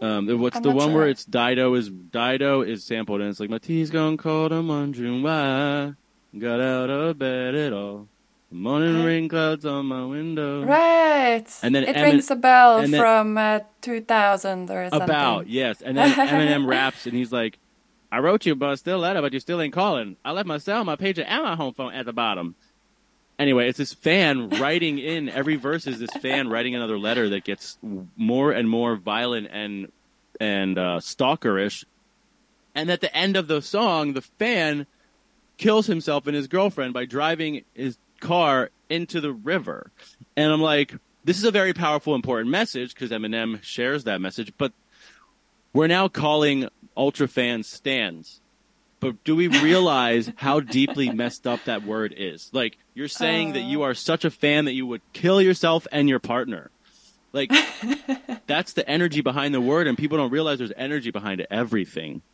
um, 0.01 0.41
what's 0.41 0.57
I'm 0.57 0.63
the 0.63 0.71
one 0.71 0.89
sure. 0.89 0.97
where 0.97 1.09
it's 1.09 1.25
Dido 1.25 1.75
is 1.75 1.89
Dido 1.89 2.63
is 2.63 2.85
sampled 2.85 3.21
and 3.21 3.31
it's 3.31 3.41
like 3.41 3.51
my 3.51 3.59
tea's 3.59 3.91
gone 3.91 4.17
cold, 4.17 4.53
I'm 4.53 4.69
wondering 4.69 5.23
why. 5.23 5.95
Got 6.39 6.61
out 6.61 6.91
of 6.91 7.19
bed 7.19 7.55
at 7.55 7.73
all. 7.73 8.09
Morning 8.57 9.05
rain 9.05 9.29
clouds 9.29 9.67
on 9.67 9.87
my 9.87 10.05
window. 10.05 10.65
Right. 10.65 11.47
And 11.63 11.75
then 11.75 11.85
it 11.85 11.97
Emin- 11.97 12.03
rings 12.03 12.31
a 12.31 12.37
bell 12.37 12.81
then, 12.81 12.99
from 12.99 13.37
uh, 13.37 13.61
2000 13.83 14.71
or 14.71 14.89
something. 14.89 15.03
About 15.03 15.49
yes, 15.49 15.83
and 15.83 15.97
then 15.97 16.11
Eminem 16.15 16.67
raps 16.67 17.07
and 17.07 17.15
he's 17.15 17.33
like, 17.33 17.59
"I 18.11 18.19
wrote 18.21 18.47
you, 18.47 18.55
but 18.55 18.77
still 18.77 18.99
letter, 18.99 19.21
but 19.21 19.33
you 19.33 19.41
still 19.41 19.61
ain't 19.61 19.75
calling. 19.75 20.17
I 20.25 20.33
left 20.33 20.47
my 20.47 20.59
cell, 20.59 20.85
my 20.85 20.97
pager, 20.97 21.25
and 21.27 21.43
my 21.45 21.55
home 21.55 21.75
phone 21.75 21.93
at 21.93 22.07
the 22.07 22.13
bottom." 22.13 22.55
anyway, 23.39 23.69
it's 23.69 23.79
this 23.79 23.93
fan 23.93 24.49
writing 24.61 24.99
in 24.99 25.29
every 25.29 25.57
verse 25.57 25.87
is 25.87 25.99
this 25.99 26.11
fan 26.21 26.49
writing 26.49 26.75
another 26.75 26.99
letter 26.99 27.29
that 27.31 27.45
gets 27.45 27.79
more 28.17 28.53
and 28.53 28.69
more 28.69 28.97
violent 28.97 29.49
and 29.51 29.93
and 30.41 30.79
uh, 30.79 30.99
stalkerish. 31.01 31.85
And 32.75 32.91
at 32.91 33.01
the 33.01 33.15
end 33.17 33.37
of 33.37 33.49
the 33.49 33.63
song, 33.63 34.13
the 34.13 34.21
fan 34.21 34.87
kills 35.57 35.87
himself 35.87 36.27
and 36.27 36.37
his 36.37 36.47
girlfriend 36.47 36.93
by 36.93 37.07
driving 37.07 37.65
his 37.73 37.97
car 38.21 38.71
into 38.89 39.21
the 39.21 39.33
river. 39.33 39.91
And 40.37 40.53
I'm 40.53 40.61
like, 40.61 40.95
this 41.25 41.39
is 41.39 41.45
a 41.45 41.51
very 41.51 41.73
powerful, 41.73 42.15
important 42.15 42.51
message 42.51 42.95
because 42.95 43.11
Eminem 43.11 43.63
shares 43.63 44.05
that 44.05 44.21
message. 44.21 44.53
But 44.57 44.73
we're 45.73 45.87
now 45.87 46.09
calling 46.09 46.69
ultra 46.97 47.29
fans 47.29 47.67
stans 47.67 48.41
but 49.01 49.23
do 49.25 49.37
we 49.37 49.49
realize 49.63 50.33
how 50.37 50.61
deeply 50.61 51.11
messed 51.11 51.47
up 51.47 51.65
that 51.65 51.85
word 51.85 52.15
is? 52.17 52.51
Like 52.53 52.79
you're 52.95 53.09
saying 53.09 53.51
uh, 53.51 53.55
that 53.55 53.63
you 53.63 53.83
are 53.83 53.95
such 53.95 54.25
a 54.25 54.31
fan 54.31 54.65
that 54.65 54.73
you 54.73 54.87
would 54.87 55.03
kill 55.13 55.41
yourself 55.41 55.87
and 55.93 56.09
your 56.09 56.19
partner. 56.19 56.71
Like 57.33 57.53
that's 58.47 58.73
the 58.73 58.89
energy 58.89 59.21
behind 59.21 59.55
the 59.55 59.61
word, 59.61 59.87
and 59.87 59.99
people 59.99 60.17
don't 60.17 60.31
realize 60.31 60.59
there's 60.59 60.73
energy 60.77 61.11
behind 61.11 61.47
everything. 61.51 62.23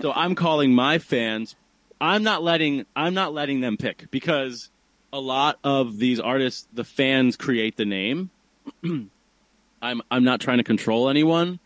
So 0.00 0.12
I'm 0.12 0.34
calling 0.34 0.74
my 0.74 0.98
fans. 0.98 1.54
I'm 2.00 2.22
not 2.22 2.42
letting 2.42 2.86
I'm 2.94 3.14
not 3.14 3.32
letting 3.32 3.60
them 3.60 3.76
pick 3.76 4.10
because 4.10 4.70
a 5.12 5.20
lot 5.20 5.58
of 5.62 5.96
these 5.96 6.18
artists, 6.18 6.66
the 6.72 6.84
fans 6.84 7.36
create 7.36 7.76
the 7.76 7.84
name. 7.84 8.30
I'm 8.82 10.02
I'm 10.10 10.24
not 10.24 10.40
trying 10.40 10.58
to 10.58 10.64
control 10.64 11.08
anyone, 11.08 11.60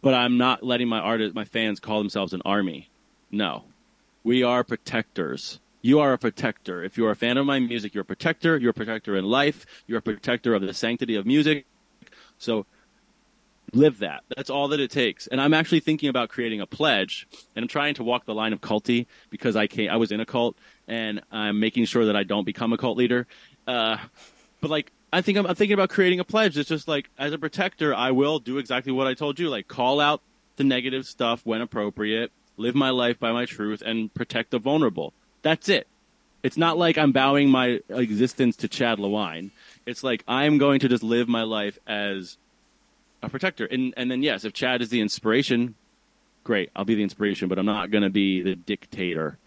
but 0.00 0.14
I'm 0.14 0.38
not 0.38 0.62
letting 0.62 0.88
my 0.88 1.00
artist 1.00 1.34
my 1.34 1.44
fans 1.44 1.80
call 1.80 1.98
themselves 1.98 2.32
an 2.32 2.42
army. 2.44 2.88
No. 3.30 3.64
We 4.22 4.42
are 4.42 4.64
protectors. 4.64 5.60
You 5.82 6.00
are 6.00 6.14
a 6.14 6.18
protector. 6.18 6.82
If 6.82 6.96
you're 6.96 7.10
a 7.10 7.16
fan 7.16 7.36
of 7.36 7.44
my 7.44 7.58
music, 7.58 7.94
you're 7.94 8.02
a 8.02 8.06
protector. 8.06 8.56
You're 8.56 8.70
a 8.70 8.74
protector 8.74 9.16
in 9.16 9.24
life. 9.24 9.66
You're 9.86 9.98
a 9.98 10.02
protector 10.02 10.54
of 10.54 10.62
the 10.62 10.72
sanctity 10.72 11.16
of 11.16 11.26
music. 11.26 11.66
So 12.38 12.64
live 13.72 13.98
that. 14.00 14.22
That's 14.36 14.50
all 14.50 14.68
that 14.68 14.80
it 14.80 14.90
takes. 14.90 15.26
And 15.26 15.40
I'm 15.40 15.54
actually 15.54 15.80
thinking 15.80 16.08
about 16.08 16.28
creating 16.28 16.60
a 16.60 16.66
pledge, 16.66 17.26
and 17.54 17.62
I'm 17.62 17.68
trying 17.68 17.94
to 17.94 18.04
walk 18.04 18.26
the 18.26 18.34
line 18.34 18.52
of 18.52 18.60
culty 18.60 19.06
because 19.30 19.56
I 19.56 19.66
can't. 19.66 19.90
I 19.90 19.96
was 19.96 20.12
in 20.12 20.20
a 20.20 20.26
cult, 20.26 20.56
and 20.86 21.22
I'm 21.32 21.60
making 21.60 21.86
sure 21.86 22.06
that 22.06 22.16
I 22.16 22.22
don't 22.22 22.44
become 22.44 22.72
a 22.72 22.78
cult 22.78 22.96
leader. 22.96 23.26
Uh, 23.66 23.96
but 24.60 24.70
like, 24.70 24.92
I 25.12 25.22
think 25.22 25.38
I'm, 25.38 25.46
I'm 25.46 25.54
thinking 25.54 25.74
about 25.74 25.90
creating 25.90 26.20
a 26.20 26.24
pledge. 26.24 26.58
It's 26.58 26.68
just 26.68 26.88
like, 26.88 27.08
as 27.18 27.32
a 27.32 27.38
protector, 27.38 27.94
I 27.94 28.10
will 28.10 28.38
do 28.38 28.58
exactly 28.58 28.92
what 28.92 29.06
I 29.06 29.14
told 29.14 29.38
you. 29.38 29.48
Like, 29.48 29.68
call 29.68 30.00
out 30.00 30.20
the 30.56 30.64
negative 30.64 31.06
stuff 31.06 31.40
when 31.44 31.60
appropriate, 31.60 32.32
live 32.56 32.74
my 32.74 32.90
life 32.90 33.18
by 33.18 33.32
my 33.32 33.44
truth, 33.44 33.82
and 33.84 34.12
protect 34.12 34.50
the 34.50 34.58
vulnerable. 34.58 35.12
That's 35.42 35.68
it. 35.68 35.86
It's 36.42 36.56
not 36.56 36.76
like 36.76 36.98
I'm 36.98 37.12
bowing 37.12 37.48
my 37.48 37.80
existence 37.88 38.56
to 38.56 38.68
Chad 38.68 38.98
Lewine. 38.98 39.50
It's 39.86 40.04
like 40.04 40.22
I'm 40.28 40.58
going 40.58 40.80
to 40.80 40.88
just 40.88 41.02
live 41.02 41.26
my 41.26 41.42
life 41.42 41.78
as 41.86 42.36
a 43.24 43.28
protector. 43.28 43.66
And 43.66 43.94
and 43.96 44.10
then 44.10 44.22
yes, 44.22 44.44
if 44.44 44.52
Chad 44.52 44.82
is 44.82 44.88
the 44.88 45.00
inspiration, 45.00 45.74
great, 46.42 46.70
I'll 46.74 46.84
be 46.84 46.94
the 46.94 47.02
inspiration, 47.02 47.48
but 47.48 47.58
I'm 47.58 47.66
not 47.66 47.90
going 47.90 48.04
to 48.04 48.10
be 48.10 48.42
the 48.42 48.54
dictator. 48.54 49.38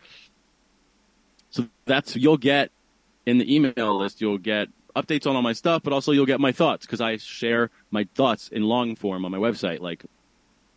So 1.49 1.67
that's 1.85 2.15
you'll 2.15 2.37
get 2.37 2.71
in 3.25 3.37
the 3.37 3.55
email 3.55 3.97
list, 3.97 4.21
you'll 4.21 4.37
get 4.37 4.69
updates 4.95 5.27
on 5.27 5.35
all 5.35 5.41
my 5.41 5.53
stuff, 5.53 5.83
but 5.83 5.93
also 5.93 6.11
you'll 6.11 6.25
get 6.25 6.39
my 6.39 6.51
thoughts 6.51 6.85
because 6.85 7.01
I 7.01 7.17
share 7.17 7.69
my 7.91 8.07
thoughts 8.15 8.47
in 8.49 8.63
long 8.63 8.95
form 8.95 9.25
on 9.25 9.31
my 9.31 9.37
website, 9.37 9.79
like 9.79 10.05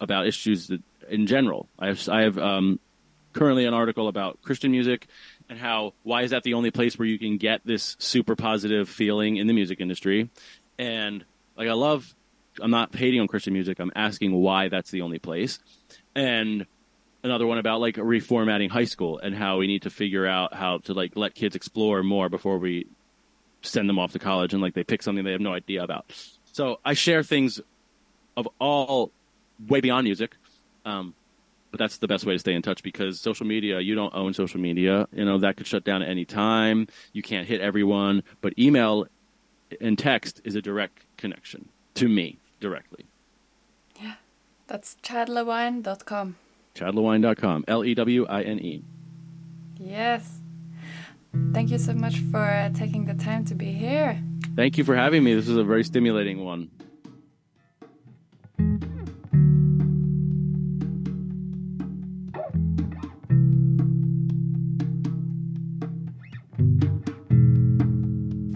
about 0.00 0.26
issues 0.26 0.68
that, 0.68 0.82
in 1.08 1.26
general. 1.26 1.68
I 1.78 1.88
have 1.88 2.08
I 2.08 2.22
have 2.22 2.38
um, 2.38 2.78
currently 3.32 3.64
an 3.64 3.74
article 3.74 4.08
about 4.08 4.40
Christian 4.42 4.70
music 4.70 5.06
and 5.48 5.58
how 5.58 5.94
why 6.02 6.22
is 6.22 6.30
that 6.30 6.42
the 6.42 6.54
only 6.54 6.70
place 6.70 6.98
where 6.98 7.06
you 7.06 7.18
can 7.18 7.36
get 7.36 7.60
this 7.64 7.96
super 7.98 8.36
positive 8.36 8.88
feeling 8.88 9.36
in 9.36 9.46
the 9.46 9.52
music 9.52 9.80
industry 9.80 10.30
and 10.78 11.24
like 11.56 11.68
I 11.68 11.72
love 11.72 12.14
I'm 12.60 12.70
not 12.70 12.94
hating 12.94 13.20
on 13.20 13.28
Christian 13.28 13.52
music 13.52 13.78
I'm 13.78 13.92
asking 13.94 14.32
why 14.32 14.68
that's 14.68 14.90
the 14.90 15.02
only 15.02 15.18
place 15.18 15.58
and 16.14 16.66
another 17.22 17.46
one 17.46 17.58
about 17.58 17.80
like 17.80 17.96
reformatting 17.96 18.70
high 18.70 18.84
school 18.84 19.18
and 19.18 19.34
how 19.34 19.58
we 19.58 19.66
need 19.66 19.82
to 19.82 19.90
figure 19.90 20.26
out 20.26 20.54
how 20.54 20.78
to 20.78 20.94
like 20.94 21.16
let 21.16 21.34
kids 21.34 21.54
explore 21.54 22.02
more 22.02 22.28
before 22.28 22.58
we 22.58 22.86
send 23.62 23.88
them 23.88 23.98
off 23.98 24.12
to 24.12 24.18
college 24.18 24.52
and 24.52 24.62
like 24.62 24.74
they 24.74 24.84
pick 24.84 25.02
something 25.02 25.24
they 25.24 25.32
have 25.32 25.40
no 25.40 25.52
idea 25.52 25.82
about 25.82 26.06
so 26.52 26.80
I 26.84 26.94
share 26.94 27.22
things 27.22 27.60
of 28.36 28.48
all 28.58 29.12
way 29.68 29.80
beyond 29.80 30.04
music 30.04 30.36
um, 30.84 31.14
but 31.70 31.78
that's 31.78 31.98
the 31.98 32.08
best 32.08 32.26
way 32.26 32.32
to 32.32 32.38
stay 32.38 32.54
in 32.54 32.62
touch 32.62 32.82
because 32.82 33.20
social 33.20 33.46
media, 33.46 33.80
you 33.80 33.94
don't 33.94 34.14
own 34.14 34.34
social 34.34 34.60
media. 34.60 35.06
You 35.12 35.24
know, 35.24 35.38
that 35.38 35.56
could 35.56 35.66
shut 35.66 35.84
down 35.84 36.02
at 36.02 36.08
any 36.08 36.24
time. 36.24 36.88
You 37.12 37.22
can't 37.22 37.46
hit 37.46 37.60
everyone, 37.60 38.22
but 38.40 38.58
email 38.58 39.06
and 39.80 39.98
text 39.98 40.40
is 40.44 40.56
a 40.56 40.62
direct 40.62 41.04
connection 41.16 41.68
to 42.00 42.08
me 42.08 42.38
directly. 42.60 43.04
Yeah. 44.00 44.14
That's 44.66 44.96
chadlewine.com. 45.02 46.36
Chadlewine.com. 46.74 47.64
L 47.68 47.84
E 47.84 47.94
W 47.94 48.26
I 48.26 48.42
N 48.42 48.58
E. 48.58 48.82
Yes. 49.78 50.40
Thank 51.52 51.70
you 51.70 51.78
so 51.78 51.92
much 51.92 52.18
for 52.18 52.42
uh, 52.42 52.70
taking 52.70 53.04
the 53.04 53.14
time 53.14 53.44
to 53.44 53.54
be 53.54 53.72
here. 53.72 54.22
Thank 54.56 54.78
you 54.78 54.84
for 54.84 54.96
having 54.96 55.22
me. 55.22 55.34
This 55.34 55.48
is 55.48 55.56
a 55.56 55.62
very 55.62 55.84
stimulating 55.84 56.42
one. 56.42 56.70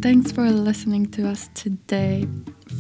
Thanks 0.01 0.33
for 0.33 0.51
listening 0.51 1.07
to 1.13 1.29
us 1.29 1.51
today. 1.55 2.27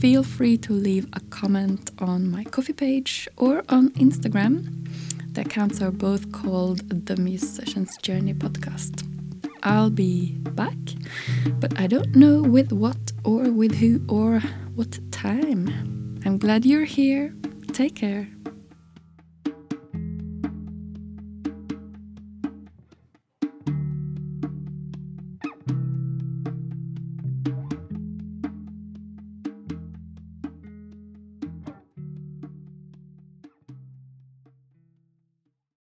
Feel 0.04 0.22
free 0.22 0.58
to 0.58 0.74
leave 0.74 1.06
a 1.14 1.20
comment 1.30 1.90
on 1.98 2.30
my 2.30 2.44
Ko-fi 2.44 2.74
page 2.74 3.26
or 3.38 3.62
on 3.70 3.88
Instagram. 3.92 4.86
The 5.32 5.40
accounts 5.40 5.80
are 5.80 5.90
both 5.90 6.30
called 6.30 7.06
the 7.06 7.16
Musician's 7.16 7.96
Journey 7.96 8.34
Podcast. 8.34 9.02
I'll 9.62 9.88
be 9.88 10.32
back, 10.60 10.76
but 11.58 11.80
I 11.80 11.86
don't 11.86 12.14
know 12.14 12.42
with 12.42 12.70
what 12.70 13.12
or 13.24 13.50
with 13.50 13.76
who 13.76 14.04
or 14.06 14.40
what 14.74 14.98
time. 15.10 16.20
I'm 16.26 16.36
glad 16.36 16.66
you're 16.66 16.84
here. 16.84 17.34
Take 17.72 17.94
care. 17.94 18.28